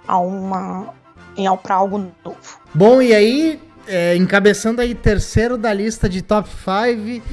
a 0.08 0.18
uma 0.18 0.94
para 1.62 1.76
algo 1.76 2.12
novo. 2.24 2.38
Bom, 2.74 3.02
e 3.02 3.14
aí, 3.14 3.60
é, 3.88 4.16
encabeçando 4.16 4.82
aí 4.82 4.96
terceiro 4.96 5.58
da 5.58 5.74
lista 5.74 6.10
de 6.10 6.22
top 6.22 6.50
5, 6.50 7.24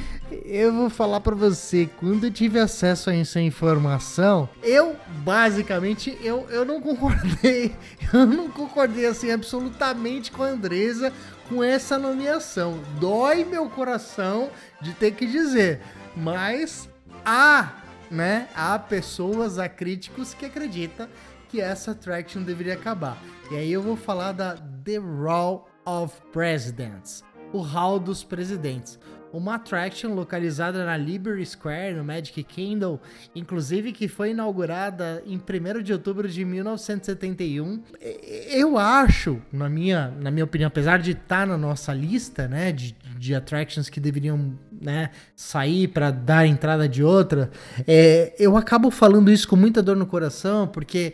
eu 0.45 0.73
vou 0.73 0.89
falar 0.89 1.19
para 1.19 1.35
você, 1.35 1.89
quando 1.99 2.25
eu 2.25 2.31
tive 2.31 2.59
acesso 2.59 3.09
a 3.09 3.15
essa 3.15 3.39
informação, 3.39 4.49
eu 4.61 4.95
basicamente 5.23 6.17
eu, 6.21 6.47
eu 6.49 6.65
não 6.65 6.81
concordei, 6.81 7.75
eu 8.11 8.25
não 8.25 8.49
concordei 8.49 9.05
assim 9.05 9.31
absolutamente 9.31 10.31
com 10.31 10.43
a 10.43 10.47
Andresa 10.47 11.13
com 11.47 11.63
essa 11.63 11.97
nomeação. 11.97 12.79
Dói 12.99 13.43
meu 13.43 13.69
coração 13.69 14.49
de 14.81 14.93
ter 14.93 15.11
que 15.11 15.25
dizer, 15.25 15.81
mas 16.15 16.89
há, 17.25 17.73
né, 18.09 18.47
há 18.55 18.77
pessoas, 18.79 19.59
há 19.59 19.69
críticos 19.69 20.33
que 20.33 20.45
acreditam 20.45 21.07
que 21.49 21.61
essa 21.61 21.91
attraction 21.91 22.41
deveria 22.41 22.73
acabar. 22.73 23.17
E 23.53 23.55
aí 23.55 23.71
eu 23.71 23.83
vou 23.83 23.95
falar 23.95 24.31
da 24.31 24.55
The 24.83 24.97
Hall 24.97 25.69
of 25.85 26.19
Presidents, 26.31 27.23
o 27.53 27.59
Hall 27.59 27.99
dos 27.99 28.23
Presidentes. 28.23 28.97
Uma 29.31 29.55
attraction 29.55 30.15
localizada 30.15 30.83
na 30.83 30.97
Liberty 30.97 31.45
Square, 31.45 31.93
no 31.93 32.03
Magic 32.03 32.43
Kingdom, 32.45 32.99
inclusive 33.35 33.91
que 33.91 34.07
foi 34.07 34.31
inaugurada 34.31 35.21
em 35.27 35.37
1 35.37 35.83
de 35.83 35.93
outubro 35.93 36.27
de 36.27 36.43
1971. 36.43 37.83
Eu 38.49 38.75
acho, 38.75 39.39
na 39.51 39.69
minha, 39.69 40.07
na 40.19 40.31
minha 40.31 40.45
opinião, 40.45 40.67
apesar 40.67 40.97
de 40.97 41.11
estar 41.11 41.41
tá 41.41 41.45
na 41.45 41.57
nossa 41.57 41.93
lista, 41.93 42.47
né, 42.47 42.71
de, 42.71 42.95
de 43.19 43.35
attractions 43.35 43.87
que 43.87 43.99
deveriam 43.99 44.57
né, 44.81 45.11
sair 45.35 45.89
para 45.89 46.09
dar 46.09 46.47
entrada 46.47 46.89
de 46.89 47.03
outra, 47.03 47.51
é, 47.85 48.33
eu 48.39 48.57
acabo 48.57 48.89
falando 48.89 49.31
isso 49.31 49.47
com 49.47 49.55
muita 49.55 49.83
dor 49.83 49.95
no 49.95 50.07
coração, 50.07 50.67
porque 50.67 51.13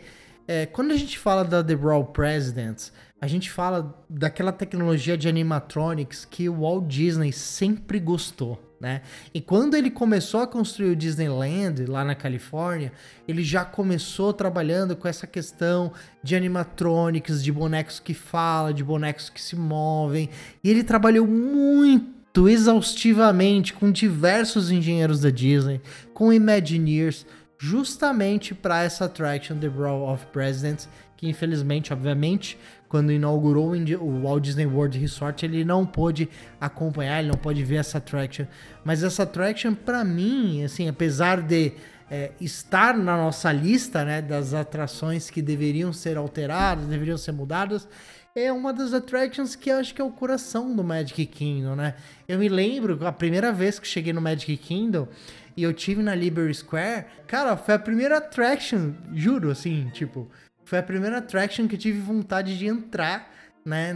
é, 0.52 0.66
quando 0.66 0.90
a 0.90 0.96
gente 0.96 1.16
fala 1.16 1.44
da 1.44 1.62
The 1.62 1.74
Raw 1.74 2.04
Presidents, 2.06 2.92
a 3.20 3.28
gente 3.28 3.48
fala 3.48 3.96
daquela 4.08 4.50
tecnologia 4.50 5.16
de 5.16 5.28
animatronics 5.28 6.24
que 6.24 6.48
o 6.48 6.62
Walt 6.62 6.88
Disney 6.88 7.30
sempre 7.30 8.00
gostou. 8.00 8.60
Né? 8.80 9.02
E 9.32 9.40
quando 9.40 9.76
ele 9.76 9.92
começou 9.92 10.40
a 10.40 10.48
construir 10.48 10.90
o 10.90 10.96
Disneyland 10.96 11.86
lá 11.86 12.04
na 12.04 12.16
Califórnia, 12.16 12.92
ele 13.28 13.44
já 13.44 13.64
começou 13.64 14.32
trabalhando 14.32 14.96
com 14.96 15.06
essa 15.06 15.24
questão 15.24 15.92
de 16.20 16.34
animatronics, 16.34 17.44
de 17.44 17.52
bonecos 17.52 18.00
que 18.00 18.12
falam, 18.12 18.72
de 18.72 18.82
bonecos 18.82 19.30
que 19.30 19.40
se 19.40 19.54
movem. 19.54 20.30
E 20.64 20.68
ele 20.68 20.82
trabalhou 20.82 21.28
muito 21.28 22.48
exaustivamente 22.48 23.72
com 23.72 23.92
diversos 23.92 24.72
engenheiros 24.72 25.20
da 25.20 25.30
Disney, 25.30 25.80
com 26.12 26.32
Imagineers, 26.32 27.24
justamente 27.60 28.54
para 28.54 28.82
essa 28.82 29.04
attraction 29.04 29.58
The 29.58 29.68
Brawl 29.68 30.10
of 30.10 30.24
Presidents, 30.32 30.88
que 31.14 31.28
infelizmente, 31.28 31.92
obviamente, 31.92 32.58
quando 32.88 33.12
inaugurou 33.12 33.74
o 33.74 34.22
Walt 34.22 34.42
Disney 34.42 34.64
World 34.64 34.98
Resort, 34.98 35.44
ele 35.44 35.62
não 35.62 35.84
pôde 35.84 36.26
acompanhar, 36.58 37.18
ele 37.18 37.28
não 37.28 37.36
pôde 37.36 37.62
ver 37.62 37.76
essa 37.76 37.98
attraction. 37.98 38.46
Mas 38.82 39.02
essa 39.02 39.24
attraction, 39.24 39.74
para 39.74 40.02
mim, 40.02 40.64
assim, 40.64 40.88
apesar 40.88 41.42
de 41.42 41.74
é, 42.10 42.32
estar 42.40 42.96
na 42.96 43.14
nossa 43.14 43.52
lista, 43.52 44.06
né, 44.06 44.22
das 44.22 44.54
atrações 44.54 45.28
que 45.28 45.42
deveriam 45.42 45.92
ser 45.92 46.16
alteradas, 46.16 46.86
deveriam 46.86 47.18
ser 47.18 47.32
mudadas, 47.32 47.86
é 48.34 48.50
uma 48.50 48.72
das 48.72 48.94
attractions 48.94 49.54
que 49.54 49.70
eu 49.70 49.76
acho 49.76 49.94
que 49.94 50.00
é 50.00 50.04
o 50.04 50.10
coração 50.10 50.74
do 50.74 50.82
Magic 50.82 51.26
Kingdom, 51.26 51.74
né? 51.74 51.94
Eu 52.26 52.38
me 52.38 52.48
lembro, 52.48 53.06
a 53.06 53.12
primeira 53.12 53.52
vez 53.52 53.78
que 53.78 53.86
cheguei 53.86 54.12
no 54.12 54.20
Magic 54.20 54.56
Kingdom 54.56 55.08
e 55.56 55.62
eu 55.62 55.72
tive 55.72 56.02
na 56.02 56.14
Liberty 56.14 56.54
Square, 56.54 57.06
cara, 57.26 57.56
foi 57.56 57.74
a 57.74 57.78
primeira 57.78 58.18
attraction, 58.18 58.92
juro, 59.12 59.50
assim, 59.50 59.90
tipo, 59.92 60.30
foi 60.64 60.78
a 60.78 60.82
primeira 60.82 61.18
attraction 61.18 61.66
que 61.66 61.74
eu 61.74 61.78
tive 61.78 62.00
vontade 62.00 62.56
de 62.58 62.66
entrar 62.66 63.30
né, 63.64 63.94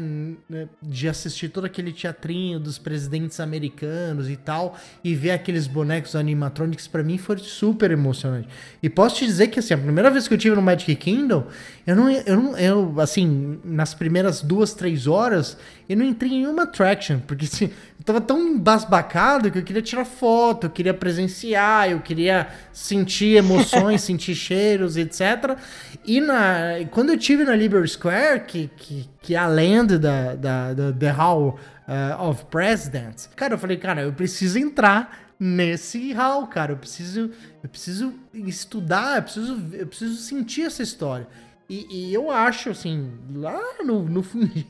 de 0.83 1.09
assistir 1.09 1.49
todo 1.49 1.65
aquele 1.65 1.93
teatrinho 1.93 2.61
dos 2.61 2.79
presidentes 2.79 3.41
americanos 3.41 4.29
e 4.29 4.37
tal, 4.37 4.79
e 5.03 5.15
ver 5.15 5.31
aqueles 5.31 5.67
bonecos 5.67 6.15
animatronics, 6.15 6.87
para 6.87 7.03
mim 7.03 7.17
foi 7.17 7.39
super 7.39 7.91
emocionante. 7.91 8.49
E 8.83 8.91
posso 8.91 9.17
te 9.17 9.27
dizer 9.27 9.49
que, 9.49 9.59
assim, 9.59 9.75
a 9.75 9.79
primeira 9.79 10.11
vez 10.11 10.29
que 10.29 10.35
eu 10.35 10.39
tive 10.39 10.55
no 10.55 10.63
Magic 10.63 10.95
Kingdom, 10.97 11.47
eu 11.87 11.97
não, 11.97 12.11
eu 12.11 12.37
não, 12.37 12.59
eu, 12.59 13.01
assim, 13.01 13.61
nas 13.65 13.95
primeiras 13.95 14.43
duas, 14.43 14.75
três 14.75 15.07
horas, 15.07 15.57
eu 15.89 15.97
não 15.97 16.05
entrei 16.05 16.31
em 16.31 16.43
nenhuma 16.43 16.65
attraction, 16.65 17.21
porque, 17.21 17.47
assim, 17.47 17.71
eu 18.05 18.13
tava 18.13 18.21
tão 18.21 18.39
embasbacado 18.39 19.51
que 19.51 19.59
eu 19.59 19.63
queria 19.63 19.81
tirar 19.81 20.05
foto, 20.05 20.67
eu 20.67 20.71
queria 20.71 20.93
presenciar, 20.93 21.91
eu 21.91 22.01
queria 22.01 22.49
sentir 22.71 23.37
emoções, 23.37 24.03
sentir 24.05 24.35
cheiros, 24.35 24.99
etc. 24.99 25.57
E 26.05 26.21
na, 26.21 26.85
quando 26.91 27.11
eu 27.11 27.19
tive 27.19 27.45
na 27.45 27.57
Liberty 27.57 27.89
Square, 27.89 28.41
que, 28.47 28.71
que, 28.77 29.09
que 29.23 29.35
é 29.35 29.39
a 29.39 29.47
land 29.47 29.97
da, 29.97 30.35
da, 30.35 30.75
da 30.75 30.93
The 30.93 31.11
Hall 31.13 31.59
uh, 31.89 32.23
of 32.29 32.45
Presidents, 32.51 33.31
cara, 33.35 33.55
eu 33.55 33.59
falei, 33.59 33.79
cara, 33.79 34.03
eu 34.03 34.13
preciso 34.13 34.59
entrar 34.59 35.25
nesse 35.41 36.13
hall, 36.13 36.47
cara. 36.47 36.73
Eu 36.73 36.77
preciso, 36.77 37.31
eu 37.63 37.69
preciso 37.71 38.13
estudar, 38.35 39.17
eu 39.17 39.23
preciso, 39.23 39.63
eu 39.73 39.87
preciso 39.87 40.17
sentir 40.17 40.63
essa 40.67 40.83
história. 40.83 41.27
E, 41.71 41.87
e 42.11 42.15
eu 42.15 42.31
acho, 42.31 42.69
assim, 42.69 43.13
lá 43.35 43.59
no, 43.83 44.03
no 44.03 44.23
fundinho, 44.23 44.67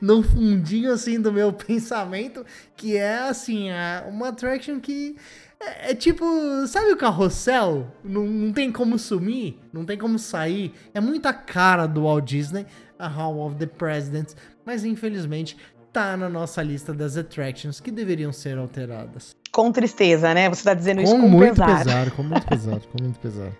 no 0.00 0.22
fundinho, 0.22 0.92
assim, 0.92 1.20
do 1.20 1.32
meu 1.32 1.52
pensamento, 1.54 2.44
que 2.76 2.96
é, 2.96 3.28
assim, 3.28 3.70
é 3.70 4.04
uma 4.08 4.28
attraction 4.28 4.80
que 4.80 5.16
é, 5.60 5.90
é, 5.90 5.94
tipo, 5.94 6.24
sabe 6.66 6.92
o 6.92 6.96
carrossel? 6.96 7.86
Não, 8.02 8.24
não 8.24 8.52
tem 8.52 8.70
como 8.70 8.98
sumir, 8.98 9.58
não 9.72 9.84
tem 9.84 9.96
como 9.96 10.18
sair. 10.18 10.72
É 10.92 11.00
muita 11.00 11.32
cara 11.32 11.86
do 11.86 12.02
Walt 12.02 12.24
Disney, 12.24 12.66
a 12.98 13.08
Hall 13.08 13.38
of 13.46 13.56
the 13.56 13.66
Presidents, 13.66 14.36
mas 14.64 14.84
infelizmente 14.84 15.56
tá 15.92 16.16
na 16.16 16.28
nossa 16.28 16.62
lista 16.62 16.92
das 16.92 17.16
attractions 17.16 17.80
que 17.80 17.90
deveriam 17.90 18.32
ser 18.32 18.58
alteradas. 18.58 19.34
Com 19.52 19.70
tristeza, 19.70 20.34
né? 20.34 20.48
Você 20.48 20.64
tá 20.64 20.74
dizendo 20.74 21.00
isso 21.00 21.14
com, 21.14 21.20
com 21.22 21.28
muito 21.28 21.54
pesar. 21.54 21.78
pesar. 21.78 22.10
Com 22.10 22.22
muito 22.24 22.46
pesar, 22.48 22.80
com 22.80 23.02
muito 23.02 23.18
pesar. 23.20 23.52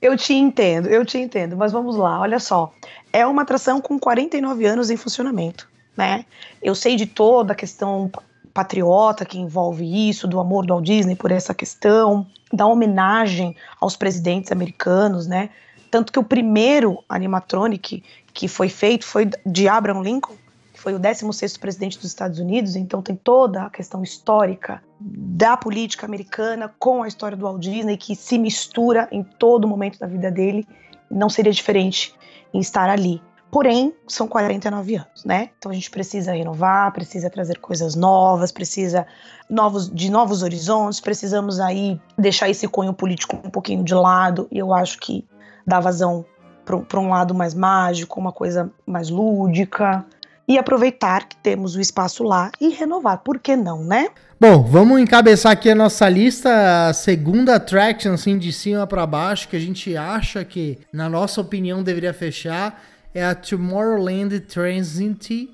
Eu 0.00 0.16
te 0.16 0.34
entendo, 0.34 0.88
eu 0.88 1.04
te 1.04 1.18
entendo, 1.18 1.56
mas 1.56 1.72
vamos 1.72 1.96
lá, 1.96 2.20
olha 2.20 2.38
só. 2.38 2.72
É 3.16 3.26
uma 3.26 3.40
atração 3.40 3.80
com 3.80 3.98
49 3.98 4.66
anos 4.66 4.90
em 4.90 4.96
funcionamento, 4.98 5.66
né? 5.96 6.26
Eu 6.62 6.74
sei 6.74 6.96
de 6.96 7.06
toda 7.06 7.54
a 7.54 7.56
questão 7.56 8.10
patriota 8.52 9.24
que 9.24 9.38
envolve 9.38 9.86
isso, 10.10 10.28
do 10.28 10.38
amor 10.38 10.66
do 10.66 10.74
Walt 10.74 10.84
Disney 10.84 11.16
por 11.16 11.32
essa 11.32 11.54
questão, 11.54 12.26
da 12.52 12.66
homenagem 12.66 13.56
aos 13.80 13.96
presidentes 13.96 14.52
americanos, 14.52 15.26
né? 15.26 15.48
Tanto 15.90 16.12
que 16.12 16.18
o 16.18 16.22
primeiro 16.22 17.02
animatronic 17.08 18.04
que 18.34 18.48
foi 18.48 18.68
feito 18.68 19.06
foi 19.06 19.30
de 19.46 19.66
Abraham 19.66 20.02
Lincoln, 20.02 20.36
que 20.74 20.78
foi 20.78 20.92
o 20.92 21.00
16º 21.00 21.58
presidente 21.58 21.96
dos 21.96 22.08
Estados 22.08 22.38
Unidos, 22.38 22.76
então 22.76 23.00
tem 23.00 23.16
toda 23.16 23.62
a 23.62 23.70
questão 23.70 24.02
histórica 24.02 24.82
da 25.00 25.56
política 25.56 26.04
americana 26.04 26.70
com 26.78 27.02
a 27.02 27.08
história 27.08 27.34
do 27.34 27.44
Walt 27.44 27.62
Disney 27.62 27.96
que 27.96 28.14
se 28.14 28.36
mistura 28.36 29.08
em 29.10 29.22
todo 29.22 29.66
momento 29.66 29.98
da 29.98 30.06
vida 30.06 30.30
dele, 30.30 30.68
não 31.10 31.30
seria 31.30 31.50
diferente 31.50 32.14
em 32.56 32.60
estar 32.60 32.88
ali. 32.88 33.22
Porém, 33.50 33.94
são 34.08 34.26
49 34.26 34.96
anos, 34.96 35.24
né? 35.24 35.50
Então 35.58 35.70
a 35.70 35.74
gente 35.74 35.90
precisa 35.90 36.32
renovar, 36.32 36.92
precisa 36.92 37.30
trazer 37.30 37.58
coisas 37.58 37.94
novas, 37.94 38.50
precisa 38.50 39.06
novos, 39.48 39.88
de 39.88 40.10
novos 40.10 40.42
horizontes, 40.42 41.00
precisamos 41.00 41.60
aí 41.60 42.00
deixar 42.18 42.48
esse 42.48 42.66
cunho 42.66 42.92
político 42.92 43.36
um 43.36 43.50
pouquinho 43.50 43.84
de 43.84 43.94
lado, 43.94 44.48
e 44.50 44.58
eu 44.58 44.74
acho 44.74 44.98
que 44.98 45.24
dá 45.66 45.78
vazão 45.78 46.24
para 46.64 46.98
um 46.98 47.10
lado 47.10 47.32
mais 47.32 47.54
mágico, 47.54 48.18
uma 48.18 48.32
coisa 48.32 48.70
mais 48.84 49.08
lúdica, 49.08 50.04
e 50.48 50.58
aproveitar 50.58 51.28
que 51.28 51.36
temos 51.36 51.74
o 51.74 51.80
espaço 51.80 52.22
lá 52.22 52.50
e 52.60 52.68
renovar, 52.68 53.18
por 53.18 53.38
que 53.38 53.56
não, 53.56 53.82
né? 53.82 54.08
Bom, 54.38 54.62
vamos 54.62 55.00
encabeçar 55.00 55.52
aqui 55.52 55.70
a 55.70 55.74
nossa 55.74 56.08
lista, 56.08 56.88
a 56.88 56.92
segunda 56.92 57.54
attraction, 57.54 58.12
assim, 58.12 58.38
de 58.38 58.52
cima 58.52 58.86
para 58.86 59.06
baixo, 59.06 59.48
que 59.48 59.56
a 59.56 59.60
gente 59.60 59.96
acha 59.96 60.44
que, 60.44 60.78
na 60.92 61.08
nossa 61.08 61.40
opinião, 61.40 61.82
deveria 61.82 62.12
fechar 62.12 62.80
é 63.16 63.24
a 63.24 63.34
Tomorrowland 63.34 64.40
Transit 64.40 65.48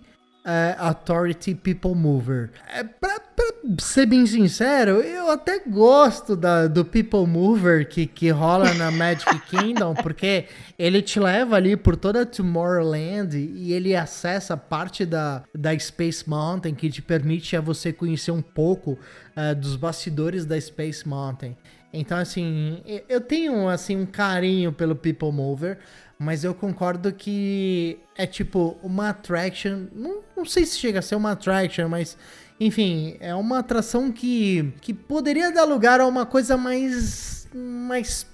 uh, 0.44 0.80
Authority 0.86 1.54
People 1.54 1.94
Mover. 1.94 2.50
É, 2.68 2.82
pra, 2.82 3.20
pra, 3.20 3.46
ser 3.78 4.06
bem 4.06 4.26
sincero, 4.26 5.00
eu 5.00 5.30
até 5.30 5.60
gosto 5.60 6.36
da, 6.36 6.66
do 6.66 6.84
People 6.84 7.26
Mover 7.26 7.88
que, 7.88 8.06
que 8.06 8.30
rola 8.30 8.72
na 8.74 8.90
Magic 8.90 9.38
Kingdom, 9.48 9.94
porque 9.94 10.46
ele 10.78 11.00
te 11.00 11.20
leva 11.20 11.56
ali 11.56 11.76
por 11.76 11.96
toda 11.96 12.22
a 12.22 12.26
Tomorrowland 12.26 13.36
e 13.36 13.72
ele 13.72 13.94
acessa 13.94 14.56
parte 14.56 15.06
da, 15.06 15.42
da 15.54 15.78
Space 15.78 16.28
Mountain 16.28 16.74
que 16.74 16.90
te 16.90 17.02
permite 17.02 17.56
a 17.56 17.60
você 17.60 17.92
conhecer 17.92 18.30
um 18.30 18.42
pouco 18.42 18.92
uh, 19.36 19.54
dos 19.54 19.76
bastidores 19.76 20.44
da 20.44 20.60
Space 20.60 21.06
Mountain. 21.06 21.56
Então, 21.92 22.16
assim, 22.16 22.80
eu 23.06 23.20
tenho 23.20 23.68
assim 23.68 23.96
um 23.96 24.06
carinho 24.06 24.72
pelo 24.72 24.96
People 24.96 25.30
Mover, 25.30 25.78
mas 26.22 26.44
eu 26.44 26.54
concordo 26.54 27.12
que 27.12 27.98
é 28.16 28.26
tipo 28.26 28.76
uma 28.82 29.08
attraction. 29.10 29.86
Não, 29.92 30.22
não 30.36 30.44
sei 30.44 30.64
se 30.64 30.78
chega 30.78 31.00
a 31.00 31.02
ser 31.02 31.16
uma 31.16 31.32
attraction, 31.32 31.88
mas 31.88 32.16
enfim, 32.60 33.16
é 33.18 33.34
uma 33.34 33.58
atração 33.58 34.12
que, 34.12 34.72
que 34.80 34.94
poderia 34.94 35.50
dar 35.50 35.64
lugar 35.64 36.00
a 36.00 36.06
uma 36.06 36.24
coisa 36.24 36.56
mais. 36.56 37.48
mais 37.52 38.26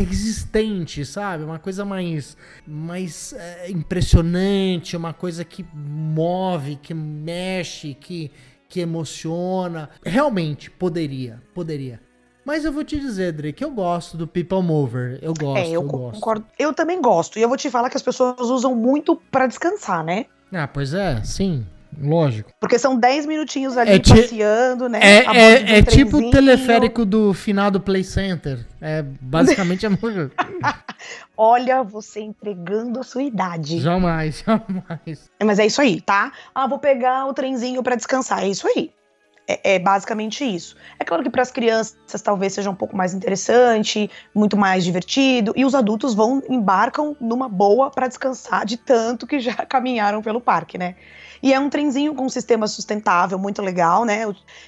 existente, 0.00 1.04
sabe? 1.04 1.42
Uma 1.42 1.58
coisa 1.58 1.84
mais, 1.84 2.36
mais 2.64 3.32
é, 3.32 3.70
impressionante, 3.70 4.96
uma 4.96 5.12
coisa 5.12 5.44
que 5.44 5.66
move, 5.74 6.76
que 6.76 6.94
mexe, 6.94 7.94
que, 7.94 8.30
que 8.68 8.78
emociona. 8.78 9.90
Realmente, 10.04 10.70
poderia, 10.70 11.42
poderia. 11.52 12.00
Mas 12.44 12.64
eu 12.64 12.72
vou 12.72 12.84
te 12.84 12.98
dizer, 12.98 13.32
Dre, 13.32 13.52
que 13.52 13.64
eu 13.64 13.70
gosto 13.70 14.16
do 14.16 14.26
People 14.26 14.62
Mover. 14.62 15.18
Eu 15.22 15.32
gosto, 15.32 15.58
é, 15.58 15.68
eu, 15.68 15.74
eu 15.74 15.84
concordo. 15.84 16.20
Gosto. 16.20 16.44
Eu 16.58 16.72
também 16.74 17.00
gosto. 17.00 17.38
E 17.38 17.42
eu 17.42 17.48
vou 17.48 17.56
te 17.56 17.70
falar 17.70 17.88
que 17.88 17.96
as 17.96 18.02
pessoas 18.02 18.50
usam 18.50 18.74
muito 18.74 19.16
para 19.30 19.46
descansar, 19.46 20.04
né? 20.04 20.26
Ah, 20.52 20.68
pois 20.68 20.92
é, 20.92 21.22
sim. 21.24 21.66
Lógico. 22.00 22.50
Porque 22.60 22.78
são 22.78 22.98
10 22.98 23.26
minutinhos 23.26 23.76
ali 23.76 23.92
é 23.92 23.98
passeando, 23.98 24.88
né? 24.88 25.00
É, 25.00 25.36
é, 25.36 25.78
é 25.78 25.82
tipo 25.82 26.18
o 26.18 26.30
teleférico 26.30 27.04
do 27.04 27.32
final 27.32 27.70
do 27.70 27.80
Play 27.80 28.02
Center. 28.02 28.66
É 28.80 29.02
basicamente 29.20 29.86
a 29.86 29.90
mesma 29.90 30.30
Olha, 31.36 31.82
você 31.82 32.20
entregando 32.20 33.00
a 33.00 33.02
sua 33.02 33.22
idade. 33.22 33.80
Jamais, 33.80 34.42
jamais. 34.46 35.30
Mas 35.42 35.58
é 35.58 35.66
isso 35.66 35.80
aí, 35.80 36.00
tá? 36.00 36.32
Ah, 36.54 36.66
vou 36.66 36.78
pegar 36.78 37.26
o 37.26 37.34
trenzinho 37.34 37.82
para 37.82 37.96
descansar. 37.96 38.42
É 38.42 38.48
isso 38.48 38.66
aí. 38.66 38.90
É, 39.46 39.74
é, 39.74 39.78
basicamente 39.78 40.42
isso. 40.42 40.74
É 40.98 41.04
claro 41.04 41.22
que 41.22 41.28
para 41.28 41.42
as 41.42 41.50
crianças 41.50 42.22
talvez 42.22 42.54
seja 42.54 42.70
um 42.70 42.74
pouco 42.74 42.96
mais 42.96 43.12
interessante, 43.12 44.10
muito 44.34 44.56
mais 44.56 44.84
divertido, 44.84 45.52
e 45.54 45.64
os 45.64 45.74
adultos 45.74 46.14
vão 46.14 46.42
embarcam 46.48 47.14
numa 47.20 47.48
boa 47.48 47.90
para 47.90 48.08
descansar 48.08 48.64
de 48.64 48.78
tanto 48.78 49.26
que 49.26 49.38
já 49.38 49.54
caminharam 49.66 50.22
pelo 50.22 50.40
parque, 50.40 50.78
né? 50.78 50.96
E 51.42 51.52
é 51.52 51.60
um 51.60 51.68
trenzinho 51.68 52.14
com 52.14 52.24
um 52.24 52.28
sistema 52.28 52.66
sustentável 52.66 53.38
muito 53.38 53.60
legal, 53.60 54.06
né? 54.06 54.20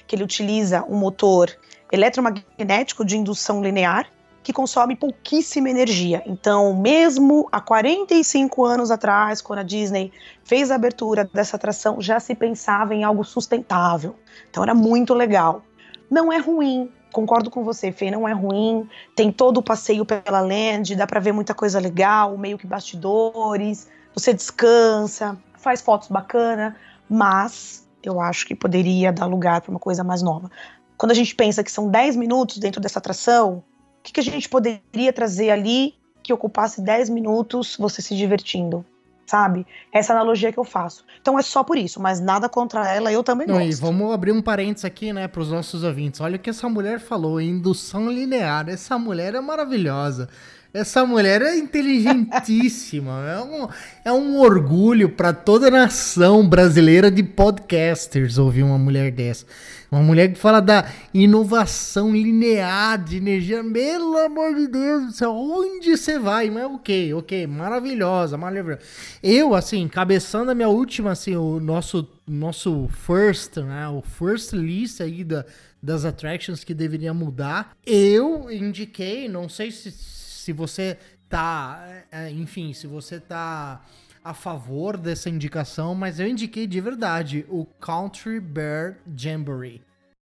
Que 0.05 0.15
ele 0.15 0.23
utiliza 0.23 0.85
um 0.87 0.95
motor 0.95 1.49
eletromagnético 1.91 3.03
de 3.03 3.17
indução 3.17 3.63
linear 3.63 4.07
que 4.47 4.53
consome 4.53 4.95
pouquíssima 4.95 5.69
energia. 5.69 6.23
Então, 6.25 6.73
mesmo 6.73 7.49
há 7.51 7.59
45 7.59 8.63
anos 8.63 8.89
atrás, 8.89 9.41
quando 9.41 9.59
a 9.59 9.63
Disney 9.63 10.09
fez 10.41 10.71
a 10.71 10.75
abertura 10.75 11.29
dessa 11.33 11.57
atração, 11.57 11.99
já 11.99 12.17
se 12.17 12.33
pensava 12.33 12.95
em 12.95 13.03
algo 13.03 13.25
sustentável. 13.25 14.15
Então, 14.49 14.63
era 14.63 14.73
muito 14.73 15.13
legal. 15.13 15.63
Não 16.09 16.31
é 16.31 16.37
ruim, 16.37 16.89
concordo 17.11 17.49
com 17.49 17.61
você, 17.61 17.91
Fê, 17.91 18.09
não 18.09 18.25
é 18.25 18.31
ruim. 18.31 18.89
Tem 19.17 19.33
todo 19.33 19.57
o 19.57 19.61
passeio 19.61 20.05
pela 20.05 20.39
land, 20.39 20.95
dá 20.95 21.05
para 21.05 21.19
ver 21.19 21.33
muita 21.33 21.53
coisa 21.53 21.77
legal, 21.77 22.37
meio 22.37 22.57
que 22.57 22.65
bastidores. 22.65 23.89
Você 24.13 24.33
descansa, 24.33 25.37
faz 25.57 25.81
fotos 25.81 26.07
bacana, 26.07 26.77
mas 27.09 27.85
eu 28.01 28.21
acho 28.21 28.47
que 28.47 28.55
poderia 28.55 29.11
dar 29.11 29.25
lugar 29.25 29.59
para 29.59 29.71
uma 29.71 29.79
coisa 29.79 30.05
mais 30.05 30.21
nova. 30.21 30.49
Quando 30.95 31.11
a 31.11 31.15
gente 31.15 31.35
pensa 31.35 31.65
que 31.65 31.71
são 31.71 31.89
10 31.89 32.15
minutos 32.15 32.59
dentro 32.59 32.79
dessa 32.79 32.99
atração, 32.99 33.61
que, 34.07 34.13
que 34.13 34.19
a 34.19 34.23
gente 34.23 34.47
poderia 34.47 35.11
trazer 35.13 35.49
ali 35.49 35.93
que 36.23 36.33
ocupasse 36.33 36.81
10 36.81 37.09
minutos 37.09 37.75
você 37.77 38.01
se 38.01 38.15
divertindo? 38.15 38.85
Sabe? 39.25 39.67
Essa 39.91 40.13
analogia 40.13 40.53
que 40.53 40.57
eu 40.57 40.63
faço. 40.63 41.03
Então 41.21 41.37
é 41.37 41.41
só 41.41 41.61
por 41.61 41.77
isso, 41.77 42.01
mas 42.01 42.21
nada 42.21 42.47
contra 42.47 42.89
ela, 42.89 43.11
eu 43.11 43.21
também 43.21 43.45
Não, 43.45 43.55
gosto. 43.55 43.69
E 43.69 43.75
vamos 43.75 44.13
abrir 44.13 44.31
um 44.31 44.41
parênteses 44.41 44.85
aqui, 44.85 45.11
né, 45.11 45.27
para 45.27 45.41
os 45.41 45.51
nossos 45.51 45.83
ouvintes. 45.83 46.21
Olha 46.21 46.37
o 46.37 46.39
que 46.39 46.49
essa 46.49 46.69
mulher 46.69 47.01
falou, 47.01 47.41
indução 47.41 48.09
linear. 48.09 48.69
Essa 48.69 48.97
mulher 48.97 49.35
é 49.35 49.41
maravilhosa. 49.41 50.29
Essa 50.73 51.05
mulher 51.05 51.41
é 51.41 51.57
inteligentíssima. 51.57 53.23
é, 53.25 53.41
um, 53.41 53.67
é 54.05 54.11
um 54.11 54.39
orgulho 54.39 55.09
para 55.09 55.33
toda 55.33 55.67
a 55.67 55.71
nação 55.71 56.47
brasileira 56.47 57.09
de 57.09 57.23
podcasters 57.23 58.37
ouvir 58.37 58.63
uma 58.63 58.77
mulher 58.77 59.11
dessa. 59.11 59.45
Uma 59.89 60.01
mulher 60.01 60.33
que 60.33 60.37
fala 60.37 60.59
da 60.59 60.85
inovação 61.13 62.11
linear 62.11 63.01
de 63.01 63.17
energia. 63.17 63.63
Pelo 63.63 64.17
amor 64.17 64.53
de 64.53 64.67
Deus 64.67 65.05
do 65.05 65.11
céu, 65.13 65.31
onde 65.31 65.95
você 65.95 66.19
vai? 66.19 66.49
Mas 66.49 66.65
ok, 66.65 67.13
ok, 67.13 67.47
maravilhosa, 67.47 68.37
maravilhosa. 68.37 68.81
Eu, 69.23 69.55
assim, 69.55 69.87
cabeçando 69.87 70.51
a 70.51 70.55
minha 70.55 70.67
última, 70.67 71.11
assim, 71.11 71.37
o 71.37 71.59
nosso, 71.61 72.05
nosso 72.27 72.89
first, 72.89 73.55
né? 73.57 73.87
O 73.87 74.01
first 74.01 74.51
list 74.51 74.99
aí 74.99 75.23
da, 75.23 75.45
das 75.81 76.03
attractions 76.03 76.65
que 76.65 76.73
deveria 76.73 77.13
mudar. 77.13 77.71
Eu 77.85 78.51
indiquei, 78.51 79.29
não 79.29 79.47
sei 79.47 79.71
se, 79.71 80.16
se 80.47 80.53
você 80.53 80.97
tá, 81.27 81.85
é, 82.09 82.31
enfim, 82.31 82.71
se 82.71 82.87
você 82.87 83.19
tá 83.19 83.81
a 84.23 84.33
favor 84.33 84.95
dessa 84.95 85.29
indicação, 85.29 85.93
mas 85.93 86.21
eu 86.21 86.27
indiquei 86.27 86.65
de 86.65 86.79
verdade 86.79 87.45
o 87.49 87.65
Country 87.65 88.39
Bear 88.39 88.95
Jamboree. 89.13 89.81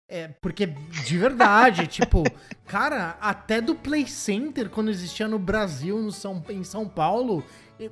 É, 0.09 0.29
porque 0.41 0.65
de 0.65 1.17
verdade, 1.17 1.85
tipo, 1.87 2.23
cara, 2.65 3.17
até 3.21 3.61
do 3.61 3.75
Play 3.75 4.07
Center, 4.07 4.67
quando 4.67 4.89
existia 4.89 5.27
no 5.27 5.37
Brasil, 5.37 6.01
no 6.01 6.11
São, 6.11 6.43
em 6.49 6.63
São 6.63 6.89
Paulo, 6.89 7.43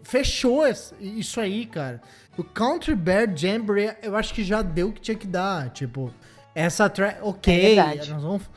fechou 0.02 0.64
isso 1.00 1.40
aí, 1.40 1.68
cara. 1.68 2.02
O 2.36 2.44
Country 2.44 2.96
Bear 2.96 3.32
Jamboree, 3.38 3.96
eu 4.02 4.16
acho 4.16 4.34
que 4.34 4.44
já 4.44 4.64
deu 4.64 4.90
o 4.90 4.92
que 4.92 5.02
tinha 5.02 5.18
que 5.18 5.28
dar. 5.28 5.70
Tipo, 5.70 6.12
essa. 6.56 6.92
Ok, 7.22 7.78
é 7.78 7.96
nós 7.96 8.08
vamos. 8.08 8.50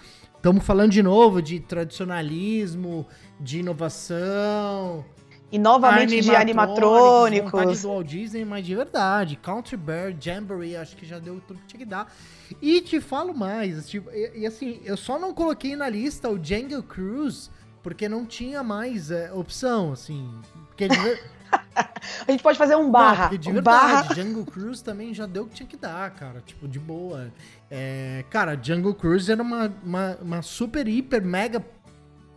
Estamos 0.46 0.64
falando 0.64 0.92
de 0.92 1.02
novo 1.02 1.42
de 1.42 1.58
tradicionalismo, 1.58 3.04
de 3.40 3.58
inovação, 3.58 5.04
e 5.50 5.58
novamente 5.58 6.20
de 6.20 6.36
animatrônicos. 6.36 7.50
Vontade 7.50 7.80
do 7.80 7.88
Walt 7.88 8.06
Disney, 8.06 8.44
mas 8.44 8.64
de 8.64 8.76
verdade. 8.76 9.34
Country 9.42 9.76
Bear, 9.76 10.14
Jamboree, 10.16 10.76
acho 10.76 10.96
que 10.96 11.04
já 11.04 11.18
deu 11.18 11.42
tudo 11.48 11.58
que 11.62 11.66
tinha 11.66 11.78
que 11.80 11.84
dar. 11.84 12.14
E 12.62 12.80
te 12.80 13.00
falo 13.00 13.34
mais, 13.34 13.88
tipo, 13.88 14.08
e, 14.12 14.42
e, 14.42 14.46
assim, 14.46 14.80
eu 14.84 14.96
só 14.96 15.18
não 15.18 15.34
coloquei 15.34 15.74
na 15.74 15.88
lista 15.88 16.30
o 16.30 16.38
Jungle 16.40 16.80
Cruise, 16.84 17.50
porque 17.82 18.08
não 18.08 18.24
tinha 18.24 18.62
mais 18.62 19.10
é, 19.10 19.32
opção, 19.32 19.92
assim. 19.92 20.30
Porque 20.68 20.86
de... 20.86 20.96
A 22.26 22.30
gente 22.30 22.42
pode 22.42 22.56
fazer 22.56 22.76
um 22.76 22.90
barra. 22.90 23.30
Não, 23.30 23.38
de 23.38 23.50
um 23.50 23.54
verdade, 23.54 24.08
barra. 24.08 24.14
Jungle 24.14 24.44
Cruise 24.44 24.82
também 24.82 25.12
já 25.12 25.26
deu 25.26 25.44
o 25.44 25.46
que 25.48 25.56
tinha 25.56 25.68
que 25.68 25.76
dar, 25.76 26.10
cara. 26.10 26.40
Tipo, 26.44 26.66
de 26.68 26.78
boa. 26.78 27.32
É, 27.70 28.24
cara, 28.30 28.58
Jungle 28.60 28.94
Cruise 28.94 29.30
era 29.30 29.42
uma, 29.42 29.72
uma, 29.82 30.18
uma 30.22 30.42
super, 30.42 30.86
hiper, 30.86 31.22
mega 31.24 31.64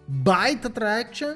baita 0.07 0.67
attraction 0.67 1.35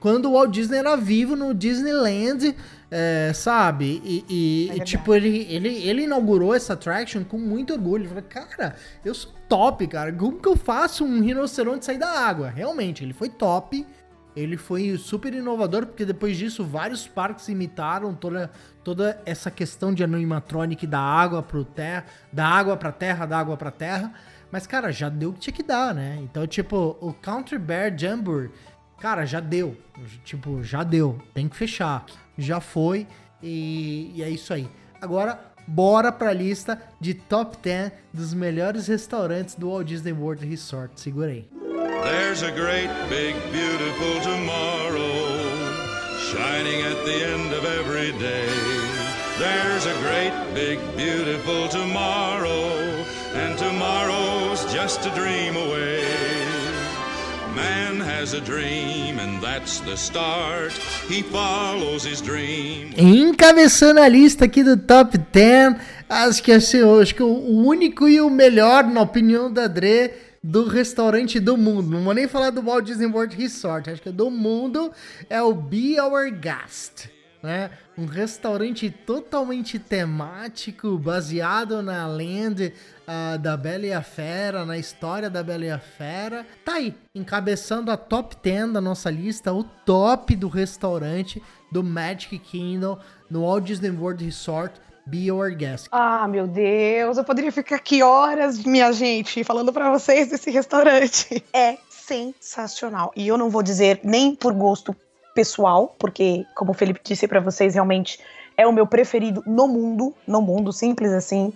quando 0.00 0.26
o 0.26 0.32
Walt 0.32 0.50
Disney 0.50 0.78
era 0.78 0.96
vivo 0.96 1.34
no 1.34 1.52
Disneyland, 1.52 2.54
é, 2.90 3.32
sabe? 3.34 4.00
E, 4.04 4.24
e, 4.28 4.70
é 4.70 4.76
e 4.76 4.80
tipo, 4.80 5.14
ele, 5.14 5.46
ele, 5.48 5.68
ele 5.68 6.02
inaugurou 6.04 6.54
essa 6.54 6.74
attraction 6.74 7.24
com 7.24 7.38
muito 7.38 7.72
orgulho. 7.72 8.02
Ele 8.02 8.08
falou, 8.08 8.22
cara, 8.22 8.76
eu 9.04 9.14
sou 9.14 9.32
top, 9.48 9.86
cara. 9.86 10.12
Como 10.12 10.40
que 10.40 10.48
eu 10.48 10.56
faço 10.56 11.04
um 11.04 11.20
rinoceronte 11.20 11.84
sair 11.84 11.98
da 11.98 12.08
água? 12.08 12.48
Realmente, 12.48 13.04
ele 13.04 13.12
foi 13.12 13.28
top. 13.28 13.84
Ele 14.38 14.56
foi 14.56 14.96
super 14.96 15.34
inovador, 15.34 15.86
porque 15.86 16.04
depois 16.04 16.36
disso 16.36 16.64
vários 16.64 17.06
parques 17.06 17.48
imitaram 17.48 18.14
toda, 18.14 18.50
toda 18.84 19.20
essa 19.26 19.50
questão 19.50 19.92
de 19.92 20.04
animatronic 20.04 20.86
da 20.86 21.00
água 21.00 21.42
pro 21.42 21.64
terra, 21.64 22.06
da 22.32 22.46
água 22.46 22.76
pra 22.76 22.92
terra, 22.92 23.26
da 23.26 23.38
água 23.38 23.56
pra 23.56 23.70
terra. 23.70 24.12
Mas, 24.50 24.66
cara, 24.66 24.90
já 24.92 25.08
deu 25.08 25.30
o 25.30 25.32
que 25.34 25.40
tinha 25.40 25.54
que 25.54 25.62
dar, 25.62 25.94
né? 25.94 26.18
Então, 26.22 26.46
tipo, 26.46 26.96
o 27.00 27.12
Country 27.12 27.58
Bear 27.58 27.96
Jamboree 27.96 28.50
cara, 28.98 29.24
já 29.24 29.40
deu. 29.40 29.76
Tipo, 30.24 30.62
já 30.62 30.82
deu. 30.82 31.18
Tem 31.32 31.48
que 31.48 31.56
fechar. 31.56 32.04
Já 32.36 32.60
foi 32.60 33.06
e, 33.42 34.12
e 34.14 34.22
é 34.22 34.28
isso 34.28 34.52
aí. 34.52 34.68
Agora, 35.00 35.40
bora 35.66 36.12
pra 36.12 36.32
lista 36.32 36.80
de 37.00 37.14
top 37.14 37.56
10 37.62 37.92
dos 38.12 38.34
melhores 38.34 38.86
restaurantes 38.88 39.54
do 39.54 39.70
Walt 39.70 39.86
Disney 39.86 40.12
World 40.12 40.44
Resort. 40.46 41.00
Segura 41.00 41.30
aí. 41.30 41.67
There's 42.04 42.42
a 42.42 42.52
great 42.52 42.90
big 43.08 43.34
beautiful 43.50 44.20
tomorrow 44.20 45.38
shining 46.30 46.82
at 46.82 47.04
the 47.04 47.24
end 47.34 47.52
of 47.52 47.64
every 47.64 48.12
day. 48.18 48.48
There's 49.38 49.86
a 49.86 49.94
great 50.00 50.32
big 50.54 50.78
beautiful 50.96 51.68
tomorrow 51.68 53.04
and 53.34 53.58
tomorrow's 53.58 54.64
just 54.72 55.06
a 55.06 55.10
dream 55.10 55.56
away. 55.56 56.04
Man 57.54 58.00
has 58.00 58.34
a 58.34 58.40
dream 58.40 59.18
and 59.18 59.42
that's 59.42 59.80
the 59.80 59.96
start. 59.96 60.72
He 61.08 61.22
follows 61.22 62.04
his 62.04 62.20
dream. 62.20 62.92
Encabeçando 62.96 64.00
a 64.00 64.08
lista 64.08 64.44
aqui 64.44 64.62
do 64.62 64.76
top 64.76 65.18
10, 65.18 65.76
acho 66.08 66.42
que 66.42 66.52
assim, 66.52 66.80
acho 67.00 67.14
que 67.14 67.22
o 67.22 67.66
único 67.66 68.08
e 68.08 68.20
o 68.20 68.30
melhor, 68.30 68.84
na 68.84 69.02
opinião 69.02 69.52
da 69.52 69.66
Dre, 69.66 70.27
do 70.42 70.68
restaurante 70.68 71.40
do 71.40 71.56
mundo. 71.56 71.90
Não 71.90 72.04
vou 72.04 72.14
nem 72.14 72.28
falar 72.28 72.50
do 72.50 72.62
Walt 72.62 72.84
Disney 72.84 73.06
World 73.06 73.36
Resort, 73.36 73.90
acho 73.90 74.02
que 74.02 74.08
é 74.08 74.12
do 74.12 74.30
mundo 74.30 74.92
é 75.28 75.42
o 75.42 75.52
Be 75.54 76.00
Our 76.00 76.30
Guest 76.30 77.08
né? 77.42 77.70
Um 77.96 78.06
restaurante 78.06 78.90
totalmente 78.90 79.78
temático, 79.78 80.98
baseado 80.98 81.82
na 81.82 82.06
land 82.06 82.72
uh, 83.06 83.38
da 83.38 83.56
Bela 83.56 83.86
e 83.86 83.92
a 83.92 84.02
Fera, 84.02 84.64
na 84.64 84.76
história 84.76 85.30
da 85.30 85.42
Bela 85.42 85.64
e 85.64 85.70
a 85.70 85.78
Fera. 85.78 86.46
Tá 86.64 86.74
aí, 86.74 86.94
encabeçando 87.14 87.90
a 87.90 87.96
top 87.96 88.36
10 88.42 88.72
da 88.72 88.80
nossa 88.80 89.10
lista, 89.10 89.52
o 89.52 89.64
top 89.64 90.34
do 90.36 90.48
restaurante 90.48 91.42
do 91.70 91.82
Magic 91.82 92.38
Kingdom 92.38 92.98
no 93.30 93.42
Walt 93.42 93.64
Disney 93.64 93.90
World 93.90 94.24
Resort. 94.24 94.80
Be 95.08 95.26
Your 95.26 95.54
Guest. 95.54 95.88
Ah, 95.90 96.28
meu 96.28 96.46
Deus, 96.46 97.16
eu 97.16 97.24
poderia 97.24 97.50
ficar 97.50 97.76
aqui 97.76 98.02
horas, 98.02 98.62
minha 98.62 98.92
gente, 98.92 99.42
falando 99.42 99.72
para 99.72 99.90
vocês 99.90 100.28
desse 100.28 100.50
restaurante. 100.50 101.42
É 101.52 101.78
sensacional. 101.88 103.10
E 103.16 103.26
eu 103.26 103.36
não 103.36 103.50
vou 103.50 103.62
dizer 103.62 104.00
nem 104.02 104.34
por 104.34 104.52
gosto 104.52 104.94
pessoal, 105.34 105.94
porque, 105.98 106.44
como 106.54 106.72
o 106.72 106.74
Felipe 106.74 107.00
disse 107.02 107.26
para 107.26 107.40
vocês, 107.40 107.74
realmente 107.74 108.20
é 108.56 108.66
o 108.66 108.72
meu 108.72 108.86
preferido 108.86 109.42
no 109.46 109.66
mundo, 109.66 110.14
no 110.26 110.42
mundo, 110.42 110.72
simples 110.72 111.12
assim. 111.12 111.52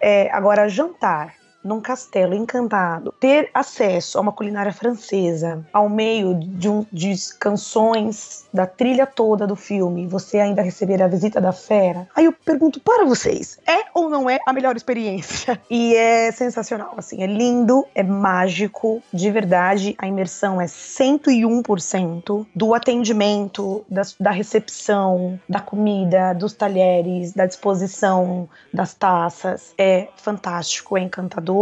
É, 0.00 0.28
agora, 0.30 0.68
jantar 0.68 1.34
num 1.66 1.80
castelo 1.80 2.34
encantado, 2.34 3.12
ter 3.18 3.50
acesso 3.52 4.16
a 4.16 4.20
uma 4.20 4.32
culinária 4.32 4.72
francesa, 4.72 5.66
ao 5.72 5.88
meio 5.88 6.38
de, 6.38 6.68
um, 6.68 6.86
de 6.92 7.14
canções 7.38 8.46
da 8.52 8.66
trilha 8.66 9.06
toda 9.06 9.46
do 9.46 9.56
filme, 9.56 10.06
você 10.06 10.38
ainda 10.38 10.62
receber 10.62 11.02
a 11.02 11.08
visita 11.08 11.40
da 11.40 11.52
fera. 11.52 12.08
Aí 12.14 12.24
eu 12.24 12.32
pergunto 12.32 12.80
para 12.80 13.04
vocês, 13.04 13.58
é 13.66 13.86
ou 13.92 14.08
não 14.08 14.30
é 14.30 14.38
a 14.46 14.52
melhor 14.52 14.76
experiência? 14.76 15.60
E 15.68 15.96
é 15.96 16.30
sensacional, 16.30 16.94
assim, 16.96 17.22
é 17.22 17.26
lindo, 17.26 17.84
é 17.94 18.02
mágico, 18.02 19.02
de 19.12 19.30
verdade, 19.30 19.96
a 19.98 20.06
imersão 20.06 20.60
é 20.60 20.66
101% 20.66 22.46
do 22.54 22.72
atendimento, 22.72 23.84
da, 23.88 24.02
da 24.18 24.30
recepção, 24.30 25.38
da 25.48 25.60
comida, 25.60 26.32
dos 26.34 26.52
talheres, 26.52 27.32
da 27.32 27.46
disposição 27.46 28.48
das 28.72 28.94
taças, 28.94 29.74
é 29.76 30.08
fantástico, 30.16 30.96
é 30.96 31.00
encantador 31.00 31.55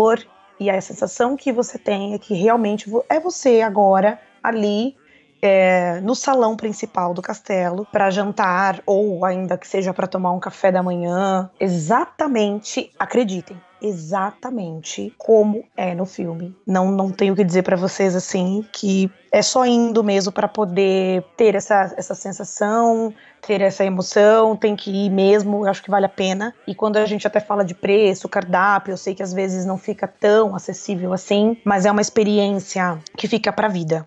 e 0.59 0.71
a 0.71 0.81
sensação 0.81 1.37
que 1.37 1.53
você 1.53 1.79
tem 1.79 2.15
é 2.15 2.19
que 2.19 2.35
realmente 2.35 2.91
é 3.09 3.19
você 3.19 3.61
agora 3.61 4.21
ali 4.43 4.97
é, 5.43 6.01
no 6.01 6.15
salão 6.15 6.57
principal 6.57 7.13
do 7.13 7.21
castelo 7.21 7.87
para 7.93 8.11
jantar 8.11 8.81
ou 8.87 9.25
ainda 9.25 9.59
que 9.59 9.69
seja 9.69 9.93
para 9.93 10.07
tomar 10.07 10.33
um 10.33 10.41
café 10.41 10.73
da 10.73 10.83
manhã. 10.83 11.51
Exatamente, 11.61 12.91
acreditem, 12.99 13.61
exatamente 13.85 15.13
como 15.19 15.63
é 15.77 15.95
no 15.95 16.07
filme. 16.07 16.57
Não, 16.67 16.91
não 16.91 17.11
tenho 17.11 17.37
que 17.37 17.45
dizer 17.45 17.63
para 17.63 17.77
vocês 17.77 18.17
assim 18.17 18.65
que 18.73 19.11
é 19.31 19.43
só 19.43 19.67
indo 19.67 20.03
mesmo 20.03 20.33
para 20.33 20.49
poder 20.49 21.23
ter 21.37 21.55
essa, 21.55 21.93
essa 21.97 22.15
sensação, 22.15 23.13
ter 23.47 23.61
essa 23.61 23.85
emoção, 23.85 24.57
tem 24.57 24.75
que 24.75 24.91
ir 24.91 25.11
mesmo, 25.11 25.67
acho 25.67 25.83
que 25.83 25.91
vale 25.91 26.07
a 26.07 26.09
pena. 26.09 26.55
E 26.67 26.75
quando 26.75 26.97
a 26.97 27.05
gente 27.05 27.27
até 27.27 27.41
fala 27.41 27.63
de 27.63 27.75
preço, 27.75 28.29
cardápio, 28.29 28.93
eu 28.93 28.97
sei 28.97 29.15
que 29.15 29.23
às 29.23 29.35
vezes 29.35 29.67
não 29.67 29.77
fica 29.77 30.09
tão 30.09 30.57
acessível 30.57 31.13
assim, 31.13 31.57
mas 31.63 31.85
é 31.85 31.91
uma 31.91 32.01
experiência 32.01 32.99
que 33.19 33.29
fica 33.29 33.53
para 33.53 33.69
vida. 33.69 34.07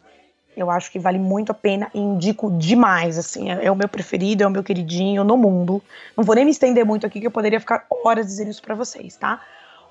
Eu 0.55 0.71
acho 0.71 0.91
que 0.91 0.97
vale 0.97 1.19
muito 1.19 1.51
a 1.51 1.55
pena 1.55 1.87
e 1.93 1.99
indico 1.99 2.49
demais, 2.49 3.15
assim, 3.19 3.51
é, 3.51 3.65
é, 3.65 3.71
o 3.71 3.75
meu 3.75 3.87
preferido, 3.87 4.43
é 4.43 4.47
o 4.47 4.49
meu 4.49 4.63
queridinho 4.63 5.23
no 5.23 5.37
mundo. 5.37 5.83
Não 6.17 6.23
vou 6.23 6.33
nem 6.33 6.45
me 6.45 6.49
estender 6.49 6.83
muito 6.83 7.05
aqui, 7.05 7.19
que 7.19 7.27
eu 7.27 7.31
poderia 7.31 7.59
ficar 7.59 7.85
horas 8.03 8.25
dizendo 8.25 8.49
isso 8.49 8.63
para 8.63 8.73
vocês, 8.73 9.15
tá? 9.15 9.39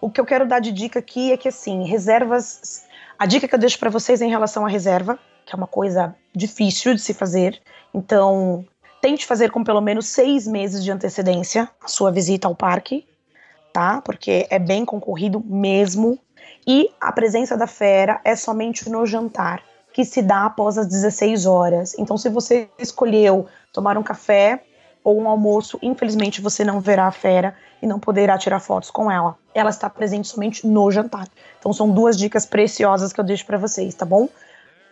O 0.01 0.11
que 0.11 0.20
eu 0.20 0.26
quero 0.26 0.47
dar 0.47 0.61
de 0.61 0.72
dica 0.72 0.99
aqui 0.99 1.32
é 1.32 1.36
que, 1.36 1.49
assim, 1.49 1.84
reservas. 1.84 2.84
A 3.18 3.26
dica 3.26 3.49
que 3.49 3.55
eu 3.55 3.59
deixo 3.59 3.78
para 3.78 3.90
vocês 3.90 4.20
é 4.20 4.26
em 4.26 4.30
relação 4.30 4.64
à 4.66 4.68
reserva, 4.68 5.18
que 5.44 5.55
é 5.55 5.57
uma 5.57 5.66
coisa 5.66 6.14
difícil 6.34 6.94
de 6.94 7.01
se 7.01 7.14
fazer. 7.14 7.61
Então, 7.94 8.64
tente 9.01 9.26
fazer 9.26 9.51
com 9.51 9.64
pelo 9.64 9.80
menos 9.80 10.07
seis 10.07 10.47
meses 10.47 10.84
de 10.84 10.90
antecedência 10.90 11.68
a 11.80 11.88
sua 11.88 12.12
visita 12.12 12.47
ao 12.47 12.55
parque, 12.55 13.07
tá? 13.72 14.03
Porque 14.03 14.47
é 14.51 14.59
bem 14.59 14.84
concorrido 14.84 15.42
mesmo. 15.44 16.18
E 16.66 16.90
a 17.01 17.12
presença 17.12 17.57
da 17.57 17.66
fera 17.66 18.20
é 18.24 18.36
somente 18.36 18.90
no 18.90 19.07
jantar 19.07 19.62
que 19.97 20.05
se 20.05 20.20
dá 20.20 20.44
após 20.44 20.76
as 20.76 20.86
16 20.88 21.47
horas. 21.47 21.99
Então, 21.99 22.18
se 22.18 22.28
você 22.28 22.68
escolheu 22.78 23.47
tomar 23.72 23.97
um 23.97 24.03
café 24.03 24.62
ou 25.07 25.22
um 25.22 25.28
almoço, 25.28 25.78
infelizmente 25.80 26.40
você 26.40 26.64
não 26.64 26.80
verá 26.80 27.07
a 27.07 27.12
fera 27.12 27.54
e 27.80 27.86
não 27.86 28.00
poderá 28.00 28.36
tirar 28.36 28.59
fotos 28.59 28.90
com 28.90 29.09
ela. 29.09 29.36
Ela 29.54 29.70
está 29.70 29.88
presente 29.88 30.26
somente 30.26 30.66
no 30.66 30.90
jantar. 30.90 31.28
Então, 31.61 31.72
são 31.72 31.88
duas 31.88 32.16
dicas 32.18 32.44
preciosas 32.44 33.12
que 33.12 33.20
eu 33.20 33.24
deixo 33.24 33.46
para 33.46 33.57
vocês, 33.57 33.94
tá 33.94 34.04
bom? 34.04 34.28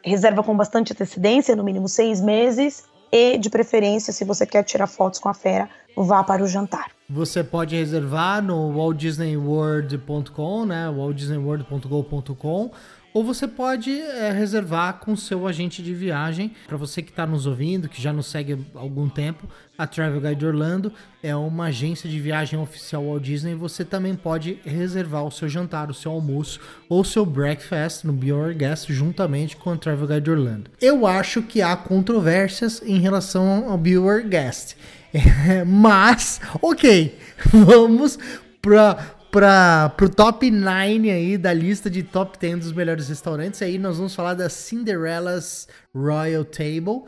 Reserva 0.04 0.40
com 0.44 0.56
bastante 0.56 0.92
antecedência, 0.92 1.56
no 1.56 1.64
mínimo 1.64 1.88
seis 1.88 2.20
meses, 2.20 2.84
e 3.10 3.36
de 3.38 3.50
preferência, 3.50 4.12
se 4.12 4.24
você 4.24 4.46
quer 4.46 4.62
tirar 4.62 4.86
fotos 4.86 5.18
com 5.18 5.28
a 5.28 5.34
fera, 5.34 5.68
vá 5.96 6.22
para 6.22 6.44
o 6.44 6.46
jantar. 6.46 6.92
Você 7.10 7.42
pode 7.42 7.74
reservar 7.74 8.40
no 8.40 8.70
waltdisneyworld.com, 8.70 10.64
né? 10.64 10.88
waltdisneyworld.go.com 10.90 12.70
ou 13.14 13.22
você 13.22 13.46
pode 13.46 13.92
é, 13.92 14.32
reservar 14.32 14.94
com 14.94 15.14
seu 15.14 15.46
agente 15.46 15.80
de 15.80 15.94
viagem. 15.94 16.50
Para 16.66 16.76
você 16.76 17.00
que 17.00 17.10
está 17.10 17.24
nos 17.24 17.46
ouvindo, 17.46 17.88
que 17.88 18.02
já 18.02 18.12
nos 18.12 18.26
segue 18.26 18.58
há 18.74 18.80
algum 18.80 19.08
tempo, 19.08 19.48
a 19.78 19.86
Travel 19.86 20.20
Guide 20.20 20.44
Orlando 20.44 20.92
é 21.22 21.34
uma 21.34 21.66
agência 21.66 22.10
de 22.10 22.18
viagem 22.18 22.58
oficial 22.58 23.04
Walt 23.04 23.22
Disney. 23.22 23.54
Você 23.54 23.84
também 23.84 24.16
pode 24.16 24.58
reservar 24.64 25.24
o 25.24 25.30
seu 25.30 25.48
jantar, 25.48 25.90
o 25.90 25.94
seu 25.94 26.10
almoço 26.10 26.58
ou 26.88 27.02
o 27.02 27.04
seu 27.04 27.24
breakfast 27.24 28.04
no 28.04 28.12
Be 28.12 28.30
Your 28.30 28.52
Guest 28.52 28.88
juntamente 28.90 29.56
com 29.56 29.70
a 29.70 29.76
Travel 29.76 30.08
Guide 30.08 30.30
Orlando. 30.32 30.70
Eu 30.80 31.06
acho 31.06 31.40
que 31.40 31.62
há 31.62 31.76
controvérsias 31.76 32.82
em 32.84 32.98
relação 32.98 33.70
ao 33.70 33.78
Be 33.78 33.90
Your 33.90 34.24
Guest. 34.24 34.74
mas, 35.64 36.40
ok, 36.60 37.16
vamos 37.46 38.18
para 38.60 39.13
para 39.34 39.88
pro 39.96 40.08
top 40.08 40.48
9 40.48 41.10
aí 41.10 41.36
da 41.36 41.52
lista 41.52 41.90
de 41.90 42.04
top 42.04 42.38
10 42.38 42.60
dos 42.60 42.72
melhores 42.72 43.08
restaurantes. 43.08 43.60
Aí 43.62 43.78
nós 43.78 43.96
vamos 43.96 44.14
falar 44.14 44.34
da 44.34 44.48
Cinderella's 44.48 45.66
Royal 45.92 46.44
Table, 46.44 47.02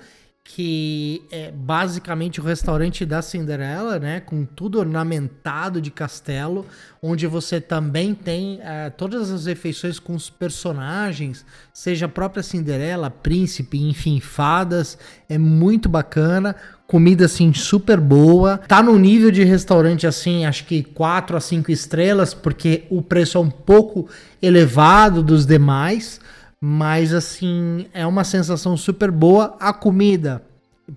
que 0.48 1.22
é 1.30 1.50
basicamente 1.50 2.40
o 2.40 2.44
restaurante 2.44 3.04
da 3.04 3.20
Cinderela, 3.20 3.98
né, 3.98 4.20
com 4.20 4.44
tudo 4.44 4.78
ornamentado 4.78 5.80
de 5.80 5.90
castelo, 5.90 6.64
onde 7.02 7.26
você 7.26 7.60
também 7.60 8.14
tem 8.14 8.54
uh, 8.56 8.90
todas 8.96 9.30
as 9.30 9.46
refeições 9.46 9.98
com 9.98 10.14
os 10.14 10.30
personagens, 10.30 11.44
seja 11.74 12.06
a 12.06 12.08
própria 12.08 12.42
Cinderela, 12.42 13.10
príncipe, 13.10 13.76
enfim, 13.78 14.20
fadas, 14.20 14.96
é 15.28 15.36
muito 15.36 15.88
bacana. 15.88 16.54
Comida 16.86 17.24
assim 17.24 17.52
super 17.52 17.98
boa. 17.98 18.58
Tá 18.58 18.80
no 18.80 18.96
nível 18.96 19.32
de 19.32 19.42
restaurante 19.42 20.06
assim, 20.06 20.44
acho 20.44 20.64
que 20.64 20.84
4 20.84 21.36
a 21.36 21.40
5 21.40 21.72
estrelas, 21.72 22.32
porque 22.32 22.84
o 22.88 23.02
preço 23.02 23.36
é 23.36 23.40
um 23.40 23.50
pouco 23.50 24.08
elevado 24.40 25.20
dos 25.20 25.44
demais, 25.44 26.20
mas 26.60 27.12
assim, 27.12 27.86
é 27.92 28.06
uma 28.06 28.24
sensação 28.24 28.76
super 28.76 29.10
boa. 29.10 29.56
A 29.60 29.72
comida, 29.72 30.42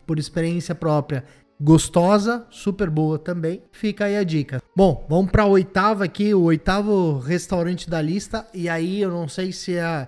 por 0.06 0.18
experiência 0.18 0.74
própria, 0.74 1.24
gostosa, 1.60 2.46
super 2.50 2.90
boa 2.90 3.20
também. 3.20 3.62
Fica 3.72 4.06
aí 4.06 4.18
a 4.18 4.24
dica. 4.24 4.62
Bom, 4.76 5.06
vamos 5.10 5.32
para 5.32 5.44
a 5.44 5.48
oitava 5.48 6.06
aqui, 6.06 6.34
o 6.34 6.44
oitavo 6.44 7.20
restaurante 7.20 7.90
da 7.90 8.02
lista, 8.02 8.48
e 8.54 8.70
aí 8.70 9.02
eu 9.02 9.12
não 9.12 9.28
sei 9.28 9.52
se 9.52 9.78
a 9.78 10.08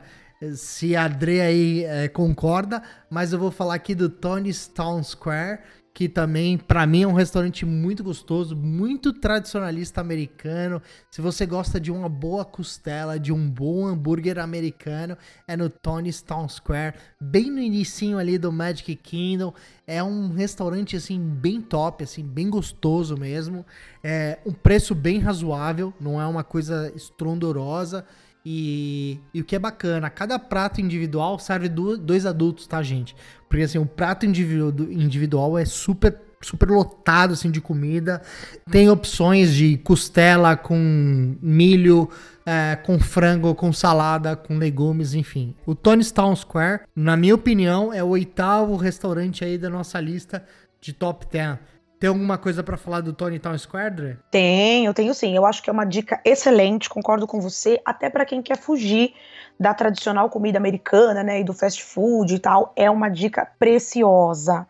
se 0.55 0.95
a 0.95 1.07
Dre 1.07 1.39
aí 1.39 1.83
é, 1.83 2.07
concorda, 2.07 2.81
mas 3.09 3.31
eu 3.31 3.37
vou 3.37 3.51
falar 3.51 3.75
aqui 3.75 3.93
do 3.93 4.09
Tony's 4.09 4.65
Town 4.65 5.03
Square, 5.03 5.59
que 5.93 6.07
também 6.07 6.57
para 6.57 6.85
mim 6.87 7.03
é 7.03 7.07
um 7.07 7.13
restaurante 7.13 7.65
muito 7.65 8.03
gostoso, 8.03 8.55
muito 8.55 9.11
tradicionalista 9.11 9.99
americano. 9.99 10.81
Se 11.09 11.21
você 11.21 11.45
gosta 11.45 11.79
de 11.79 11.91
uma 11.91 12.07
boa 12.07 12.45
costela, 12.45 13.19
de 13.19 13.33
um 13.33 13.49
bom 13.49 13.87
hambúrguer 13.87 14.39
americano, 14.39 15.17
é 15.47 15.57
no 15.57 15.69
Tony's 15.69 16.21
Town 16.21 16.47
Square, 16.47 16.95
bem 17.19 17.51
no 17.51 17.59
inicinho 17.59 18.17
ali 18.17 18.37
do 18.37 18.51
Magic 18.51 18.95
Kingdom. 18.95 19.53
É 19.85 20.01
um 20.01 20.31
restaurante 20.31 20.95
assim 20.95 21.19
bem 21.19 21.61
top, 21.61 22.03
assim 22.03 22.23
bem 22.23 22.49
gostoso 22.49 23.17
mesmo. 23.17 23.65
É 24.01 24.39
um 24.45 24.53
preço 24.53 24.95
bem 24.95 25.19
razoável, 25.19 25.93
não 25.99 26.21
é 26.21 26.25
uma 26.25 26.43
coisa 26.43 26.91
estrondorosa. 26.95 28.05
E, 28.45 29.19
e, 29.33 29.41
o 29.41 29.43
que 29.43 29.55
é 29.55 29.59
bacana, 29.59 30.09
cada 30.09 30.39
prato 30.39 30.81
individual 30.81 31.37
serve 31.37 31.69
do, 31.69 31.95
dois 31.95 32.25
adultos, 32.25 32.65
tá, 32.65 32.81
gente? 32.81 33.15
Porque 33.47 33.63
assim, 33.63 33.77
o 33.77 33.85
prato 33.85 34.25
individu, 34.25 34.91
individual 34.91 35.57
é 35.57 35.65
super 35.65 36.17
super 36.41 36.69
lotado 36.69 37.33
assim 37.33 37.51
de 37.51 37.61
comida. 37.61 38.21
Tem 38.69 38.89
opções 38.89 39.53
de 39.53 39.77
costela 39.77 40.57
com 40.57 41.37
milho, 41.41 42.09
é, 42.45 42.75
com 42.75 42.99
frango, 42.99 43.53
com 43.53 43.71
salada, 43.71 44.35
com 44.35 44.57
legumes, 44.57 45.13
enfim. 45.13 45.55
O 45.65 45.75
Tony's 45.75 46.11
Town 46.11 46.35
Square, 46.35 46.81
na 46.95 47.15
minha 47.15 47.35
opinião, 47.35 47.93
é 47.93 48.03
o 48.03 48.07
oitavo 48.07 48.75
restaurante 48.75 49.45
aí 49.45 49.57
da 49.57 49.69
nossa 49.69 49.99
lista 49.99 50.43
de 50.79 50.93
top 50.93 51.27
10. 51.31 51.59
Tem 52.01 52.07
alguma 52.07 52.35
coisa 52.35 52.63
para 52.63 52.77
falar 52.77 53.01
do 53.01 53.13
Tony 53.13 53.37
Town 53.37 53.55
Square? 53.55 54.17
Tenho, 54.31 54.91
tenho 54.91 55.13
sim. 55.13 55.35
Eu 55.35 55.45
acho 55.45 55.61
que 55.61 55.69
é 55.69 55.73
uma 55.73 55.85
dica 55.85 56.19
excelente, 56.25 56.89
concordo 56.89 57.27
com 57.27 57.39
você, 57.39 57.79
até 57.85 58.09
para 58.09 58.25
quem 58.25 58.41
quer 58.41 58.57
fugir 58.57 59.13
da 59.59 59.71
tradicional 59.71 60.27
comida 60.27 60.57
americana, 60.57 61.21
né, 61.21 61.41
e 61.41 61.43
do 61.43 61.53
fast 61.53 61.83
food 61.83 62.33
e 62.33 62.39
tal, 62.39 62.73
é 62.75 62.89
uma 62.89 63.07
dica 63.07 63.47
preciosa. 63.59 64.65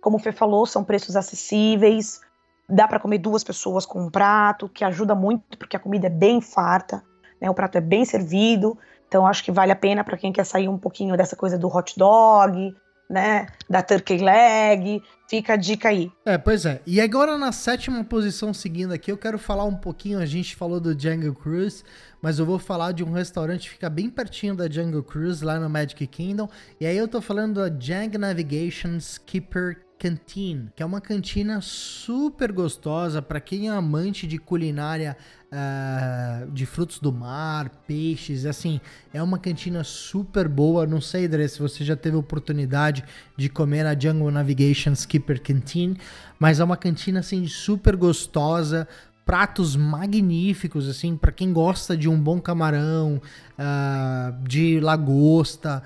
Como 0.00 0.16
o 0.16 0.20
Fê 0.20 0.30
falou, 0.30 0.64
são 0.64 0.84
preços 0.84 1.16
acessíveis, 1.16 2.20
dá 2.68 2.86
para 2.86 3.00
comer 3.00 3.18
duas 3.18 3.42
pessoas 3.42 3.84
com 3.84 4.02
um 4.02 4.08
prato, 4.08 4.68
que 4.68 4.84
ajuda 4.84 5.12
muito 5.12 5.58
porque 5.58 5.76
a 5.76 5.80
comida 5.80 6.06
é 6.06 6.10
bem 6.10 6.40
farta, 6.40 7.02
né, 7.40 7.50
o 7.50 7.54
prato 7.54 7.78
é 7.78 7.80
bem 7.80 8.04
servido, 8.04 8.78
então 9.08 9.26
acho 9.26 9.42
que 9.42 9.50
vale 9.50 9.72
a 9.72 9.76
pena 9.76 10.04
para 10.04 10.16
quem 10.16 10.32
quer 10.32 10.46
sair 10.46 10.68
um 10.68 10.78
pouquinho 10.78 11.16
dessa 11.16 11.34
coisa 11.34 11.58
do 11.58 11.66
hot 11.66 11.98
dog, 11.98 12.72
né, 13.08 13.46
da 13.68 13.82
turkey 13.82 14.18
leg, 14.18 15.02
fica 15.28 15.54
a 15.54 15.56
dica 15.56 15.88
aí. 15.88 16.10
É, 16.24 16.36
pois 16.36 16.66
é. 16.66 16.80
E 16.86 17.00
agora 17.00 17.38
na 17.38 17.52
sétima 17.52 18.02
posição 18.04 18.52
seguindo 18.52 18.92
aqui, 18.92 19.10
eu 19.10 19.18
quero 19.18 19.38
falar 19.38 19.64
um 19.64 19.76
pouquinho, 19.76 20.18
a 20.18 20.26
gente 20.26 20.56
falou 20.56 20.80
do 20.80 20.98
Jungle 20.98 21.34
Cruise, 21.34 21.84
mas 22.20 22.38
eu 22.38 22.46
vou 22.46 22.58
falar 22.58 22.92
de 22.92 23.04
um 23.04 23.12
restaurante 23.12 23.68
que 23.68 23.74
fica 23.74 23.88
bem 23.88 24.10
pertinho 24.10 24.54
da 24.54 24.68
Jungle 24.68 25.02
Cruise, 25.02 25.44
lá 25.44 25.58
no 25.58 25.70
Magic 25.70 26.06
Kingdom, 26.06 26.48
e 26.80 26.86
aí 26.86 26.96
eu 26.96 27.08
tô 27.08 27.20
falando 27.20 27.54
da 27.54 27.80
Jang 27.80 28.18
Navigation 28.18 28.96
Skipper 28.98 29.85
Canteen, 29.98 30.70
que 30.76 30.82
é 30.82 30.86
uma 30.86 31.00
cantina 31.00 31.60
super 31.60 32.52
gostosa 32.52 33.22
para 33.22 33.40
quem 33.40 33.68
é 33.68 33.70
amante 33.70 34.26
de 34.26 34.38
culinária 34.38 35.16
uh, 35.46 36.50
de 36.50 36.66
frutos 36.66 36.98
do 36.98 37.12
mar, 37.12 37.70
peixes, 37.86 38.44
assim, 38.44 38.80
é 39.12 39.22
uma 39.22 39.38
cantina 39.38 39.82
super 39.82 40.48
boa. 40.48 40.86
Não 40.86 41.00
sei, 41.00 41.26
Dre, 41.26 41.48
se 41.48 41.58
você 41.58 41.84
já 41.84 41.96
teve 41.96 42.16
oportunidade 42.16 43.04
de 43.36 43.48
comer 43.48 43.84
na 43.84 43.98
Jungle 43.98 44.30
Navigation 44.30 44.92
Skipper 44.92 45.42
Canteen, 45.42 45.96
mas 46.38 46.60
é 46.60 46.64
uma 46.64 46.76
cantina 46.76 47.20
assim 47.20 47.46
super 47.46 47.96
gostosa, 47.96 48.86
pratos 49.24 49.74
magníficos, 49.74 50.88
assim, 50.88 51.16
para 51.16 51.32
quem 51.32 51.52
gosta 51.52 51.96
de 51.96 52.08
um 52.08 52.20
bom 52.20 52.40
camarão, 52.40 53.20
uh, 53.58 54.46
de 54.46 54.78
lagosta, 54.78 55.82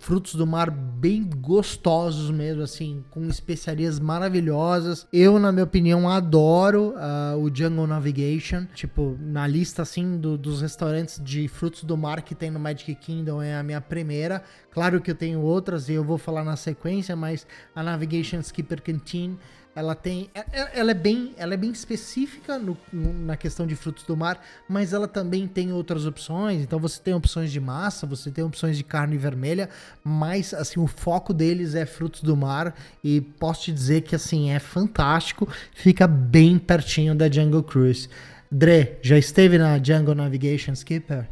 frutos 0.00 0.34
do 0.34 0.44
mar 0.44 0.70
bem 0.70 1.22
gostosos 1.22 2.30
mesmo, 2.30 2.62
assim, 2.62 3.04
com 3.10 3.28
especiarias 3.28 4.00
maravilhosas. 4.00 5.06
Eu, 5.12 5.38
na 5.38 5.52
minha 5.52 5.64
opinião, 5.64 6.08
adoro 6.08 6.94
uh, 6.96 7.38
o 7.38 7.54
Jungle 7.54 7.86
Navigation. 7.86 8.66
Tipo, 8.74 9.16
na 9.20 9.46
lista, 9.46 9.82
assim, 9.82 10.18
do, 10.18 10.36
dos 10.36 10.60
restaurantes 10.60 11.20
de 11.22 11.46
frutos 11.46 11.84
do 11.84 11.96
mar 11.96 12.22
que 12.22 12.34
tem 12.34 12.50
no 12.50 12.58
Magic 12.58 12.92
Kingdom 12.96 13.40
é 13.40 13.54
a 13.54 13.62
minha 13.62 13.80
primeira. 13.80 14.42
Claro 14.72 15.00
que 15.00 15.10
eu 15.10 15.14
tenho 15.14 15.40
outras 15.40 15.88
e 15.88 15.92
eu 15.92 16.02
vou 16.02 16.18
falar 16.18 16.44
na 16.44 16.56
sequência, 16.56 17.14
mas 17.14 17.46
a 17.74 17.82
Navigation 17.82 18.40
Skipper 18.40 18.82
Canteen 18.82 19.38
ela 19.74 19.94
tem. 19.94 20.30
É, 20.34 20.40
é, 20.52 20.80
ela 20.80 20.90
é 20.90 20.94
bem, 20.94 21.34
ela 21.36 21.54
é 21.54 21.56
bem 21.56 21.70
específica 21.70 22.58
no, 22.58 22.76
na 22.92 23.36
questão 23.36 23.66
de 23.66 23.74
frutos 23.74 24.04
do 24.04 24.16
mar, 24.16 24.44
mas 24.68 24.92
ela 24.92 25.08
também 25.08 25.46
tem 25.46 25.72
outras 25.72 26.04
opções. 26.04 26.60
Então 26.62 26.78
você 26.78 27.00
tem 27.00 27.14
opções 27.14 27.50
de 27.50 27.60
massa, 27.60 28.06
você 28.06 28.30
tem 28.30 28.44
opções 28.44 28.76
de 28.76 28.84
carne 28.84 29.16
vermelha, 29.16 29.70
mas 30.04 30.52
assim, 30.52 30.78
o 30.78 30.86
foco 30.86 31.32
deles 31.32 31.74
é 31.74 31.86
frutos 31.86 32.22
do 32.22 32.36
mar. 32.36 32.74
E 33.02 33.20
posso 33.20 33.62
te 33.64 33.72
dizer 33.72 34.02
que 34.02 34.14
assim, 34.14 34.50
é 34.50 34.58
fantástico. 34.58 35.48
Fica 35.74 36.06
bem 36.06 36.58
pertinho 36.58 37.14
da 37.14 37.30
Jungle 37.30 37.62
Cruise. 37.62 38.08
Dre, 38.50 38.98
já 39.00 39.16
esteve 39.16 39.56
na 39.56 39.82
Jungle 39.82 40.14
Navigation 40.14 40.72
Skipper? 40.72 41.28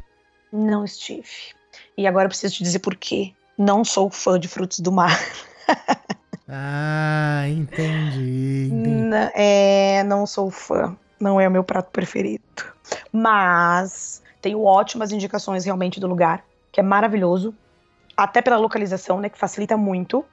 Não 0.50 0.84
estive. 0.84 1.54
E 1.96 2.06
agora 2.06 2.28
preciso 2.28 2.54
te 2.54 2.62
dizer 2.62 2.78
por 2.78 2.96
quê. 2.96 3.32
Não 3.58 3.84
sou 3.84 4.08
fã 4.08 4.40
de 4.40 4.48
frutos 4.48 4.80
do 4.80 4.90
mar. 4.90 5.18
Ah, 6.52 7.44
entendi. 7.48 8.70
entendi. 8.72 9.30
é, 9.34 10.02
não 10.04 10.26
sou 10.26 10.50
fã. 10.50 10.96
Não 11.20 11.40
é 11.40 11.46
o 11.46 11.50
meu 11.50 11.62
prato 11.62 11.90
preferido. 11.90 12.42
Mas 13.12 14.22
tenho 14.42 14.62
ótimas 14.64 15.12
indicações 15.12 15.64
realmente 15.64 16.00
do 16.00 16.06
lugar, 16.06 16.42
que 16.72 16.80
é 16.80 16.82
maravilhoso. 16.82 17.54
Até 18.16 18.42
pela 18.42 18.56
localização, 18.56 19.20
né? 19.20 19.28
Que 19.28 19.38
facilita 19.38 19.76
muito. 19.76 20.24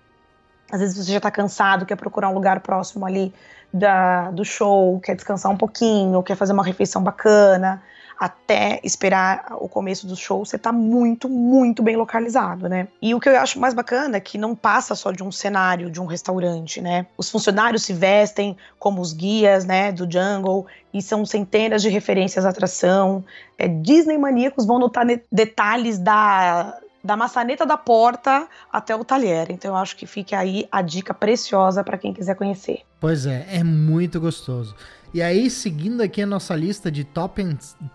Às 0.71 0.79
vezes 0.79 0.97
você 0.97 1.13
já 1.13 1.19
tá 1.19 1.31
cansado, 1.31 1.85
quer 1.85 1.95
procurar 1.95 2.29
um 2.29 2.33
lugar 2.33 2.59
próximo 2.61 3.05
ali 3.05 3.33
da, 3.71 4.31
do 4.31 4.43
show, 4.43 4.99
quer 4.99 5.15
descansar 5.15 5.51
um 5.51 5.57
pouquinho, 5.57 6.23
quer 6.23 6.35
fazer 6.35 6.53
uma 6.53 6.63
refeição 6.63 7.01
bacana 7.03 7.81
até 8.19 8.79
esperar 8.83 9.45
o 9.59 9.69
começo 9.69 10.07
do 10.07 10.15
show, 10.15 10.43
você 10.43 10.57
tá 10.57 10.71
muito, 10.71 11.29
muito 11.29 11.83
bem 11.83 11.95
localizado, 11.95 12.67
né? 12.67 12.87
E 13.01 13.13
o 13.13 13.19
que 13.19 13.29
eu 13.29 13.39
acho 13.39 13.59
mais 13.59 13.73
bacana 13.73 14.17
é 14.17 14.19
que 14.19 14.37
não 14.37 14.55
passa 14.55 14.95
só 14.95 15.11
de 15.11 15.23
um 15.23 15.31
cenário 15.31 15.91
de 15.91 16.01
um 16.01 16.05
restaurante, 16.05 16.81
né? 16.81 17.05
Os 17.17 17.29
funcionários 17.29 17.83
se 17.83 17.93
vestem 17.93 18.57
como 18.79 19.01
os 19.01 19.13
guias, 19.13 19.65
né, 19.65 19.91
do 19.91 20.11
Jungle, 20.11 20.65
e 20.93 21.01
são 21.01 21.25
centenas 21.25 21.81
de 21.81 21.89
referências 21.89 22.45
à 22.45 22.49
atração. 22.49 23.23
É, 23.57 23.67
Disney 23.67 24.17
maníacos 24.17 24.65
vão 24.65 24.79
notar 24.79 25.05
detalhes 25.31 25.99
da 25.99 26.77
da 27.07 27.15
maçaneta 27.15 27.65
da 27.65 27.77
porta 27.77 28.47
até 28.71 28.93
o 28.93 29.03
talher. 29.03 29.49
Então 29.49 29.71
eu 29.71 29.77
acho 29.77 29.95
que 29.95 30.05
fica 30.05 30.37
aí 30.37 30.67
a 30.69 30.81
dica 30.81 31.13
preciosa 31.13 31.81
para 31.81 31.97
quem 31.97 32.13
quiser 32.13 32.35
conhecer. 32.35 32.81
Pois 32.99 33.25
é, 33.25 33.47
é 33.49 33.63
muito 33.63 34.19
gostoso. 34.19 34.75
E 35.13 35.21
aí, 35.21 35.49
seguindo 35.49 36.03
aqui 36.03 36.21
a 36.21 36.25
nossa 36.25 36.53
lista 36.53 36.91
de 36.91 37.05
top, 37.05 37.41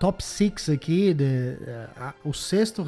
top 0.01 0.25
six 0.25 0.71
aqui, 0.71 1.13
de, 1.13 1.59
a, 2.01 2.15
o 2.25 2.33
sexto 2.33 2.83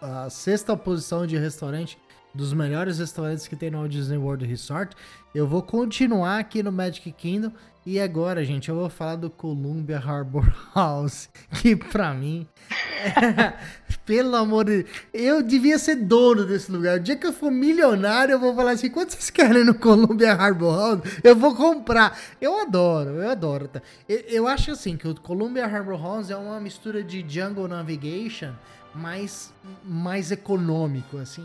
a 0.00 0.30
sexta 0.30 0.76
posição 0.76 1.26
de 1.26 1.36
restaurante 1.36 1.98
dos 2.32 2.52
melhores 2.52 3.00
restaurantes 3.00 3.48
que 3.48 3.56
tem 3.56 3.72
no 3.72 3.88
Disney 3.88 4.16
World 4.16 4.46
Resort, 4.46 4.94
eu 5.34 5.48
vou 5.48 5.62
continuar 5.62 6.38
aqui 6.38 6.62
no 6.62 6.70
Magic 6.70 7.10
Kingdom 7.10 7.50
e 7.84 7.98
agora, 7.98 8.44
gente, 8.44 8.68
eu 8.68 8.74
vou 8.74 8.90
falar 8.90 9.16
do 9.16 9.30
Columbia 9.30 9.98
Harbor 9.98 10.46
House, 10.76 11.30
que 11.60 11.74
pra 11.74 12.12
mim, 12.12 12.46
é, 12.70 13.54
pelo 14.04 14.36
amor 14.36 14.66
de 14.66 14.82
Deus, 14.82 14.96
eu 15.14 15.42
devia 15.42 15.78
ser 15.78 15.96
dono 15.96 16.44
desse 16.44 16.70
lugar. 16.70 16.98
O 16.98 17.00
dia 17.00 17.16
que 17.16 17.26
eu 17.26 17.32
for 17.32 17.50
milionário, 17.50 18.32
eu 18.32 18.38
vou 18.38 18.54
falar 18.54 18.72
assim: 18.72 18.90
quanto 18.90 19.12
vocês 19.12 19.30
querem 19.30 19.64
no 19.64 19.74
Columbia 19.74 20.34
Harbor 20.34 20.76
House? 20.76 21.00
Eu 21.24 21.34
vou 21.34 21.54
comprar. 21.54 22.18
Eu 22.38 22.60
adoro, 22.60 23.10
eu 23.10 23.30
adoro. 23.30 23.66
Tá? 23.66 23.80
Eu, 24.06 24.18
eu 24.28 24.46
acho 24.46 24.70
assim 24.72 24.96
que 24.96 25.08
o 25.08 25.14
Columbia 25.14 25.64
Harbor 25.64 26.00
House 26.00 26.30
é 26.30 26.36
uma 26.36 26.60
mistura 26.60 27.02
de 27.02 27.24
Jungle 27.26 27.66
Navigation 27.66 28.52
mais, 28.94 29.52
mais 29.84 30.30
econômico, 30.30 31.18
assim, 31.18 31.44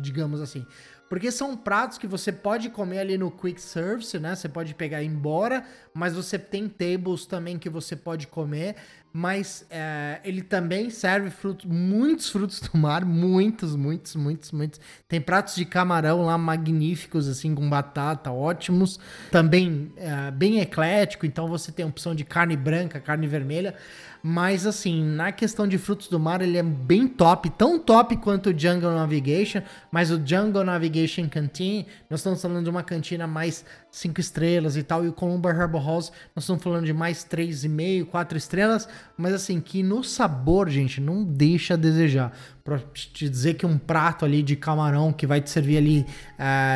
digamos 0.00 0.40
assim. 0.40 0.64
Porque 1.14 1.30
são 1.30 1.56
pratos 1.56 1.96
que 1.96 2.08
você 2.08 2.32
pode 2.32 2.68
comer 2.70 2.98
ali 2.98 3.16
no 3.16 3.30
quick 3.30 3.62
service, 3.62 4.18
né? 4.18 4.34
Você 4.34 4.48
pode 4.48 4.74
pegar 4.74 5.00
e 5.00 5.04
ir 5.04 5.08
embora, 5.08 5.64
mas 5.94 6.12
você 6.12 6.36
tem 6.36 6.68
tables 6.68 7.24
também 7.24 7.56
que 7.56 7.70
você 7.70 7.94
pode 7.94 8.26
comer. 8.26 8.74
Mas 9.12 9.64
é, 9.70 10.18
ele 10.24 10.42
também 10.42 10.90
serve 10.90 11.30
frutos, 11.30 11.66
muitos 11.66 12.28
frutos 12.30 12.58
do 12.58 12.76
mar, 12.76 13.04
muitos, 13.04 13.76
muitos, 13.76 14.16
muitos, 14.16 14.50
muitos. 14.50 14.80
Tem 15.06 15.20
pratos 15.20 15.54
de 15.54 15.64
camarão 15.64 16.22
lá 16.22 16.36
magníficos, 16.36 17.28
assim, 17.28 17.54
com 17.54 17.70
batata, 17.70 18.32
ótimos. 18.32 18.98
Também 19.30 19.92
é, 19.96 20.32
bem 20.32 20.58
eclético, 20.58 21.26
então 21.26 21.46
você 21.46 21.70
tem 21.70 21.86
opção 21.86 22.12
de 22.12 22.24
carne 22.24 22.56
branca, 22.56 22.98
carne 22.98 23.28
vermelha. 23.28 23.76
Mas 24.26 24.66
assim, 24.66 25.04
na 25.04 25.30
questão 25.32 25.68
de 25.68 25.76
frutos 25.76 26.08
do 26.08 26.18
mar, 26.18 26.40
ele 26.40 26.56
é 26.56 26.62
bem 26.62 27.06
top, 27.06 27.50
tão 27.50 27.78
top 27.78 28.16
quanto 28.16 28.48
o 28.48 28.58
Jungle 28.58 28.94
Navigation, 28.94 29.60
mas 29.92 30.10
o 30.10 30.18
Jungle 30.24 30.64
Navigation 30.64 31.28
Canteen, 31.28 31.84
nós 32.08 32.20
estamos 32.20 32.40
falando 32.40 32.64
de 32.64 32.70
uma 32.70 32.82
cantina 32.82 33.26
mais 33.26 33.66
5 33.90 34.18
estrelas 34.18 34.78
e 34.78 34.82
tal, 34.82 35.04
e 35.04 35.08
o 35.08 35.12
Columba 35.12 35.50
Harbor 35.50 35.86
House, 35.86 36.10
nós 36.34 36.44
estamos 36.44 36.62
falando 36.62 36.86
de 36.86 36.94
mais 36.94 37.22
3,5, 37.22 38.06
4 38.06 38.38
estrelas, 38.38 38.88
mas 39.14 39.34
assim, 39.34 39.60
que 39.60 39.82
no 39.82 40.02
sabor, 40.02 40.70
gente, 40.70 41.02
não 41.02 41.22
deixa 41.22 41.74
a 41.74 41.76
desejar. 41.76 42.32
Pra 42.64 42.78
te 42.78 43.28
dizer 43.28 43.54
que 43.54 43.66
um 43.66 43.76
prato 43.76 44.24
ali 44.24 44.42
de 44.42 44.56
camarão 44.56 45.12
que 45.12 45.26
vai 45.26 45.42
te 45.42 45.50
servir 45.50 45.76
ali 45.76 46.00
uh, 46.00 46.06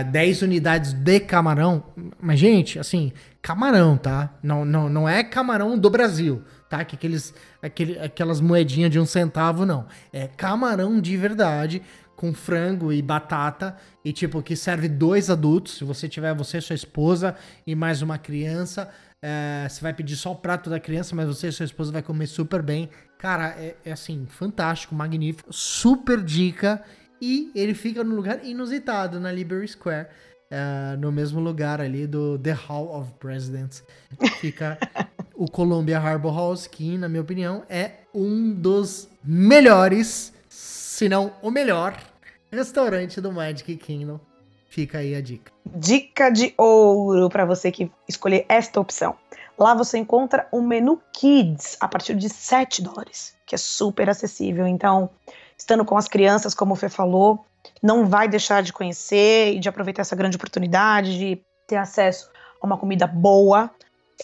eh, 0.01 0.05
10 0.05 0.43
unidades 0.43 0.93
de 0.93 1.19
camarão, 1.21 1.83
mas 2.21 2.39
gente, 2.39 2.79
assim, 2.79 3.11
camarão, 3.41 3.97
tá? 3.97 4.35
Não, 4.43 4.67
não, 4.67 4.91
não 4.91 5.09
é 5.09 5.25
camarão 5.25 5.79
do 5.79 5.89
Brasil 5.89 6.43
tá? 6.69 6.85
Que 6.85 6.97
aqueles, 6.97 7.35
aquele, 7.63 7.99
aquelas 7.99 8.41
moedinhas 8.41 8.91
de 8.91 8.99
um 8.99 9.07
centavo, 9.07 9.65
não. 9.65 9.87
É 10.13 10.27
camarão 10.29 11.01
de 11.01 11.17
verdade, 11.17 11.83
com 12.15 12.35
frango 12.35 12.93
e 12.93 13.01
batata, 13.01 13.77
e 14.05 14.13
tipo, 14.13 14.43
que 14.43 14.57
serve 14.57 14.89
dois 14.89 15.31
adultos. 15.31 15.79
Se 15.79 15.85
você 15.85 16.09
tiver 16.09 16.35
você, 16.35 16.61
sua 16.61 16.75
esposa 16.75 17.37
e 17.67 17.75
mais 17.75 18.03
uma 18.03 18.19
criança, 18.19 18.91
é, 19.23 19.67
você 19.69 19.81
vai 19.81 19.93
pedir 19.93 20.17
só 20.17 20.33
o 20.33 20.37
prato 20.37 20.71
da 20.71 20.79
criança, 20.79 21.15
mas 21.15 21.27
você 21.27 21.49
e 21.49 21.53
sua 21.53 21.65
esposa 21.65 21.93
vai 21.93 22.03
comer 22.03 22.27
super 22.27 22.63
bem. 22.63 22.89
Cara, 23.19 23.49
é, 23.59 23.77
é 23.85 23.93
assim, 23.93 24.27
fantástico, 24.27 24.95
magnífico, 24.95 25.53
super 25.53 26.23
dica. 26.23 26.83
E 27.21 27.51
ele 27.55 27.75
fica 27.75 28.05
no 28.05 28.15
lugar 28.15 28.45
inusitado, 28.45 29.19
na 29.19 29.33
Liberty 29.33 29.69
Square. 29.69 30.09
Uh, 30.51 30.97
no 30.99 31.13
mesmo 31.13 31.41
lugar 31.41 31.79
ali 31.79 32.07
do 32.07 32.39
The 32.39 32.53
Hall 32.53 32.99
of 32.99 33.13
Presidents. 33.19 33.85
Fica 34.41 34.79
o 35.39 35.49
Columbia 35.49 36.01
Harbor 36.01 36.35
House, 36.35 36.67
que, 36.67 36.99
na 36.99 37.09
minha 37.09 37.23
opinião, 37.23 37.63
é 37.71 37.93
um 38.13 38.53
dos 38.53 39.09
melhores, 39.23 40.33
se 40.49 41.09
não 41.09 41.33
o 41.41 41.49
melhor, 41.49 41.97
restaurante 42.51 43.21
do 43.21 43.31
Magic 43.31 43.77
Kingdom. 43.77 44.19
Fica 44.69 44.99
aí 44.99 45.15
a 45.15 45.21
dica. 45.21 45.53
Dica 45.65 46.29
de 46.29 46.53
ouro 46.59 47.29
para 47.29 47.45
você 47.45 47.71
que 47.71 47.89
escolher 48.09 48.47
esta 48.49 48.81
opção. 48.81 49.15
Lá 49.57 49.75
você 49.75 49.97
encontra 49.97 50.49
um 50.53 50.61
menu 50.61 51.01
Kids 51.13 51.77
a 51.79 51.87
partir 51.87 52.17
de 52.17 52.29
7 52.29 52.83
dólares, 52.83 53.37
que 53.47 53.55
é 53.55 53.59
super 53.59 54.11
acessível. 54.11 54.67
Então, 54.67 55.09
estando 55.57 55.85
com 55.85 55.97
as 55.97 56.09
crianças, 56.09 56.53
como 56.53 56.73
o 56.73 56.77
Fê 56.77 56.89
falou, 56.89 57.47
não 57.81 58.07
vai 58.07 58.27
deixar 58.27 58.61
de 58.61 58.73
conhecer 58.73 59.55
e 59.55 59.61
de 59.61 59.69
aproveitar 59.69 60.03
essa 60.03 60.17
grande 60.17 60.37
oportunidade 60.37 61.17
de 61.17 61.41
ter 61.65 61.77
acesso 61.77 62.29
a 62.61 62.67
uma 62.67 62.77
comida 62.77 63.07
boa, 63.07 63.71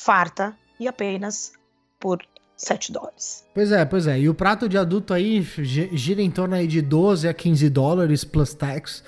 farta 0.01 0.57
e 0.79 0.89
apenas 0.89 1.53
por 1.99 2.21
7 2.57 2.93
dólares. 2.93 3.45
Pois 3.55 3.73
é, 3.73 3.85
pois 3.85 4.07
é. 4.07 4.19
E 4.19 4.29
o 4.29 4.35
prato 4.35 4.69
de 4.69 4.79
adulto 4.79 5.13
aí 5.13 5.43
gira 5.43 6.23
em 6.23 6.31
torno 6.31 6.55
aí 6.55 6.67
de 6.67 6.81
12 6.81 7.29
a 7.29 7.35
15 7.35 7.69
dólares 7.69 8.25
plus 8.25 8.55
tax. 8.55 9.03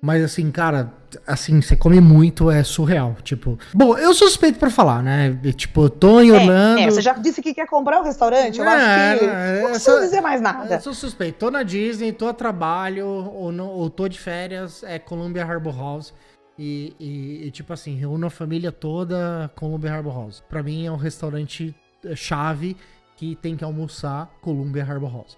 Mas 0.00 0.22
assim, 0.22 0.50
cara, 0.50 0.92
assim, 1.26 1.60
você 1.60 1.74
come 1.74 2.00
muito, 2.00 2.50
é 2.50 2.62
surreal. 2.62 3.16
Tipo, 3.22 3.58
bom, 3.72 3.96
eu 3.96 4.14
suspeito 4.14 4.58
pra 4.58 4.70
falar, 4.70 5.02
né? 5.02 5.36
Tipo, 5.56 5.84
eu 5.84 5.90
tô 5.90 6.20
em 6.20 6.30
é, 6.30 6.32
Orlando. 6.32 6.80
É, 6.80 6.90
você 6.90 7.00
já 7.00 7.12
disse 7.14 7.42
que 7.42 7.54
quer 7.54 7.66
comprar 7.66 7.98
o 7.98 8.02
um 8.02 8.04
restaurante? 8.04 8.58
Eu 8.58 8.64
é, 8.64 8.68
acho 8.68 9.18
que. 9.18 9.24
É, 9.24 9.62
não 9.62 9.70
precisa 9.70 10.00
dizer 10.00 10.20
mais 10.20 10.40
nada. 10.40 10.74
Eu 10.74 10.80
sou 10.80 10.94
suspeito. 10.94 11.38
Tô 11.38 11.50
na 11.50 11.62
Disney, 11.62 12.12
tô 12.12 12.28
a 12.28 12.34
trabalho, 12.34 13.06
ou, 13.06 13.50
não, 13.50 13.68
ou 13.68 13.88
tô 13.88 14.06
de 14.06 14.18
férias, 14.18 14.82
é 14.84 14.98
Columbia 14.98 15.44
Harbor 15.44 15.76
House. 15.76 16.12
E, 16.58 16.94
e, 16.98 17.46
e, 17.46 17.50
tipo 17.50 17.72
assim, 17.72 17.96
reúno 17.96 18.26
a 18.26 18.30
família 18.30 18.72
toda 18.72 19.50
Columbia 19.54 19.92
Harbor 19.92 20.14
House. 20.14 20.42
Pra 20.48 20.62
mim 20.62 20.86
é 20.86 20.90
um 20.90 20.96
restaurante 20.96 21.74
é, 22.04 22.16
chave 22.16 22.76
que 23.16 23.36
tem 23.36 23.56
que 23.56 23.64
almoçar 23.64 24.30
Columbia 24.40 24.84
Harbor 24.84 25.12
House. 25.12 25.36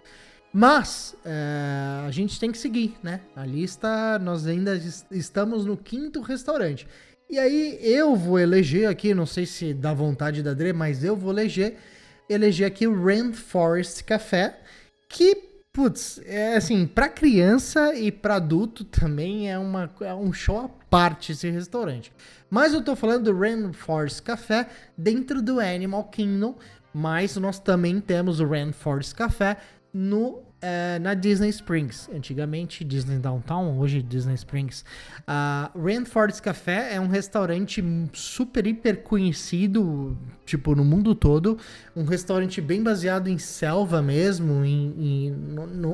Mas 0.53 1.17
é, 1.25 2.07
a 2.07 2.11
gente 2.11 2.39
tem 2.41 2.51
que 2.51 2.59
seguir, 2.59 2.97
né? 3.03 3.21
A 3.37 3.45
lista, 3.45 4.19
nós 4.19 4.47
ainda 4.47 4.81
estamos 5.11 5.67
no 5.67 5.77
quinto 5.77 6.21
restaurante. 6.21 6.87
E 7.29 7.39
aí 7.39 7.79
eu 7.83 8.17
vou 8.17 8.39
eleger 8.39 8.89
aqui, 8.89 9.13
não 9.13 9.27
sei 9.27 9.45
se 9.45 9.75
dá 9.75 9.93
vontade 9.93 10.43
da 10.43 10.55
Dre, 10.55 10.73
mas 10.73 11.05
eu 11.05 11.15
vou 11.15 11.31
eleger, 11.31 11.77
eleger 12.29 12.67
aqui 12.67 12.87
o 12.87 13.05
Rainforest 13.05 14.03
Café, 14.05 14.59
que, 15.09 15.48
putz, 15.79 16.21
é 16.27 16.57
assim, 16.57 16.89
para 16.89 17.09
criança 17.09 17.95
e 17.95 18.11
para 18.11 18.35
adulto 18.35 18.83
também 18.83 19.49
é, 19.49 19.57
uma, 19.57 19.89
é 20.01 20.13
um 20.13 20.33
show 20.33 20.59
à 20.59 20.69
parte 20.91 21.31
esse 21.31 21.49
restaurante. 21.51 22.13
Mas 22.51 22.75
eu 22.75 22.83
tô 22.83 22.97
falando 22.97 23.33
do 23.33 23.39
Rainforest 23.39 24.21
Café 24.25 24.69
dentro 24.97 25.41
do 25.41 25.61
Animal 25.61 26.03
Kingdom, 26.07 26.57
mas 26.93 27.37
nós 27.37 27.61
também 27.61 28.01
temos 28.01 28.41
o 28.41 28.49
Rainforest 28.49 29.15
Café 29.15 29.57
no 29.95 30.43
é, 30.61 30.99
na 30.99 31.15
Disney 31.15 31.49
Springs. 31.51 32.09
Antigamente 32.15 32.85
Disney 32.85 33.19
Downtown, 33.19 33.79
hoje 33.79 34.03
Disney 34.03 34.35
Springs. 34.35 34.85
A 35.27 35.71
uh, 35.75 35.83
Rainforest 35.83 36.43
Café 36.43 36.95
é 36.95 37.01
um 37.01 37.07
restaurante 37.07 37.83
super, 38.13 38.67
hiper 38.67 39.03
conhecido, 39.03 40.17
tipo, 40.45 40.75
no 40.75 40.85
mundo 40.85 41.15
todo. 41.15 41.59
Um 41.95 42.05
restaurante 42.05 42.61
bem 42.61 42.83
baseado 42.83 43.29
em 43.29 43.39
selva 43.39 44.03
mesmo, 44.03 44.65
em, 44.65 44.95
em 44.99 45.31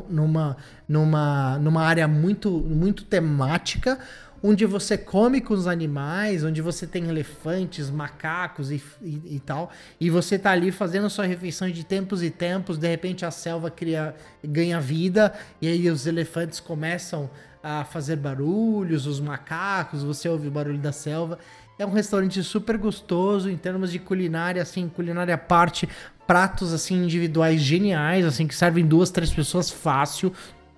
numa, 0.09 0.57
numa, 0.89 1.59
numa 1.59 1.83
área 1.83 2.09
muito, 2.09 2.51
muito 2.51 3.05
temática 3.05 3.99
onde 4.47 4.67
você 4.67 4.99
come 4.99 5.41
com 5.41 5.55
os 5.55 5.67
animais, 5.67 6.45
onde 6.45 6.61
você 6.61 6.87
tem 6.87 7.09
elefantes, 7.09 7.89
macacos 7.89 8.71
e, 8.71 8.83
e, 9.01 9.37
e, 9.37 9.41
tal, 9.41 9.71
e 9.99 10.11
você 10.11 10.39
tá 10.39 10.51
ali 10.51 10.71
fazendo 10.71 11.09
sua 11.09 11.25
refeição 11.25 11.71
de 11.71 11.83
tempos 11.83 12.23
e 12.23 12.29
tempos, 12.29 12.77
de 12.77 12.87
repente 12.87 13.25
a 13.25 13.31
selva 13.31 13.71
cria, 13.71 14.15
ganha 14.45 14.79
vida, 14.79 15.33
e 15.63 15.67
aí 15.67 15.89
os 15.89 16.07
elefantes 16.07 16.61
começam 16.61 17.31
a 17.63 17.85
fazer 17.85 18.17
barulhos, 18.17 19.07
os 19.07 19.19
macacos, 19.19 20.03
você 20.03 20.29
ouve 20.29 20.49
o 20.49 20.51
barulho 20.51 20.77
da 20.77 20.93
selva. 20.93 21.39
É 21.79 21.87
um 21.87 21.93
restaurante 21.93 22.43
super 22.43 22.77
gostoso 22.77 23.49
em 23.49 23.57
termos 23.57 23.91
de 23.91 23.99
culinária, 23.99 24.61
assim, 24.61 24.91
culinária 24.91 25.39
parte, 25.39 25.89
pratos 26.27 26.75
assim 26.75 27.03
individuais 27.03 27.63
geniais, 27.63 28.27
assim 28.27 28.47
que 28.47 28.55
servem 28.55 28.87
duas, 28.87 29.11
três 29.11 29.33
pessoas 29.33 29.71
fácil, 29.71 30.35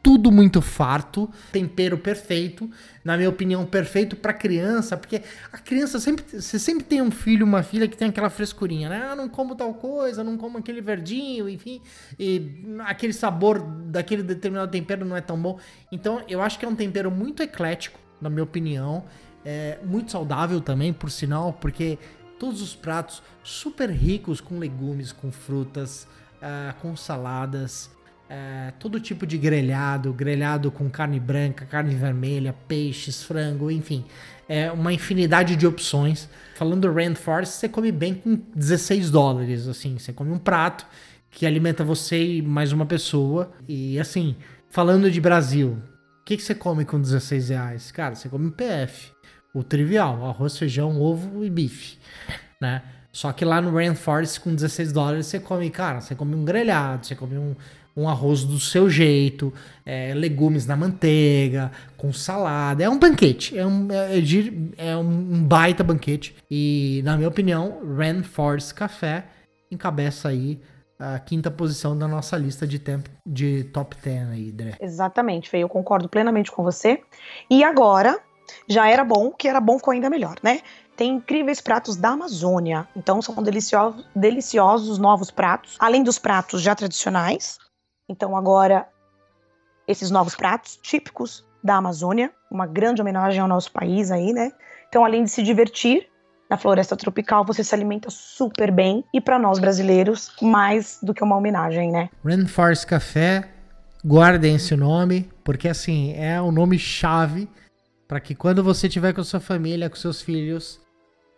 tudo 0.07 0.31
muito 0.31 0.63
farto, 0.63 1.29
tempero 1.51 1.99
perfeito, 1.99 2.71
na 3.05 3.17
minha 3.17 3.29
opinião, 3.29 3.67
perfeito 3.67 4.15
para 4.15 4.33
criança, 4.33 4.97
porque 4.97 5.21
a 5.53 5.59
criança 5.59 5.99
sempre, 5.99 6.25
você 6.41 6.61
sempre 6.61 6.85
tem 6.85 7.03
um 7.03 7.11
filho, 7.11 7.45
uma 7.45 7.65
filha 7.65 7.89
que 7.89 7.97
tem 7.97 8.11
aquela 8.11 8.31
frescurinha, 8.31 8.89
né? 8.89 9.09
Ah, 9.11 9.17
não 9.17 9.29
como 9.29 9.57
tal 9.57 9.75
coisa, 9.75 10.23
não 10.23 10.37
como 10.37 10.59
aquele 10.59 10.81
verdinho, 10.81 11.49
enfim, 11.49 11.81
e 12.17 12.65
aquele 12.85 13.13
sabor 13.13 13.61
daquele 13.61 14.23
determinado 14.23 14.71
tempero 14.71 15.05
não 15.05 15.17
é 15.17 15.21
tão 15.21 15.37
bom. 15.37 15.59
Então, 15.91 16.23
eu 16.29 16.41
acho 16.41 16.57
que 16.57 16.65
é 16.65 16.69
um 16.69 16.77
tempero 16.77 17.11
muito 17.11 17.43
eclético, 17.43 17.99
na 18.21 18.31
minha 18.31 18.45
opinião, 18.45 19.03
é 19.45 19.81
muito 19.83 20.13
saudável 20.13 20.61
também, 20.61 20.93
por 20.93 21.11
sinal, 21.11 21.53
porque 21.55 21.99
todos 22.39 22.63
os 22.63 22.77
pratos 22.77 23.25
super 23.43 23.91
ricos 23.91 24.41
com 24.41 24.57
legumes, 24.61 25.11
com 25.11 25.33
frutas, 25.33 26.07
uh, 26.37 26.81
com 26.81 26.95
saladas, 26.95 27.91
é, 28.29 28.73
todo 28.79 28.99
tipo 29.01 29.27
de 29.27 29.39
grelhado, 29.39 30.13
grelhado 30.13 30.71
com 30.71 30.91
carne 30.91 31.21
branca, 31.21 31.65
carne 31.65 31.95
vermelha, 31.95 32.55
peixes, 32.67 33.23
frango, 33.23 33.71
enfim, 33.71 34.05
é 34.49 34.71
uma 34.71 34.93
infinidade 34.93 35.57
de 35.57 35.67
opções. 35.67 36.29
Falando 36.57 36.89
do 36.89 36.93
Rainforest, 36.93 37.55
você 37.55 37.69
come 37.69 37.93
bem 37.93 38.15
com 38.15 38.41
16 38.55 39.11
dólares, 39.11 39.69
assim, 39.69 39.99
você 39.99 40.13
come 40.13 40.31
um 40.31 40.39
prato 40.39 40.87
que 41.31 41.45
alimenta 41.45 41.85
você 41.85 42.37
e 42.37 42.43
mais 42.43 42.73
uma 42.73 42.87
pessoa. 42.87 43.53
E 43.69 43.99
assim, 43.99 44.37
falando 44.71 45.11
de 45.11 45.21
Brasil, 45.21 45.79
o 46.21 46.25
que, 46.25 46.37
que 46.37 46.43
você 46.43 46.55
come 46.55 46.85
com 46.85 47.01
16 47.01 47.51
reais? 47.51 47.93
Cara, 47.93 48.15
você 48.15 48.29
come 48.29 48.47
um 48.47 48.51
PF, 48.51 49.13
o 49.55 49.63
trivial, 49.63 50.25
arroz, 50.27 50.57
feijão, 50.59 51.01
ovo 51.01 51.45
e 51.45 51.51
bife, 51.51 51.99
né? 52.61 52.83
Só 53.13 53.33
que 53.33 53.47
lá 53.47 53.63
no 53.63 53.75
Rainforest, 53.75 54.41
com 54.41 54.55
16 54.55 54.93
dólares, 54.93 55.27
você 55.27 55.41
come, 55.41 55.71
cara, 55.71 56.03
você 56.03 56.15
come 56.15 56.35
um 56.35 56.45
grelhado, 56.45 57.07
você 57.07 57.15
come 57.15 57.39
um, 57.39 57.57
um 57.97 58.09
arroz 58.09 58.45
do 58.45 58.61
seu 58.61 58.91
jeito, 58.91 59.53
é, 59.85 60.13
legumes 60.15 60.67
na 60.67 60.77
manteiga, 60.77 61.73
com 61.97 62.13
salada. 62.13 62.85
É 62.85 62.91
um 62.91 62.99
banquete, 62.99 63.59
é 63.59 63.67
um, 63.67 63.89
é, 63.91 64.19
é, 64.77 64.97
um 64.97 65.43
baita 65.43 65.83
banquete. 65.83 66.37
E, 66.51 67.01
na 67.05 67.17
minha 67.17 67.29
opinião, 67.29 67.81
Rainforest 67.97 68.75
Café 68.75 69.25
encabeça 69.71 70.29
aí 70.29 70.61
a 70.99 71.19
quinta 71.19 71.51
posição 71.51 71.97
da 71.97 72.09
nossa 72.09 72.37
lista 72.37 72.67
de, 72.67 72.79
tempo, 72.79 73.11
de 73.25 73.65
top 73.65 73.97
10 74.03 74.29
aí, 74.31 74.53
Dre. 74.53 74.75
Exatamente, 74.81 75.49
Fê, 75.49 75.59
eu 75.59 75.69
concordo 75.69 76.09
plenamente 76.09 76.51
com 76.51 76.63
você. 76.63 77.03
E 77.51 77.63
agora, 77.63 78.19
já 78.69 78.89
era 78.89 79.05
bom, 79.05 79.31
que 79.31 79.49
era 79.49 79.61
bom 79.61 79.79
ficou 79.79 79.93
ainda 79.93 80.09
melhor, 80.09 80.37
né? 80.43 80.61
Tem 80.97 81.17
incríveis 81.17 81.61
pratos 81.61 81.97
da 81.97 82.11
Amazônia, 82.11 82.89
então 82.97 83.21
são 83.21 83.43
deliciosos, 83.43 84.07
deliciosos 84.15 84.99
novos 84.99 85.31
pratos, 85.31 85.77
além 85.79 86.03
dos 86.03 86.19
pratos 86.19 86.63
já 86.63 86.75
tradicionais, 86.75 87.59
então 88.09 88.37
agora 88.37 88.87
esses 89.87 90.11
novos 90.11 90.35
pratos 90.35 90.77
típicos 90.83 91.47
da 91.63 91.77
Amazônia, 91.77 92.33
uma 92.51 92.67
grande 92.67 93.01
homenagem 93.01 93.41
ao 93.41 93.49
nosso 93.49 93.73
país 93.73 94.11
aí, 94.11 94.33
né? 94.33 94.53
Então 94.89 95.05
além 95.05 95.25
de 95.25 95.31
se 95.31 95.43
divertir 95.43 96.09
na 96.49 96.57
floresta 96.57 96.97
tropical, 96.97 97.45
você 97.45 97.65
se 97.65 97.75
alimenta 97.75 98.09
super 98.09 98.71
bem 98.71 99.05
e 99.13 99.21
para 99.21 99.39
nós 99.39 99.59
brasileiros, 99.59 100.31
mais 100.41 100.99
do 101.03 101.13
que 101.13 101.25
uma 101.25 101.37
homenagem, 101.37 101.91
né? 101.91 102.09
Rainforest 102.25 102.87
Café, 102.87 103.49
guardem 104.05 104.55
esse 104.55 104.77
nome, 104.77 105.29
porque 105.43 105.69
assim, 105.69 106.15
é 106.15 106.41
o 106.41 106.53
nome 106.53 106.79
chave 106.79 107.49
para 108.07 108.21
que 108.21 108.35
quando 108.35 108.63
você 108.63 108.87
estiver 108.87 109.13
com 109.13 109.25
sua 109.25 109.41
família, 109.41 109.91
com 109.91 109.97
seus 109.97 110.23
filhos, 110.23 110.81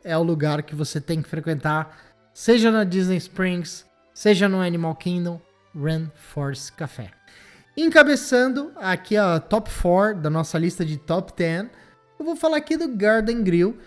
é 0.05 0.17
o 0.17 0.23
lugar 0.23 0.63
que 0.63 0.75
você 0.75 1.01
tem 1.01 1.23
que 1.23 1.29
frequentar, 1.29 1.97
seja 2.35 2.71
na 2.71 2.85
Disney 2.85 3.17
Springs, 3.17 3.87
seja 4.13 4.49
no 4.49 4.61
Animal 4.61 4.95
Kingdom, 4.95 5.41
Run 5.75 6.09
Force 6.15 6.73
Café. 6.73 7.11
Encabeçando 7.77 8.73
aqui 8.77 9.17
a 9.17 9.39
top 9.39 9.71
4 9.71 10.21
da 10.21 10.29
nossa 10.29 10.59
lista 10.59 10.85
de 10.85 10.97
top 10.97 11.33
10, 11.37 11.69
eu 12.19 12.25
vou 12.25 12.35
falar 12.35 12.57
aqui 12.57 12.77
do 12.77 12.89
Garden 12.89 13.43
Grill, 13.43 13.79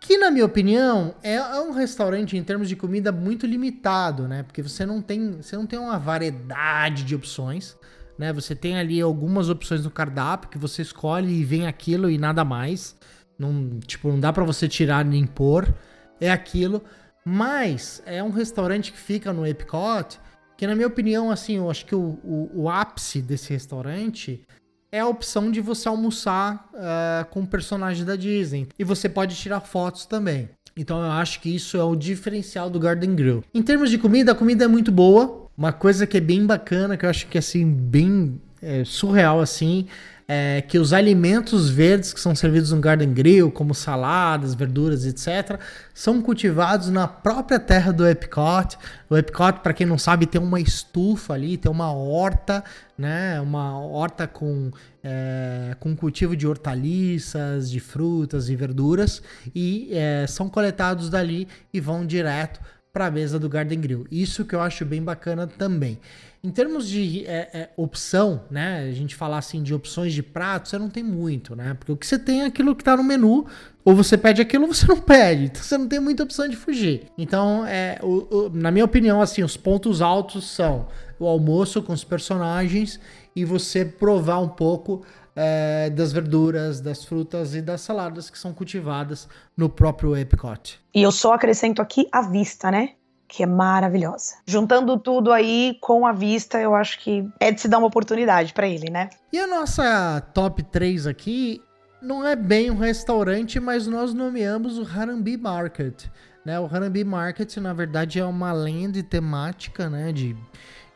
que 0.00 0.16
na 0.16 0.30
minha 0.30 0.44
opinião 0.44 1.14
é, 1.22 1.40
um 1.60 1.72
restaurante 1.72 2.36
em 2.36 2.44
termos 2.44 2.68
de 2.68 2.76
comida 2.76 3.10
muito 3.10 3.46
limitado, 3.46 4.28
né? 4.28 4.42
Porque 4.44 4.62
você 4.62 4.86
não 4.86 5.02
tem, 5.02 5.42
você 5.42 5.56
não 5.56 5.66
tem 5.66 5.78
uma 5.78 5.98
variedade 5.98 7.02
de 7.04 7.14
opções, 7.14 7.76
né? 8.16 8.32
Você 8.32 8.54
tem 8.54 8.78
ali 8.78 9.00
algumas 9.00 9.48
opções 9.48 9.84
no 9.84 9.90
cardápio 9.90 10.48
que 10.48 10.58
você 10.58 10.82
escolhe 10.82 11.32
e 11.32 11.44
vem 11.44 11.66
aquilo 11.66 12.08
e 12.08 12.18
nada 12.18 12.44
mais. 12.44 12.96
Não, 13.36 13.80
tipo, 13.80 14.08
não 14.08 14.20
dá 14.20 14.32
para 14.32 14.44
você 14.44 14.68
tirar 14.68 15.04
nem 15.04 15.26
pôr, 15.26 15.72
é 16.20 16.30
aquilo. 16.30 16.82
Mas 17.24 18.02
é 18.06 18.22
um 18.22 18.30
restaurante 18.30 18.92
que 18.92 18.98
fica 18.98 19.32
no 19.32 19.46
Epcot 19.46 20.20
que 20.62 20.66
na 20.68 20.76
minha 20.76 20.86
opinião, 20.86 21.28
assim, 21.28 21.56
eu 21.56 21.68
acho 21.68 21.84
que 21.84 21.92
o, 21.92 22.20
o, 22.22 22.50
o 22.54 22.70
ápice 22.70 23.20
desse 23.20 23.52
restaurante 23.52 24.44
é 24.92 25.00
a 25.00 25.08
opção 25.08 25.50
de 25.50 25.60
você 25.60 25.88
almoçar 25.88 26.70
uh, 26.72 27.28
com 27.30 27.40
um 27.40 27.46
personagem 27.46 28.04
da 28.04 28.14
Disney. 28.14 28.68
E 28.78 28.84
você 28.84 29.08
pode 29.08 29.34
tirar 29.34 29.58
fotos 29.58 30.06
também. 30.06 30.48
Então 30.76 31.02
eu 31.02 31.10
acho 31.10 31.40
que 31.40 31.52
isso 31.52 31.76
é 31.76 31.82
o 31.82 31.96
diferencial 31.96 32.70
do 32.70 32.78
Garden 32.78 33.12
Grill. 33.16 33.42
Em 33.52 33.60
termos 33.60 33.90
de 33.90 33.98
comida, 33.98 34.30
a 34.30 34.34
comida 34.36 34.64
é 34.64 34.68
muito 34.68 34.92
boa. 34.92 35.48
Uma 35.58 35.72
coisa 35.72 36.06
que 36.06 36.18
é 36.18 36.20
bem 36.20 36.46
bacana, 36.46 36.96
que 36.96 37.04
eu 37.04 37.10
acho 37.10 37.26
que 37.26 37.36
é 37.36 37.40
assim, 37.40 37.68
bem 37.68 38.40
é, 38.62 38.84
surreal 38.84 39.40
assim, 39.40 39.88
é, 40.26 40.62
que 40.62 40.78
os 40.78 40.92
alimentos 40.92 41.68
verdes 41.68 42.12
que 42.12 42.20
são 42.20 42.34
servidos 42.34 42.72
no 42.72 42.80
Garden 42.80 43.12
Grill, 43.12 43.50
como 43.50 43.74
saladas, 43.74 44.54
verduras, 44.54 45.04
etc., 45.04 45.58
são 45.92 46.22
cultivados 46.22 46.88
na 46.88 47.06
própria 47.06 47.58
terra 47.58 47.92
do 47.92 48.06
Epcot. 48.06 48.78
O 49.10 49.16
Epcot, 49.16 49.60
para 49.60 49.72
quem 49.72 49.86
não 49.86 49.98
sabe, 49.98 50.26
tem 50.26 50.40
uma 50.40 50.60
estufa 50.60 51.34
ali, 51.34 51.56
tem 51.56 51.70
uma 51.70 51.92
horta, 51.92 52.64
né? 52.96 53.40
Uma 53.40 53.78
horta 53.78 54.26
com, 54.26 54.70
é, 55.02 55.76
com 55.78 55.94
cultivo 55.94 56.36
de 56.36 56.46
hortaliças, 56.46 57.70
de 57.70 57.80
frutas 57.80 58.48
e 58.48 58.56
verduras, 58.56 59.22
e 59.54 59.90
é, 59.92 60.26
são 60.26 60.48
coletados 60.48 61.08
dali 61.10 61.46
e 61.72 61.80
vão 61.80 62.06
direto 62.06 62.60
para 62.92 63.06
a 63.06 63.10
mesa 63.10 63.38
do 63.38 63.48
Garden 63.48 63.80
Grill. 63.80 64.06
Isso 64.10 64.44
que 64.44 64.54
eu 64.54 64.60
acho 64.60 64.84
bem 64.84 65.02
bacana 65.02 65.46
também. 65.46 65.98
Em 66.44 66.50
termos 66.50 66.88
de 66.88 67.24
é, 67.24 67.50
é, 67.52 67.70
opção, 67.76 68.42
né? 68.50 68.88
A 68.88 68.92
gente 68.92 69.14
falar 69.14 69.38
assim 69.38 69.62
de 69.62 69.72
opções 69.72 70.12
de 70.12 70.24
prato, 70.24 70.68
você 70.68 70.76
não 70.76 70.90
tem 70.90 71.02
muito, 71.02 71.54
né? 71.54 71.74
Porque 71.74 71.92
o 71.92 71.96
que 71.96 72.04
você 72.04 72.18
tem 72.18 72.42
é 72.42 72.46
aquilo 72.46 72.74
que 72.74 72.82
tá 72.82 72.96
no 72.96 73.04
menu, 73.04 73.46
ou 73.84 73.94
você 73.94 74.18
pede 74.18 74.42
aquilo 74.42 74.66
ou 74.66 74.74
você 74.74 74.86
não 74.86 74.98
pede. 75.00 75.44
Então 75.44 75.62
você 75.62 75.78
não 75.78 75.86
tem 75.86 76.00
muita 76.00 76.24
opção 76.24 76.48
de 76.48 76.56
fugir. 76.56 77.04
Então, 77.16 77.64
é, 77.64 77.96
o, 78.02 78.46
o, 78.46 78.50
na 78.50 78.72
minha 78.72 78.84
opinião, 78.84 79.22
assim, 79.22 79.44
os 79.44 79.56
pontos 79.56 80.02
altos 80.02 80.50
são 80.50 80.88
o 81.16 81.28
almoço 81.28 81.80
com 81.80 81.92
os 81.92 82.02
personagens 82.02 82.98
e 83.36 83.44
você 83.44 83.84
provar 83.84 84.40
um 84.40 84.48
pouco 84.48 85.04
é, 85.36 85.90
das 85.90 86.12
verduras, 86.12 86.80
das 86.80 87.04
frutas 87.04 87.54
e 87.54 87.62
das 87.62 87.80
saladas 87.80 88.28
que 88.28 88.38
são 88.38 88.52
cultivadas 88.52 89.28
no 89.56 89.68
próprio 89.68 90.16
Epcot. 90.16 90.80
E 90.94 91.02
eu 91.02 91.12
só 91.12 91.34
acrescento 91.34 91.80
aqui 91.80 92.06
a 92.12 92.22
vista, 92.22 92.70
né? 92.70 92.90
Que 93.32 93.42
é 93.42 93.46
maravilhosa. 93.46 94.34
Juntando 94.46 94.98
tudo 94.98 95.32
aí 95.32 95.78
com 95.80 96.06
a 96.06 96.12
vista, 96.12 96.60
eu 96.60 96.74
acho 96.74 96.98
que 96.98 97.26
é 97.40 97.50
de 97.50 97.62
se 97.62 97.66
dar 97.66 97.78
uma 97.78 97.86
oportunidade 97.86 98.52
para 98.52 98.68
ele, 98.68 98.90
né? 98.90 99.08
E 99.32 99.38
a 99.38 99.46
nossa 99.46 100.20
top 100.34 100.62
3 100.62 101.06
aqui 101.06 101.62
não 102.02 102.26
é 102.26 102.36
bem 102.36 102.70
um 102.70 102.76
restaurante, 102.76 103.58
mas 103.58 103.86
nós 103.86 104.12
nomeamos 104.12 104.78
o 104.78 104.82
Harambe 104.86 105.38
Market. 105.38 106.04
Né? 106.44 106.60
O 106.60 106.66
Harambe 106.66 107.02
Market, 107.04 107.56
na 107.56 107.72
verdade, 107.72 108.20
é 108.20 108.24
uma 108.24 108.52
lenda 108.52 109.02
temática 109.02 109.88
né? 109.88 110.12
de, 110.12 110.36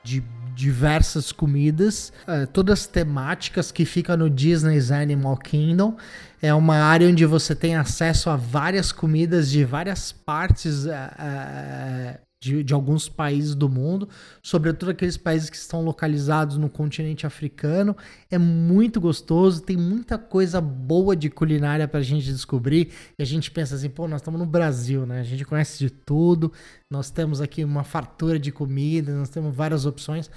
de 0.05 0.23
diversas 0.55 1.33
comidas, 1.33 2.13
uh, 2.29 2.47
todas 2.49 2.87
temáticas 2.87 3.73
que 3.73 3.87
fica 3.87 4.15
no 4.15 4.29
Disney's 4.29 4.91
Animal 4.91 5.39
Kingdom. 5.39 5.97
É 6.43 6.53
uma 6.53 6.77
área 6.77 7.09
onde 7.09 7.25
você 7.25 7.55
tem 7.55 7.77
acesso 7.77 8.29
a 8.29 8.37
várias 8.37 8.93
comidas 8.93 9.51
de 9.51 9.65
várias 9.65 10.13
partes 10.13 10.85
uh, 10.85 10.91
uh, 10.91 12.26
de, 12.41 12.63
de, 12.63 12.75
alguns 12.75 13.09
países 13.09 13.55
do 13.55 13.69
mundo, 13.69 14.09
sobretudo 14.43 14.91
aqueles 14.91 15.17
países 15.17 15.49
que 15.49 15.57
estão 15.57 15.83
localizados 15.83 16.57
no 16.57 16.69
continente 16.69 17.27
africano. 17.27 17.97
É 18.31 18.39
muito 18.39 19.01
gostoso, 19.01 19.63
tem 19.63 19.77
muita 19.77 20.19
coisa 20.19 20.61
boa 20.61 21.17
de 21.17 21.31
culinária 21.31 21.89
para 21.89 22.01
a 22.01 22.03
gente 22.03 22.27
descobrir. 22.27 22.93
E 23.19 23.23
a 23.23 23.27
gente 23.27 23.51
pensa 23.51 23.75
assim, 23.75 23.89
pô, 23.89 24.07
nós 24.07 24.21
estamos 24.21 24.39
no 24.39 24.47
Brasil, 24.47 25.07
né? 25.07 25.21
A 25.21 25.25
gente 25.25 25.45
conhece 25.45 25.79
de 25.79 25.91
tudo, 25.91 26.53
nós 26.91 27.11
temos 27.11 27.41
aqui 27.41 27.65
uma 27.65 27.85
fartura 27.85 28.39
de 28.39 28.53
comida, 28.53 29.13
nós 29.15 29.31
temos 29.31 29.55
várias 29.55 29.87
opções. 29.87 30.31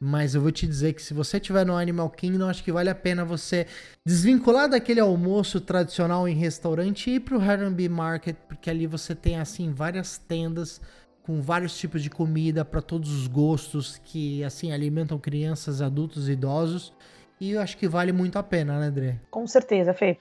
Mas 0.00 0.34
eu 0.34 0.40
vou 0.40 0.52
te 0.52 0.64
dizer 0.64 0.92
que 0.92 1.02
se 1.02 1.12
você 1.12 1.38
estiver 1.38 1.66
no 1.66 1.76
Animal 1.76 2.08
Kingdom, 2.10 2.48
acho 2.48 2.62
que 2.62 2.70
vale 2.70 2.88
a 2.88 2.94
pena 2.94 3.24
você 3.24 3.66
desvincular 4.06 4.68
daquele 4.68 5.00
almoço 5.00 5.60
tradicional 5.60 6.28
em 6.28 6.36
restaurante 6.36 7.10
e 7.10 7.14
ir 7.14 7.20
pro 7.20 7.40
Harambee 7.40 7.88
Market, 7.88 8.36
porque 8.46 8.70
ali 8.70 8.86
você 8.86 9.12
tem 9.12 9.40
assim 9.40 9.72
várias 9.72 10.16
tendas 10.16 10.80
com 11.28 11.42
vários 11.42 11.76
tipos 11.76 12.02
de 12.02 12.08
comida 12.08 12.64
para 12.64 12.80
todos 12.80 13.12
os 13.12 13.26
gostos 13.26 14.00
que 14.02 14.42
assim 14.42 14.72
alimentam 14.72 15.18
crianças, 15.18 15.82
adultos 15.82 16.26
e 16.26 16.32
idosos. 16.32 16.90
E 17.38 17.52
eu 17.52 17.60
acho 17.60 17.76
que 17.76 17.86
vale 17.86 18.12
muito 18.12 18.38
a 18.38 18.42
pena, 18.42 18.80
né, 18.80 18.86
André? 18.86 19.20
Com 19.30 19.46
certeza, 19.46 19.92
Fê. 19.92 20.16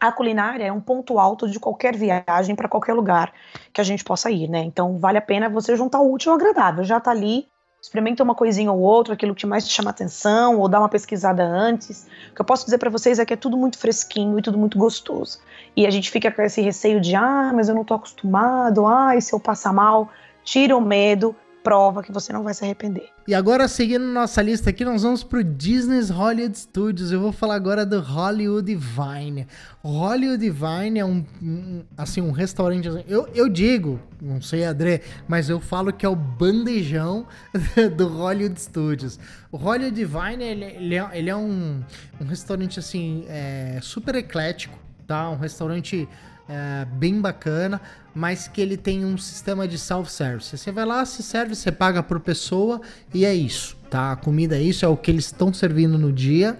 A 0.00 0.10
culinária 0.10 0.64
é 0.64 0.72
um 0.72 0.80
ponto 0.80 1.18
alto 1.18 1.46
de 1.46 1.60
qualquer 1.60 1.94
viagem 1.94 2.56
para 2.56 2.70
qualquer 2.70 2.94
lugar 2.94 3.34
que 3.70 3.82
a 3.82 3.84
gente 3.84 4.02
possa 4.02 4.30
ir, 4.30 4.48
né? 4.48 4.60
Então 4.60 4.98
vale 4.98 5.18
a 5.18 5.20
pena 5.20 5.50
você 5.50 5.76
juntar 5.76 6.00
o 6.00 6.10
útil 6.10 6.32
ao 6.32 6.38
agradável. 6.38 6.84
Já 6.84 6.98
tá 7.00 7.10
ali, 7.10 7.46
experimenta 7.78 8.22
uma 8.22 8.34
coisinha 8.34 8.72
ou 8.72 8.80
outra, 8.80 9.12
aquilo 9.12 9.34
que 9.34 9.44
mais 9.44 9.68
te 9.68 9.74
chama 9.74 9.90
atenção, 9.90 10.58
ou 10.58 10.68
dá 10.68 10.78
uma 10.78 10.88
pesquisada 10.88 11.44
antes. 11.44 12.08
O 12.30 12.34
que 12.34 12.40
eu 12.40 12.46
posso 12.46 12.64
dizer 12.64 12.78
para 12.78 12.88
vocês 12.88 13.18
é 13.18 13.26
que 13.26 13.34
é 13.34 13.36
tudo 13.36 13.58
muito 13.58 13.78
fresquinho 13.78 14.38
e 14.38 14.42
tudo 14.42 14.56
muito 14.56 14.78
gostoso. 14.78 15.38
E 15.76 15.86
a 15.86 15.90
gente 15.90 16.10
fica 16.10 16.32
com 16.32 16.40
esse 16.40 16.62
receio 16.62 16.98
de, 16.98 17.14
ah, 17.14 17.52
mas 17.54 17.68
eu 17.68 17.74
não 17.74 17.84
tô 17.84 17.92
acostumado, 17.92 18.86
ah, 18.86 19.14
e 19.14 19.20
se 19.20 19.34
eu 19.34 19.38
passar 19.38 19.74
mal? 19.74 20.10
Tira 20.46 20.76
o 20.76 20.80
medo, 20.80 21.34
prova 21.64 22.04
que 22.04 22.12
você 22.12 22.32
não 22.32 22.44
vai 22.44 22.54
se 22.54 22.64
arrepender. 22.64 23.08
E 23.26 23.34
agora, 23.34 23.66
seguindo 23.66 24.04
nossa 24.04 24.40
lista 24.40 24.70
aqui, 24.70 24.84
nós 24.84 25.02
vamos 25.02 25.24
pro 25.24 25.42
Disney's 25.42 26.08
Hollywood 26.08 26.56
Studios. 26.56 27.10
Eu 27.10 27.20
vou 27.20 27.32
falar 27.32 27.56
agora 27.56 27.84
do 27.84 28.00
Hollywood 28.00 28.72
Vine. 28.76 29.48
O 29.82 29.88
Hollywood 29.88 30.48
Vine 30.48 31.00
é 31.00 31.04
um, 31.04 31.24
um 31.42 31.82
assim, 31.96 32.20
um 32.20 32.30
restaurante. 32.30 32.86
Assim, 32.86 33.02
eu, 33.08 33.26
eu 33.34 33.48
digo, 33.48 33.98
não 34.22 34.40
sei, 34.40 34.62
André, 34.62 35.00
mas 35.26 35.50
eu 35.50 35.58
falo 35.58 35.92
que 35.92 36.06
é 36.06 36.08
o 36.08 36.14
bandejão 36.14 37.26
do 37.96 38.06
Hollywood 38.06 38.60
Studios. 38.60 39.18
O 39.50 39.56
Hollywood 39.56 40.04
Vine, 40.04 40.44
ele, 40.44 40.64
ele, 40.64 40.94
é, 40.94 41.10
ele 41.12 41.28
é 41.28 41.36
um, 41.36 41.82
um 42.20 42.24
restaurante, 42.24 42.78
assim, 42.78 43.24
é, 43.28 43.80
super 43.82 44.14
eclético, 44.14 44.78
tá? 45.08 45.28
Um 45.28 45.36
restaurante 45.36 46.08
é, 46.48 46.84
bem 46.84 47.20
bacana, 47.20 47.80
mas 48.14 48.48
que 48.48 48.60
ele 48.60 48.76
tem 48.76 49.04
um 49.04 49.18
sistema 49.18 49.66
de 49.66 49.78
self-service. 49.78 50.56
Você 50.56 50.72
vai 50.72 50.84
lá, 50.84 51.04
se 51.04 51.22
serve, 51.22 51.54
você 51.54 51.72
paga 51.72 52.02
por 52.02 52.20
pessoa 52.20 52.80
e 53.12 53.24
é 53.24 53.34
isso, 53.34 53.76
tá? 53.90 54.12
A 54.12 54.16
comida 54.16 54.56
é 54.56 54.62
isso, 54.62 54.84
é 54.84 54.88
o 54.88 54.96
que 54.96 55.10
eles 55.10 55.26
estão 55.26 55.52
servindo 55.52 55.98
no 55.98 56.12
dia. 56.12 56.58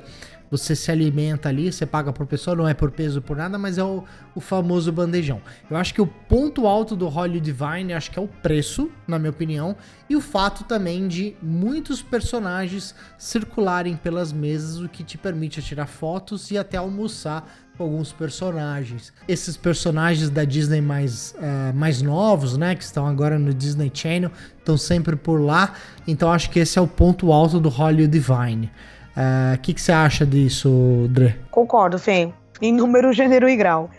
Você 0.51 0.77
se 0.77 0.93
alimenta 0.93 1.49
ali, 1.49 1.73
você 1.73 1.85
paga 1.85 2.13
por 2.13 2.25
pessoa, 2.25 2.55
não 2.55 2.69
é 2.69 2.75
por 2.75 2.93
peso 2.93 3.21
por 3.21 3.37
nada, 3.37 3.59
mas 3.59 3.79
é 3.79 3.85
o, 3.85 4.05
o 4.35 4.41
famoso 4.41 4.93
bandejão. 4.93 5.41
Eu 5.69 5.77
acho 5.77 5.93
que 5.93 6.01
o 6.01 6.07
ponto 6.07 6.69
alto 6.69 6.95
do 6.95 7.09
Hollywood 7.09 7.41
Divine, 7.41 7.93
acho 7.93 8.11
que 8.11 8.19
é 8.19 8.23
o 8.23 8.29
preço, 8.29 8.91
na 9.09 9.19
minha 9.19 9.31
opinião, 9.31 9.75
e 10.09 10.15
o 10.15 10.21
fato 10.21 10.63
também 10.63 11.09
de 11.09 11.35
muitos 11.43 12.01
personagens 12.01 12.95
circularem 13.19 13.97
pelas 13.97 14.33
mesas, 14.33 14.79
o 14.79 14.89
que 14.89 15.03
te 15.03 15.19
permite 15.19 15.61
tirar 15.61 15.87
fotos 15.87 16.51
e 16.53 16.59
até 16.59 16.77
almoçar 16.77 17.66
alguns 17.83 18.13
personagens. 18.13 19.13
Esses 19.29 19.57
personagens 19.57 20.31
da 20.31 20.45
Disney 20.45 20.81
mais, 20.81 21.35
uh, 21.39 21.75
mais 21.75 22.03
novos, 22.03 22.57
né, 22.57 22.75
que 22.75 22.83
estão 22.83 23.07
agora 23.07 23.39
no 23.39 23.53
Disney 23.53 23.91
Channel, 23.93 24.31
estão 24.59 24.77
sempre 24.77 25.17
por 25.17 25.41
lá. 25.41 25.75
Então 26.07 26.31
acho 26.31 26.51
que 26.51 26.59
esse 26.59 26.79
é 26.79 26.83
o 26.83 26.87
ponto 26.87 27.33
alto 27.33 27.61
do 27.61 27.69
Hollywood 27.69 28.09
Divine. 28.09 28.71
O 29.17 29.55
uh, 29.55 29.59
que, 29.63 29.73
que 29.73 29.81
você 29.81 29.93
acha 29.93 30.27
disso, 30.27 31.07
Dre? 31.11 31.37
Concordo, 31.51 31.99
Fê. 31.99 32.33
Em 32.61 32.73
número, 32.73 33.13
gênero 33.13 33.49
e 33.49 33.57
grau. 33.57 33.91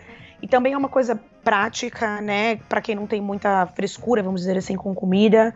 E 0.41 0.47
também 0.47 0.73
é 0.73 0.77
uma 0.77 0.89
coisa 0.89 1.19
prática, 1.43 2.21
né? 2.21 2.57
Para 2.67 2.81
quem 2.81 2.95
não 2.95 3.07
tem 3.07 3.21
muita 3.21 3.65
frescura, 3.67 4.21
vamos 4.21 4.41
dizer 4.41 4.57
assim, 4.57 4.75
com 4.75 4.93
comida. 4.93 5.53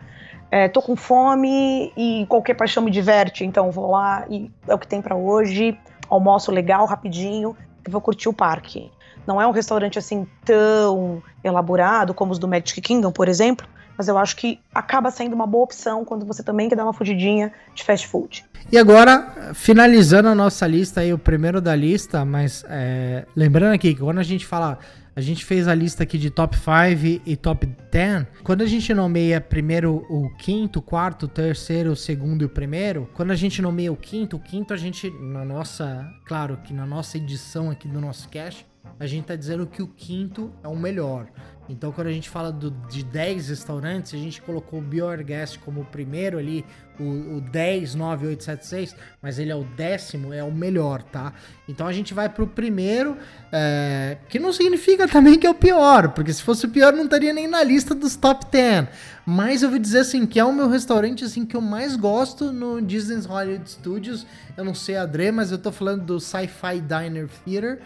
É, 0.50 0.68
tô 0.68 0.82
com 0.82 0.94
fome 0.96 1.92
e 1.96 2.26
qualquer 2.28 2.54
paixão 2.54 2.82
me 2.82 2.90
diverte, 2.90 3.44
então 3.44 3.70
vou 3.70 3.90
lá 3.90 4.26
e 4.28 4.50
é 4.68 4.74
o 4.74 4.78
que 4.78 4.86
tem 4.86 5.00
para 5.00 5.16
hoje. 5.16 5.78
Almoço 6.10 6.50
legal, 6.50 6.84
rapidinho, 6.84 7.56
vou 7.88 8.00
curtir 8.00 8.28
o 8.28 8.32
parque. 8.32 8.90
Não 9.26 9.40
é 9.40 9.46
um 9.46 9.50
restaurante 9.50 9.98
assim 9.98 10.26
tão 10.44 11.22
elaborado 11.44 12.12
como 12.12 12.32
os 12.32 12.38
do 12.38 12.48
Magic 12.48 12.80
Kingdom, 12.80 13.12
por 13.12 13.28
exemplo, 13.28 13.66
mas 13.96 14.08
eu 14.08 14.18
acho 14.18 14.36
que 14.36 14.58
acaba 14.74 15.10
sendo 15.10 15.34
uma 15.34 15.46
boa 15.46 15.64
opção 15.64 16.04
quando 16.04 16.26
você 16.26 16.42
também 16.42 16.68
quer 16.68 16.76
dar 16.76 16.84
uma 16.84 16.92
fugidinha 16.92 17.52
de 17.74 17.84
fast 17.84 18.08
food. 18.08 18.44
E 18.70 18.78
agora, 18.78 19.52
finalizando 19.54 20.28
a 20.28 20.34
nossa 20.34 20.66
lista 20.66 21.00
aí, 21.00 21.12
o 21.12 21.18
primeiro 21.18 21.60
da 21.60 21.74
lista, 21.74 22.24
mas 22.24 22.64
é, 22.68 23.26
lembrando 23.36 23.74
aqui 23.74 23.94
que 23.94 24.00
quando 24.00 24.18
a 24.18 24.22
gente 24.22 24.46
fala 24.46 24.78
a 25.14 25.20
gente 25.20 25.44
fez 25.44 25.68
a 25.68 25.74
lista 25.74 26.02
aqui 26.02 26.18
de 26.18 26.30
top 26.30 26.56
5 26.56 27.22
e 27.26 27.36
top 27.36 27.66
10. 27.66 28.26
Quando 28.42 28.62
a 28.62 28.66
gente 28.66 28.92
nomeia 28.94 29.40
primeiro 29.40 30.06
o 30.08 30.30
quinto, 30.36 30.80
quarto, 30.80 31.28
terceiro, 31.28 31.94
segundo 31.94 32.42
e 32.42 32.44
o 32.46 32.48
primeiro, 32.48 33.08
quando 33.14 33.30
a 33.30 33.36
gente 33.36 33.60
nomeia 33.60 33.92
o 33.92 33.96
quinto, 33.96 34.36
o 34.36 34.40
quinto 34.40 34.72
a 34.72 34.76
gente, 34.76 35.10
na 35.10 35.44
nossa, 35.44 36.10
claro 36.24 36.56
que 36.58 36.72
na 36.72 36.86
nossa 36.86 37.18
edição 37.18 37.70
aqui 37.70 37.86
do 37.86 38.00
nosso 38.00 38.28
cast, 38.28 38.66
a 38.98 39.06
gente 39.06 39.24
tá 39.24 39.36
dizendo 39.36 39.66
que 39.66 39.82
o 39.82 39.86
quinto 39.86 40.52
é 40.62 40.68
o 40.68 40.76
melhor. 40.76 41.26
Então, 41.68 41.92
quando 41.92 42.08
a 42.08 42.12
gente 42.12 42.28
fala 42.28 42.50
do, 42.50 42.70
de 42.70 43.04
10 43.04 43.48
restaurantes, 43.48 44.12
a 44.14 44.16
gente 44.16 44.42
colocou 44.42 44.80
o 44.80 44.82
Bioerguest 44.82 45.58
como 45.60 45.80
o 45.80 45.84
primeiro 45.84 46.38
ali, 46.38 46.64
o, 46.98 47.02
o 47.02 47.40
109876, 47.40 48.94
mas 49.22 49.38
ele 49.38 49.50
é 49.50 49.54
o 49.54 49.64
décimo, 49.64 50.34
é 50.34 50.42
o 50.42 50.52
melhor, 50.52 51.02
tá? 51.02 51.32
Então 51.68 51.86
a 51.86 51.92
gente 51.92 52.12
vai 52.12 52.28
pro 52.28 52.46
primeiro, 52.46 53.16
é, 53.50 54.18
que 54.28 54.38
não 54.38 54.52
significa 54.52 55.06
também 55.08 55.38
que 55.38 55.46
é 55.46 55.50
o 55.50 55.54
pior, 55.54 56.08
porque 56.08 56.32
se 56.32 56.42
fosse 56.42 56.66
o 56.66 56.68
pior 56.68 56.92
não 56.92 57.04
estaria 57.04 57.32
nem 57.32 57.46
na 57.46 57.62
lista 57.62 57.94
dos 57.94 58.16
top 58.16 58.44
10. 58.50 58.88
Mas 59.24 59.62
eu 59.62 59.70
vou 59.70 59.78
dizer 59.78 60.00
assim, 60.00 60.26
que 60.26 60.40
é 60.40 60.44
o 60.44 60.52
meu 60.52 60.68
restaurante 60.68 61.24
assim 61.24 61.46
que 61.46 61.56
eu 61.56 61.60
mais 61.60 61.96
gosto 61.96 62.52
no 62.52 62.82
Disney's 62.82 63.24
Hollywood 63.24 63.70
Studios. 63.70 64.26
Eu 64.56 64.64
não 64.64 64.74
sei 64.74 64.96
a 64.96 65.06
Dre, 65.06 65.30
mas 65.30 65.52
eu 65.52 65.58
tô 65.58 65.70
falando 65.70 66.04
do 66.04 66.20
Sci-Fi 66.20 66.80
Diner 66.80 67.28
Theater 67.44 67.80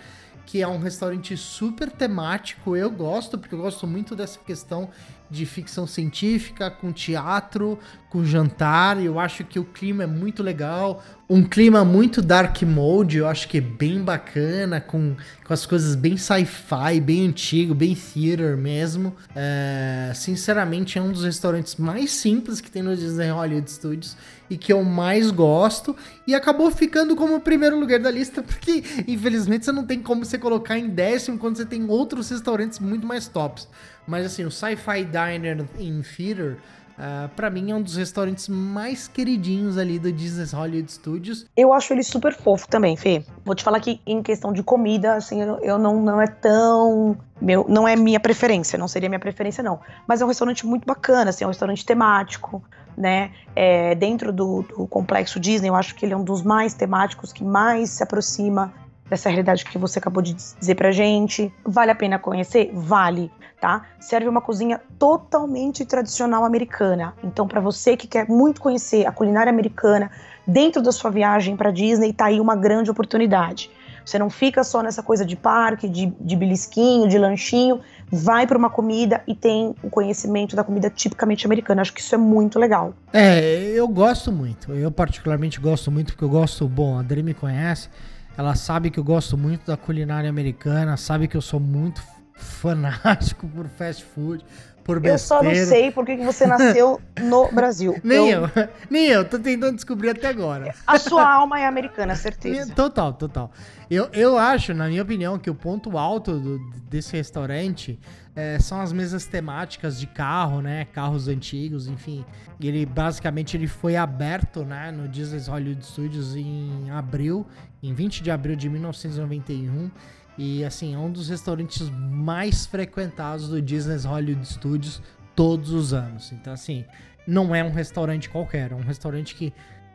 que 0.47 0.63
é 0.63 0.69
um 0.69 0.79
restaurante 0.79 1.37
super 1.37 1.91
temático. 1.91 2.77
Eu 2.77 2.89
gosto, 2.89 3.37
porque 3.37 3.55
eu 3.55 3.59
gosto 3.59 3.87
muito 3.87 4.15
dessa 4.15 4.39
questão 4.39 4.89
de 5.29 5.45
ficção 5.45 5.89
científica, 5.89 6.71
com 6.71 6.93
teatro, 6.93 7.77
com 8.09 8.25
jantar. 8.25 9.03
Eu 9.03 9.19
acho 9.19 9.43
que 9.43 9.59
o 9.59 9.65
clima 9.65 10.05
é 10.05 10.07
muito 10.07 10.43
legal. 10.43 11.03
Um 11.29 11.43
clima 11.43 11.85
muito 11.85 12.23
dark 12.23 12.63
mode, 12.63 13.19
eu 13.19 13.27
acho 13.27 13.49
que 13.49 13.59
é 13.59 13.61
bem 13.61 14.01
bacana, 14.03 14.81
com, 14.81 15.17
com 15.45 15.53
as 15.53 15.67
coisas 15.67 15.97
bem 15.97 16.17
sci-fi, 16.17 17.01
bem 17.01 17.27
antigo, 17.27 17.75
bem 17.75 17.97
theater 17.97 18.57
mesmo. 18.57 19.13
É, 19.35 20.13
sinceramente, 20.15 20.97
é 20.97 21.03
um 21.03 21.11
dos 21.11 21.25
restaurantes 21.25 21.75
mais 21.75 22.13
simples 22.13 22.61
que 22.61 22.71
tem 22.71 22.83
no 22.83 22.97
Disney 22.97 23.31
Hollywood 23.31 23.69
Studios 23.69 24.17
e 24.49 24.57
que 24.57 24.73
eu 24.73 24.83
mais 24.83 25.31
gosto. 25.31 25.97
E 26.27 26.35
acabou 26.35 26.71
ficando 26.71 27.15
como 27.17 27.41
primeiro 27.41 27.79
lugar 27.79 28.01
da 28.01 28.11
lista, 28.11 28.43
porque 28.45 28.83
infelizmente 29.07 29.65
você 29.65 29.73
não 29.73 29.85
tem 29.85 30.01
como 30.01 30.25
você 30.25 30.39
colocar 30.39 30.79
em 30.79 30.89
décimo 30.89 31.39
quando 31.39 31.57
você 31.57 31.67
tem 31.67 31.89
outros 31.89 32.31
restaurantes 32.31 32.79
muito 32.79 33.07
mais 33.07 33.29
tops. 33.29 33.69
Mas 34.07 34.27
assim, 34.27 34.45
o 34.45 34.51
Sci-Fi 34.51 35.05
Diner 35.05 35.65
in 35.79 36.03
Theater, 36.03 36.53
uh, 36.53 36.59
ah, 36.99 37.31
para 37.35 37.51
mim 37.51 37.73
é 37.73 37.75
um 37.75 37.83
dos 37.83 37.97
restaurantes 37.97 38.49
mais 38.49 39.09
queridinhos 39.09 39.77
ali 39.77 39.99
do 39.99 40.13
Disney 40.13 40.47
Hollywood 40.57 40.93
Studios. 40.93 41.47
Eu 41.57 41.73
acho 41.73 41.93
ele 41.93 42.05
super 42.05 42.33
fofo 42.33 42.69
também, 42.69 42.97
Fê. 42.97 43.25
Vou 43.45 43.55
te 43.55 43.65
falar 43.65 43.81
que 43.81 44.01
em 44.07 44.23
questão 44.23 44.53
de 44.53 44.63
comida, 44.63 45.15
assim, 45.15 45.43
eu, 45.43 45.59
eu 45.61 45.79
não, 45.79 46.01
não 46.01 46.21
é 46.21 46.27
tão 46.27 47.17
meu, 47.41 47.67
não 47.69 47.87
é 47.87 47.97
minha 47.97 48.21
preferência, 48.21 48.79
não 48.79 48.89
seria 48.89 49.09
minha 49.09 49.21
preferência 49.21 49.63
não. 49.63 49.81
Mas 50.07 50.21
é 50.21 50.25
um 50.25 50.29
restaurante 50.29 50.65
muito 50.65 50.87
bacana, 50.87 51.31
assim, 51.31 51.45
é 51.45 51.47
um 51.47 51.51
restaurante 51.51 51.85
temático, 51.85 52.63
né? 52.97 53.31
É, 53.55 53.95
dentro 53.95 54.33
do, 54.33 54.63
do 54.63 54.87
complexo 54.87 55.39
Disney, 55.39 55.69
eu 55.69 55.75
acho 55.75 55.95
que 55.95 56.05
ele 56.05 56.15
é 56.15 56.17
um 56.17 56.25
dos 56.25 56.43
mais 56.43 56.75
temáticos, 56.75 57.33
que 57.33 57.45
mais 57.45 57.91
se 57.91 58.03
aproxima 58.03 58.73
dessa 59.09 59.29
realidade 59.29 59.65
que 59.65 59.79
você 59.79 59.99
acabou 59.99 60.23
de 60.23 60.35
dizer 60.35 60.75
pra 60.75 60.91
gente. 60.91 61.53
Vale 61.65 61.91
a 61.91 61.95
pena 61.95 62.19
conhecer? 62.19 62.71
Vale, 62.75 63.31
tá? 63.61 63.85
Serve 64.01 64.29
uma 64.29 64.41
cozinha 64.41 64.81
totalmente 64.99 65.85
tradicional 65.85 66.45
americana. 66.45 67.15
Então, 67.23 67.47
para 67.47 67.61
você 67.61 67.97
que 67.97 68.07
quer 68.07 68.29
muito 68.29 68.61
conhecer 68.61 69.07
a 69.07 69.13
culinária 69.13 69.51
americana 69.51 70.11
dentro 70.47 70.83
da 70.83 70.93
sua 70.93 71.11
viagem 71.11 71.57
para 71.57 71.71
Disney, 71.71 72.13
tá 72.13 72.27
aí 72.27 72.41
uma 72.41 72.57
grande 72.57 72.91
oportunidade. 72.91 73.71
Você 74.05 74.21
não 74.21 74.31
fica 74.31 74.63
só 74.63 74.83
nessa 74.83 75.03
coisa 75.03 75.25
de 75.25 75.35
parque, 75.35 75.89
de, 75.89 76.07
de 76.21 76.37
belisquinho, 76.37 77.09
de 77.09 77.19
lanchinho, 77.19 77.81
vai 78.11 78.47
para 78.47 78.57
uma 78.57 78.71
comida 78.71 79.23
e 79.27 79.35
tem 79.35 79.75
o 79.83 79.91
conhecimento 79.91 80.55
da 80.55 80.63
comida 80.63 80.89
tipicamente 80.89 81.47
americana. 81.47 81.83
Acho 81.83 81.93
que 81.93 82.01
isso 82.01 82.15
é 82.15 82.19
muito 82.19 82.59
legal. 82.59 82.95
É, 83.13 83.41
eu 83.75 83.89
gosto 83.89 84.31
muito. 84.31 84.73
Eu 84.73 84.91
particularmente 84.91 85.61
gosto 85.61 85.91
muito 85.91 86.13
porque 86.13 86.25
eu 86.25 86.29
gosto, 86.29 86.69
bom, 86.69 86.97
a 86.97 87.01
Adri 87.01 87.23
me 87.23 87.35
conhece, 87.35 87.89
ela 88.37 88.55
sabe 88.55 88.91
que 88.91 88.99
eu 88.99 89.05
gosto 89.05 89.37
muito 89.37 89.67
da 89.67 89.77
culinária 89.77 90.29
americana, 90.29 90.97
sabe 90.97 91.27
que 91.27 91.37
eu 91.37 91.43
sou 91.43 91.59
muito 91.59 92.03
fanático 92.35 93.49
por 93.55 93.67
fast 93.67 94.05
food, 94.05 94.45
por 94.87 95.01
besteira. 95.01 95.15
Eu 95.15 95.19
só 95.19 95.43
não 95.43 95.67
sei 95.67 95.91
por 95.91 96.07
que 96.07 96.17
você 96.19 96.47
nasceu 96.47 97.01
no 97.21 97.51
Brasil. 97.51 98.01
Nem 98.05 98.31
eu, 98.31 98.43
eu, 98.43 98.69
nem 98.89 99.07
eu, 99.09 99.25
tô 99.29 99.37
tentando 99.37 99.75
descobrir 99.75 100.11
até 100.11 100.29
agora. 100.29 100.73
A 100.87 100.97
sua 100.97 101.29
alma 101.29 101.59
é 101.59 101.67
americana, 101.67 102.15
certeza. 102.15 102.73
Total, 102.77 103.13
total. 103.13 103.51
Eu, 103.91 104.09
eu 104.13 104.39
acho, 104.39 104.73
na 104.73 104.87
minha 104.87 105.03
opinião, 105.03 105.39
que 105.39 105.51
o 105.51 105.55
ponto 105.55 105.99
alto 105.99 106.39
do, 106.39 106.59
desse 106.89 107.17
restaurante 107.17 107.99
é, 108.37 108.61
são 108.61 108.81
as 108.81 108.93
mesas 108.93 109.27
temáticas 109.27 109.99
de 109.99 110.07
carro, 110.07 110.61
né? 110.61 110.85
Carros 110.93 111.27
antigos, 111.27 111.89
enfim. 111.89 112.25
Ele 112.61 112.87
basicamente 112.87 113.57
ele 113.57 113.67
foi 113.67 113.97
aberto, 113.97 114.65
né, 114.65 114.93
no 114.93 115.09
Disney 115.09 115.41
Hollywood 115.49 115.85
Studios 115.85 116.37
em 116.37 116.91
abril, 116.91 117.45
em 117.83 117.93
20 117.93 118.23
de 118.23 118.31
abril 118.31 118.55
de 118.55 118.69
1991. 118.69 119.91
E 120.39 120.65
assim, 120.65 120.95
é 120.95 120.99
um 120.99 121.11
dos 121.11 121.29
restaurantes 121.29 121.89
mais 121.91 122.67
frequentados 122.67 123.49
do 123.49 123.61
Disney 123.61 123.97
Hollywood 123.99 124.47
Studios 124.47 125.03
todos 125.35 125.71
os 125.71 125.93
anos. 125.93 126.33
Então, 126.33 126.53
assim, 126.53 126.85
não 127.27 127.55
é 127.55 127.65
um 127.65 127.73
restaurante 127.73 128.29
qualquer, 128.29 128.73
é 128.73 128.75
um 128.75 128.83
restaurante 128.83 129.35
que 129.35 129.53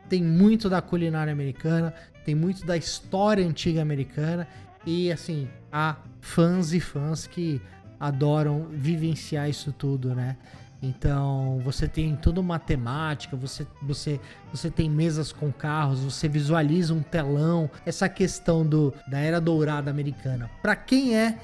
tem 0.08 0.22
muito 0.22 0.68
da 0.68 0.82
culinária 0.82 1.32
americana, 1.32 1.94
tem 2.24 2.34
muito 2.34 2.66
da 2.66 2.76
história 2.76 3.46
antiga 3.46 3.80
americana 3.82 4.46
e 4.84 5.10
assim, 5.10 5.48
há 5.70 5.96
fãs 6.20 6.72
e 6.72 6.80
fãs 6.80 7.26
que 7.26 7.60
adoram 7.98 8.66
vivenciar 8.70 9.48
isso 9.48 9.72
tudo, 9.72 10.14
né? 10.14 10.36
Então 10.82 11.60
você 11.62 11.86
tem 11.86 12.16
toda 12.16 12.40
uma 12.40 12.58
temática, 12.58 13.36
você, 13.36 13.64
você, 13.80 14.18
você 14.52 14.68
tem 14.68 14.90
mesas 14.90 15.32
com 15.32 15.52
carros, 15.52 16.00
você 16.00 16.28
visualiza 16.28 16.92
um 16.92 17.00
telão, 17.00 17.70
essa 17.86 18.08
questão 18.08 18.66
do, 18.66 18.92
da 19.06 19.18
era 19.18 19.40
dourada 19.40 19.90
americana. 19.90 20.50
Para 20.60 20.74
quem 20.74 21.16
é, 21.16 21.38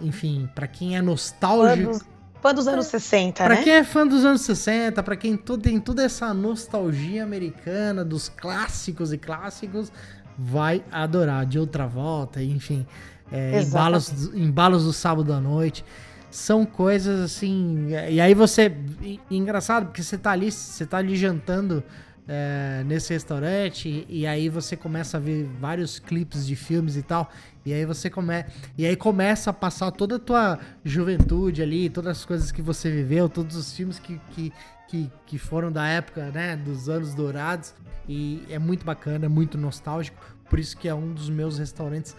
enfim, 0.00 0.48
para 0.54 0.68
quem 0.68 0.96
é 0.96 1.02
nostálgico. 1.02 2.00
Fã 2.40 2.54
dos, 2.54 2.68
anos 2.68 2.86
60, 2.86 3.42
Pra 3.42 3.54
né? 3.54 3.62
quem 3.64 3.72
é 3.72 3.82
fã 3.82 4.06
dos 4.06 4.24
anos 4.24 4.42
60, 4.42 5.02
pra 5.02 5.16
quem 5.16 5.36
tem 5.36 5.80
toda 5.80 6.04
essa 6.04 6.32
nostalgia 6.32 7.24
americana 7.24 8.04
dos 8.04 8.28
clássicos 8.28 9.12
e 9.14 9.18
clássicos, 9.18 9.90
vai 10.38 10.84
adorar. 10.92 11.46
De 11.46 11.58
outra 11.58 11.86
volta, 11.86 12.42
enfim, 12.42 12.86
é, 13.32 13.62
embalos, 13.62 14.30
embalos 14.34 14.84
do 14.84 14.92
sábado 14.92 15.32
à 15.32 15.40
noite. 15.40 15.84
São 16.34 16.66
coisas 16.66 17.20
assim. 17.20 17.94
é, 17.94 18.12
E 18.12 18.20
aí 18.20 18.34
você. 18.34 18.76
e- 19.00 19.20
e 19.30 19.36
engraçado, 19.36 19.86
porque 19.86 20.02
você 20.02 20.18
tá 20.18 20.32
ali, 20.32 20.50
você 20.50 20.84
tá 20.84 20.98
ali 20.98 21.14
jantando 21.16 21.80
é, 22.26 22.82
nesse 22.86 23.12
restaurante, 23.12 23.88
e, 24.08 24.22
e 24.22 24.26
aí 24.26 24.48
você 24.48 24.76
começa 24.76 25.16
a 25.18 25.20
ver 25.20 25.44
vários 25.60 25.98
clipes 26.00 26.44
de 26.46 26.56
filmes 26.56 26.96
e 26.96 27.02
tal. 27.02 27.30
E 27.64 27.72
aí 27.72 27.84
você 27.86 28.08
come... 28.10 28.44
E 28.76 28.84
aí 28.84 28.96
começa 28.96 29.50
a 29.50 29.52
passar 29.52 29.90
toda 29.92 30.16
a 30.16 30.18
tua 30.18 30.58
juventude 30.84 31.62
ali, 31.62 31.88
todas 31.90 32.18
as 32.18 32.24
coisas 32.24 32.50
que 32.50 32.62
você 32.62 32.90
viveu, 32.90 33.28
todos 33.28 33.54
os 33.56 33.72
filmes 33.76 33.98
que, 33.98 34.18
que, 34.30 34.52
que, 34.88 35.12
que 35.26 35.38
foram 35.38 35.70
da 35.70 35.86
época, 35.86 36.30
né? 36.32 36.56
Dos 36.56 36.88
anos 36.88 37.14
dourados. 37.14 37.74
E 38.08 38.42
é 38.50 38.58
muito 38.58 38.84
bacana, 38.84 39.26
é 39.26 39.28
muito 39.28 39.56
nostálgico. 39.56 40.16
Por 40.50 40.58
isso 40.58 40.76
que 40.76 40.88
é 40.88 40.94
um 40.94 41.12
dos 41.12 41.28
meus 41.30 41.58
restaurantes 41.58 42.16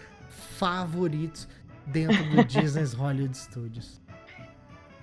favoritos 0.56 1.46
dentro 1.86 2.22
do 2.30 2.42
Disney's 2.46 2.92
Hollywood 2.92 3.36
Studios. 3.36 4.00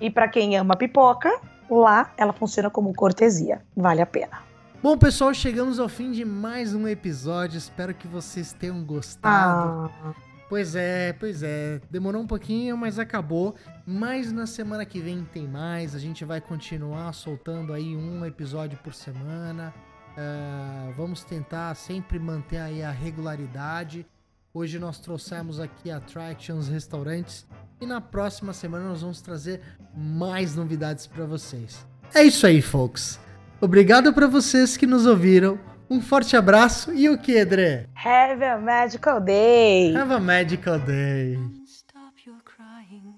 E 0.04 0.12
pra 0.12 0.28
quem 0.28 0.58
ama 0.58 0.76
pipoca, 0.76 1.32
lá 1.70 2.12
ela 2.18 2.34
funciona 2.34 2.70
como 2.70 2.94
cortesia. 2.94 3.62
Vale 3.74 4.02
a 4.02 4.06
pena. 4.06 4.40
Bom, 4.84 4.98
pessoal, 4.98 5.34
chegamos 5.34 5.80
ao 5.80 5.88
fim 5.88 6.12
de 6.12 6.26
mais 6.26 6.76
um 6.76 6.86
episódio. 6.90 7.58
Espero 7.58 7.94
que 7.94 8.06
vocês 8.06 8.52
tenham 8.52 8.84
gostado. 8.84 9.90
Ah, 10.04 10.14
Pois 10.50 10.76
é, 10.76 11.14
pois 11.14 11.42
é. 11.42 11.80
Demorou 11.90 12.22
um 12.22 12.28
pouquinho, 12.28 12.76
mas 12.76 13.00
acabou. 13.00 13.56
Mas 13.88 14.30
na 14.30 14.46
semana 14.46 14.84
que 14.86 15.00
vem 15.00 15.24
tem 15.24 15.48
mais. 15.48 15.96
A 15.96 16.00
gente 16.00 16.26
vai 16.26 16.42
continuar 16.42 17.14
soltando 17.14 17.72
aí 17.72 17.96
um 17.96 18.26
episódio 18.26 18.78
por 18.84 18.94
semana. 18.94 19.74
Ah, 20.18 20.92
vamos 20.98 21.24
tentar 21.24 21.74
sempre 21.76 22.20
manter 22.20 22.58
aí 22.58 22.84
a 22.84 22.92
regularidade. 22.92 24.06
Hoje 24.54 24.78
nós 24.78 25.00
trouxemos 25.00 25.60
aqui 25.60 25.90
attractions, 25.90 26.68
restaurantes. 26.68 27.46
E 27.82 27.86
na 27.86 28.00
próxima 28.00 28.54
semana 28.54 28.88
nós 28.90 29.02
vamos 29.02 29.20
trazer 29.20 29.62
mais 29.96 30.56
novidades 30.56 31.08
para 31.08 31.26
vocês. 31.26 31.86
É 32.14 32.24
isso 32.24 32.46
aí, 32.46 32.62
folks. 32.62 33.20
Obrigado 33.60 34.14
para 34.14 34.28
vocês 34.28 34.78
que 34.78 34.86
nos 34.86 35.06
ouviram. 35.06 35.60
Um 35.90 36.00
forte 36.02 36.38
abraço 36.38 36.94
e 36.94 37.10
o 37.10 37.18
que, 37.18 37.38
André? 37.38 37.88
have 37.96 38.44
a 38.44 38.58
magical 38.60 39.20
day. 39.20 39.96
Have 39.96 40.14
a 40.14 40.20
magical 40.20 40.80
day. 40.80 41.38
Stop 41.66 42.14
your 42.26 42.40
crying, 42.44 43.16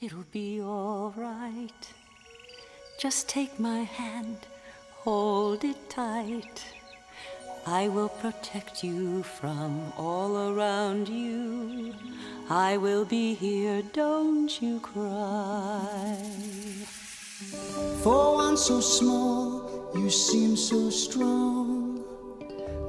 it'll 0.00 0.24
be 0.32 0.60
alright. 0.62 1.94
Just 3.00 3.28
take 3.28 3.52
my 3.60 3.84
hand, 3.98 4.38
hold 5.04 5.64
it 5.64 5.78
tight. 5.88 6.81
I 7.66 7.86
will 7.86 8.08
protect 8.08 8.82
you 8.82 9.22
from 9.22 9.92
all 9.96 10.50
around 10.50 11.08
you. 11.08 11.94
I 12.50 12.76
will 12.76 13.04
be 13.04 13.34
here, 13.34 13.82
don't 13.92 14.50
you 14.60 14.80
cry. 14.80 16.16
For 18.02 18.34
one 18.34 18.56
so 18.56 18.80
small, 18.80 19.92
you 19.94 20.10
seem 20.10 20.56
so 20.56 20.90
strong. 20.90 22.02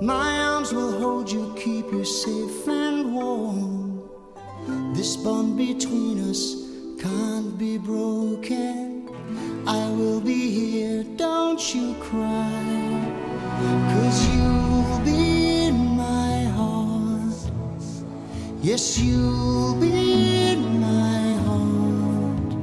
My 0.02 0.40
arms 0.40 0.74
will 0.74 1.00
hold 1.00 1.32
you, 1.32 1.54
keep 1.56 1.86
you 1.92 2.04
safe 2.04 2.68
and 2.68 3.14
warm. 3.14 4.02
This 4.96 5.16
bond 5.18 5.56
between 5.56 6.30
us 6.32 6.56
can't 7.00 7.58
be 7.60 7.78
broken. 7.78 9.08
I 9.68 9.88
will 9.92 10.20
be 10.20 10.50
here, 10.50 11.04
don't 11.16 11.62
you 11.76 11.94
cry. 12.00 13.14
Cause 13.94 14.28
you'll 14.36 14.63
Yes, 18.64 18.98
you'll 18.98 19.76
be 19.76 20.52
in 20.54 20.80
my 20.80 21.34
heart. 21.44 22.54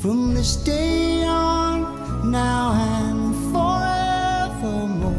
From 0.00 0.32
this 0.32 0.54
day 0.54 1.24
on, 1.24 2.30
now 2.30 2.70
and 2.72 3.34
forevermore. 3.50 5.10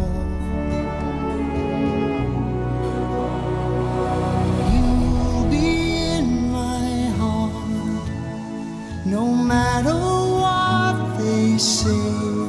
You'll 4.71 5.49
be 5.51 5.97
in 6.15 6.49
my 6.49 6.87
heart, 7.19 8.07
no 9.05 9.35
matter 9.35 9.99
what 10.43 11.17
they 11.19 11.57
say. 11.57 12.42